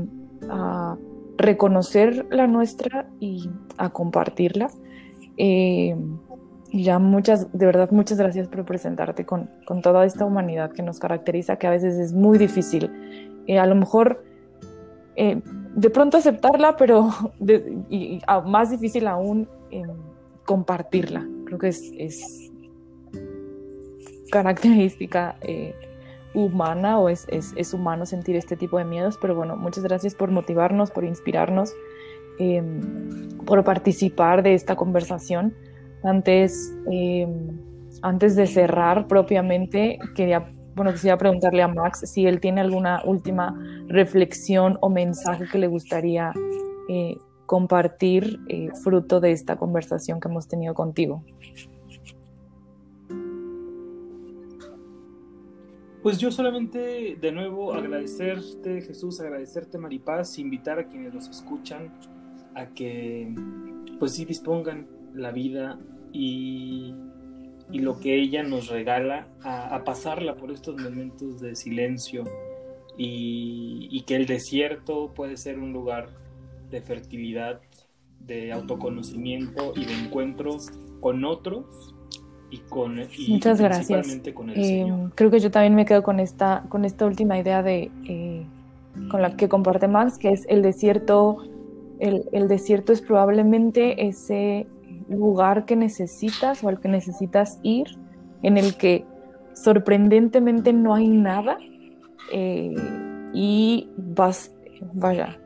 reconocer 1.38 2.28
la 2.30 2.48
nuestra 2.48 3.10
y 3.20 3.50
a 3.78 3.90
compartirla. 3.90 4.70
Eh, 5.38 5.96
ya 6.72 7.00
muchas, 7.00 7.52
de 7.52 7.66
verdad, 7.66 7.90
muchas 7.92 8.18
gracias 8.18 8.48
por 8.48 8.64
presentarte 8.64 9.26
con, 9.26 9.50
con, 9.66 9.82
toda 9.82 10.06
esta 10.06 10.24
humanidad 10.24 10.72
que 10.72 10.82
nos 10.82 11.00
caracteriza, 11.00 11.58
que 11.58 11.68
a 11.68 11.72
veces 11.72 11.96
es 11.96 12.14
muy 12.14 12.38
difícil. 12.38 12.90
Eh, 13.48 13.60
a 13.60 13.66
lo 13.66 13.76
mejor 13.76 14.24
eh, 15.16 15.42
de 15.76 15.90
pronto 15.90 16.18
aceptarla, 16.18 16.76
pero 16.78 17.10
y, 17.90 18.22
más 18.46 18.72
difícil 18.72 19.08
aún 19.08 19.48
compartirla. 20.46 21.28
Creo 21.46 21.60
que 21.60 21.68
es, 21.68 21.92
es 21.98 22.52
característica 24.32 25.36
eh, 25.42 25.76
humana 26.34 27.00
o 27.00 27.10
es, 27.10 27.28
es, 27.30 27.74
humano 27.74 28.06
sentir 28.06 28.36
este 28.36 28.56
tipo 28.56 28.78
de 28.78 28.86
miedos, 28.86 29.18
pero 29.22 29.36
bueno, 29.36 29.56
muchas 29.56 29.84
gracias 29.84 30.16
por 30.16 30.32
motivarnos, 30.32 30.92
por 30.92 31.04
inspirarnos, 31.04 31.74
em, 32.40 33.30
por 33.46 33.64
participar 33.64 34.44
de 34.44 34.54
esta 34.54 34.76
conversación. 34.76 35.54
Antes, 36.04 36.76
em, 36.92 37.58
antes 38.02 38.36
de 38.36 38.48
cerrar 38.48 39.08
propiamente, 39.08 40.00
quería 40.16 40.48
bueno, 40.76 40.92
quisiera 40.92 41.18
preguntarle 41.18 41.62
a 41.62 41.70
Max 41.70 42.02
si 42.06 42.28
él 42.28 42.42
tiene 42.42 42.60
alguna 42.60 43.02
última 43.06 43.58
reflexión 43.88 44.78
o 44.82 44.90
mensaje 44.90 45.46
que 45.50 45.58
le 45.58 45.68
gustaría 45.68 46.34
eh, 46.90 47.16
compartir 47.46 48.40
eh, 48.48 48.70
fruto 48.84 49.20
de 49.20 49.32
esta 49.32 49.58
conversación 49.58 50.20
que 50.20 50.28
hemos 50.28 50.48
tenido 50.48 50.74
contigo. 50.74 51.24
Pues 56.02 56.20
yo 56.20 56.32
solamente 56.32 57.18
de 57.20 57.32
nuevo 57.32 57.74
agradecerte 57.74 58.82
Jesús, 58.82 59.20
agradecerte 59.20 59.78
Maripaz, 59.78 60.38
invitar 60.38 60.78
a 60.78 60.88
quienes 60.88 61.14
nos 61.14 61.28
escuchan 61.28 61.92
a 62.54 62.68
que 62.68 63.34
pues 64.00 64.14
sí 64.14 64.24
dispongan 64.24 64.88
la 65.14 65.32
vida 65.32 65.80
y 66.14 66.94
y 67.72 67.80
lo 67.80 68.00
que 68.00 68.16
ella 68.16 68.44
nos 68.44 68.68
regala 68.68 69.28
a, 69.44 69.84
pasarla 69.84 70.36
por 70.36 70.52
estos 70.52 70.78
momentos 70.78 71.42
de 71.42 71.56
silencio 71.56 72.24
y, 72.98 74.02
que 74.06 74.16
el 74.16 74.26
desierto 74.26 75.14
puede 75.14 75.36
ser 75.36 75.58
un 75.60 75.74
lugar 75.74 76.10
de 76.70 76.82
fertilidad, 76.82 77.62
de 78.20 78.52
autoconocimiento 78.52 79.74
y 79.76 79.86
de 79.86 79.94
encuentro 79.94 80.58
con 81.00 81.26
otros 81.26 81.94
y 82.50 82.60
con 82.60 83.00
Muchas 83.28 83.60
gracias. 83.60 84.20
Con 84.34 84.50
el 84.50 84.60
eh, 84.60 85.10
Creo 85.16 85.32
que 85.32 85.40
yo 85.40 85.52
también 85.52 85.76
me 85.76 85.86
quedo 85.86 86.04
con 86.04 86.20
esta, 86.20 86.64
con 86.70 86.86
esta 86.86 87.06
última 87.06 87.38
idea 87.38 87.64
de 87.64 87.92
eh, 88.08 88.46
con 89.10 89.22
la 89.22 89.36
que 89.36 89.50
comparte 89.50 89.88
Max, 89.88 90.18
que 90.18 90.30
es 90.30 90.46
el 90.50 90.62
desierto. 90.62 91.38
El, 92.00 92.28
el 92.34 92.48
desierto 92.48 92.92
es 92.92 93.02
probablemente 93.02 94.08
ese 94.08 94.68
lugar 95.10 95.66
que 95.66 95.76
necesitas 95.76 96.64
o 96.64 96.70
al 96.70 96.80
que 96.80 96.90
necesitas 96.90 97.60
ir, 97.64 97.88
en 98.42 98.58
el 98.58 98.76
que 98.76 99.06
sorprendentemente 99.54 100.74
no 100.74 100.94
hay 100.94 101.08
nada 101.08 101.58
eh, 102.32 102.76
y 103.34 103.90
vas, 103.98 104.52
vaya, 104.94 105.40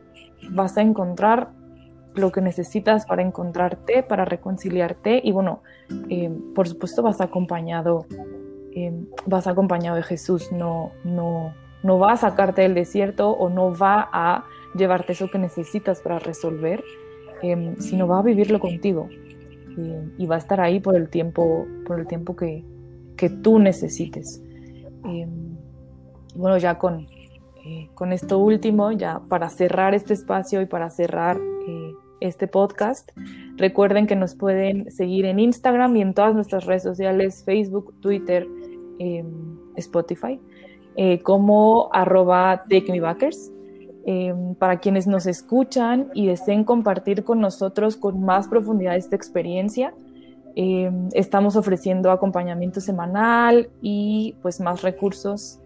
vas 0.51 0.77
a 0.77 0.81
encontrar 0.81 1.51
lo 2.15 2.31
que 2.31 2.41
necesitas 2.41 3.05
para 3.05 3.21
encontrarte, 3.21 4.03
para 4.03 4.25
reconciliarte. 4.25 5.21
Y 5.23 5.31
bueno, 5.31 5.61
eh, 6.09 6.31
por 6.55 6.67
supuesto 6.67 7.01
vas 7.01 7.21
acompañado, 7.21 8.05
eh, 8.75 8.93
vas 9.25 9.47
acompañado 9.47 9.95
de 9.95 10.03
Jesús, 10.03 10.51
no, 10.51 10.91
no, 11.03 11.53
no 11.83 11.99
va 11.99 12.13
a 12.13 12.17
sacarte 12.17 12.61
del 12.63 12.73
desierto 12.73 13.31
o 13.31 13.49
no 13.49 13.73
va 13.75 14.09
a 14.11 14.45
llevarte 14.75 15.13
eso 15.13 15.29
que 15.29 15.39
necesitas 15.39 16.01
para 16.01 16.19
resolver, 16.19 16.83
sino 17.79 18.07
va 18.07 18.19
a 18.19 18.21
vivirlo 18.21 18.59
contigo. 18.59 19.07
Y, 20.17 20.25
va 20.25 20.35
a 20.35 20.39
estar 20.39 20.59
ahí 20.59 20.81
por 20.81 20.97
el 20.97 21.07
tiempo, 21.07 21.65
por 21.85 22.01
el 22.01 22.07
tiempo 22.07 22.35
que, 22.35 22.65
que 23.15 23.29
tú 23.29 23.59
necesites. 23.59 24.43
Em, 25.05 25.55
bueno, 26.35 26.57
ya 26.57 26.77
con, 26.77 27.07
eh, 27.69 27.87
con 27.93 28.11
esto 28.13 28.39
último, 28.39 28.91
ya 28.91 29.21
para 29.29 29.47
cerrar 29.49 29.93
este 29.93 30.15
espacio 30.15 30.59
y 30.59 30.65
para 30.65 30.89
cerrar 30.89 31.37
eh, 31.67 31.93
este 32.19 32.47
podcast, 32.47 33.11
recuerden 33.57 34.07
que 34.07 34.15
nos 34.15 34.33
pueden 34.33 34.89
seguir 34.89 35.25
en 35.25 35.37
Instagram 35.37 35.95
y 35.95 36.01
en 36.01 36.15
todas 36.15 36.33
nuestras 36.33 36.65
redes 36.65 36.81
sociales, 36.81 37.43
Facebook, 37.45 37.93
Twitter, 37.99 38.47
em, 38.97 39.55
Spotify, 39.75 40.39
eh, 40.95 41.21
como 41.21 41.89
arroba 41.93 42.63
TakeMeBackers. 42.67 43.51
Em, 44.05 44.55
para 44.55 44.79
quienes 44.79 45.05
nos 45.05 45.27
escuchan 45.27 46.09
y 46.15 46.25
deseen 46.25 46.63
compartir 46.63 47.23
con 47.23 47.39
nosotros 47.39 47.97
con 47.97 48.23
más 48.23 48.47
profundidad 48.47 48.95
esta 48.95 49.15
experiencia. 49.15 49.93
Em, 50.55 51.09
estamos 51.13 51.55
ofreciendo 51.55 52.09
acompañamiento 52.09 52.81
semanal 52.81 53.69
y 53.81 54.35
pues 54.41 54.59
más 54.59 54.81
recursos 54.81 55.59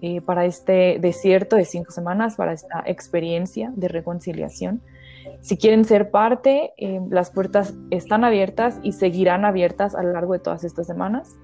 eh, 0.00 0.20
para 0.20 0.44
este 0.44 0.98
desierto 1.00 1.56
de 1.56 1.64
cinco 1.64 1.92
semanas, 1.92 2.36
para 2.36 2.52
esta 2.52 2.82
experiencia 2.86 3.72
de 3.76 3.88
reconciliación. 3.88 4.82
Si 5.40 5.56
quieren 5.56 5.84
ser 5.84 6.10
parte, 6.10 6.72
em, 6.76 7.10
las 7.10 7.30
puertas 7.30 7.74
están 7.90 8.24
abiertas 8.24 8.78
y 8.82 8.92
seguirán 8.92 9.44
abiertas 9.44 9.94
a 9.94 10.02
lo 10.02 10.12
largo 10.12 10.32
de 10.32 10.38
todas 10.38 10.64
estas 10.64 10.86
semanas. 10.86 11.36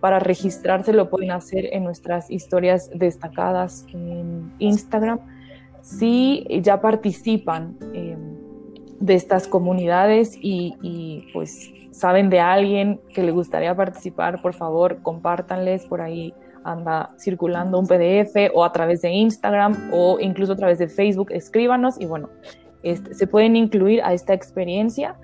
Para 0.00 0.18
registrarse 0.18 0.92
lo 0.92 1.10
pueden 1.10 1.32
hacer 1.32 1.66
en 1.72 1.84
nuestras 1.84 2.30
historias 2.30 2.90
destacadas 2.94 3.84
en 3.92 4.52
Instagram 4.58 5.20
si 5.82 6.46
ya 6.62 6.80
participan 6.80 7.76
em, 7.94 8.36
de 9.00 9.14
estas 9.14 9.46
comunidades 9.48 10.36
y, 10.40 11.26
pues 11.32 11.72
saben 11.92 12.30
de 12.30 12.40
alguien 12.40 13.00
que 13.12 13.22
le 13.22 13.32
gustaría 13.32 13.74
participar, 13.74 14.40
por 14.40 14.54
favor, 14.54 15.02
compártanles 15.02 15.84
por 15.86 16.00
ahí 16.00 16.32
anda 16.72 17.10
circulando 17.18 17.78
un 17.78 17.86
PDF 17.86 18.50
o 18.54 18.64
a 18.64 18.72
través 18.72 19.02
de 19.02 19.10
Instagram 19.10 19.90
o 19.92 20.18
incluso 20.20 20.52
a 20.52 20.56
través 20.56 20.78
de 20.78 20.88
Facebook, 20.88 21.30
escríbanos 21.30 22.00
y 22.00 22.06
bueno, 22.06 22.28
este, 22.82 23.14
se 23.14 23.26
pueden 23.26 23.56
incluir 23.56 24.02
a 24.02 24.12
esta 24.12 24.34
experiencia 24.34 25.16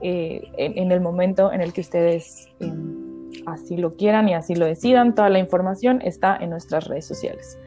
eh, 0.00 0.50
en, 0.56 0.92
el 0.92 1.00
momento 1.00 1.52
en 1.52 1.60
el 1.60 1.72
que 1.72 1.80
ustedes 1.80 2.48
em, 2.60 3.30
así 3.46 3.76
lo 3.76 3.96
quieran 3.96 4.28
y 4.28 4.34
así 4.34 4.54
lo 4.54 4.66
decidan. 4.66 5.14
Toda 5.14 5.28
la 5.28 5.38
información 5.38 6.00
está 6.02 6.36
en 6.36 6.50
nuestras 6.50 6.86
redes 6.86 7.06
sociales. 7.06 7.58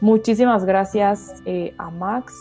Muchísimas 0.00 0.64
gracias 0.64 1.42
eh, 1.46 1.74
a 1.78 1.90
Max, 1.90 2.32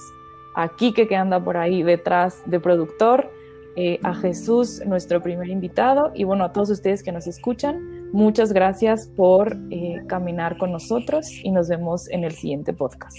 a 0.55 0.69
Kike 0.69 1.07
que 1.07 1.15
anda 1.15 1.43
por 1.43 1.57
ahí 1.57 1.83
detrás 1.83 2.41
de 2.45 2.59
productor, 2.59 3.29
eh, 3.75 3.99
a 4.03 4.13
Jesús, 4.13 4.81
nuestro 4.85 5.21
primer 5.21 5.47
invitado, 5.49 6.11
y 6.13 6.23
bueno, 6.25 6.43
a 6.43 6.53
todos 6.53 6.69
ustedes 6.69 7.01
que 7.01 7.11
nos 7.11 7.27
escuchan, 7.27 7.98
Muchas 8.11 8.51
gracias 8.53 9.07
por 9.07 9.57
eh, 9.69 10.01
caminar 10.07 10.57
con 10.57 10.71
nosotros 10.71 11.29
y 11.43 11.51
nos 11.51 11.69
vemos 11.69 12.09
en 12.09 12.23
el 12.23 12.31
siguiente 12.31 12.73
podcast. 12.73 13.17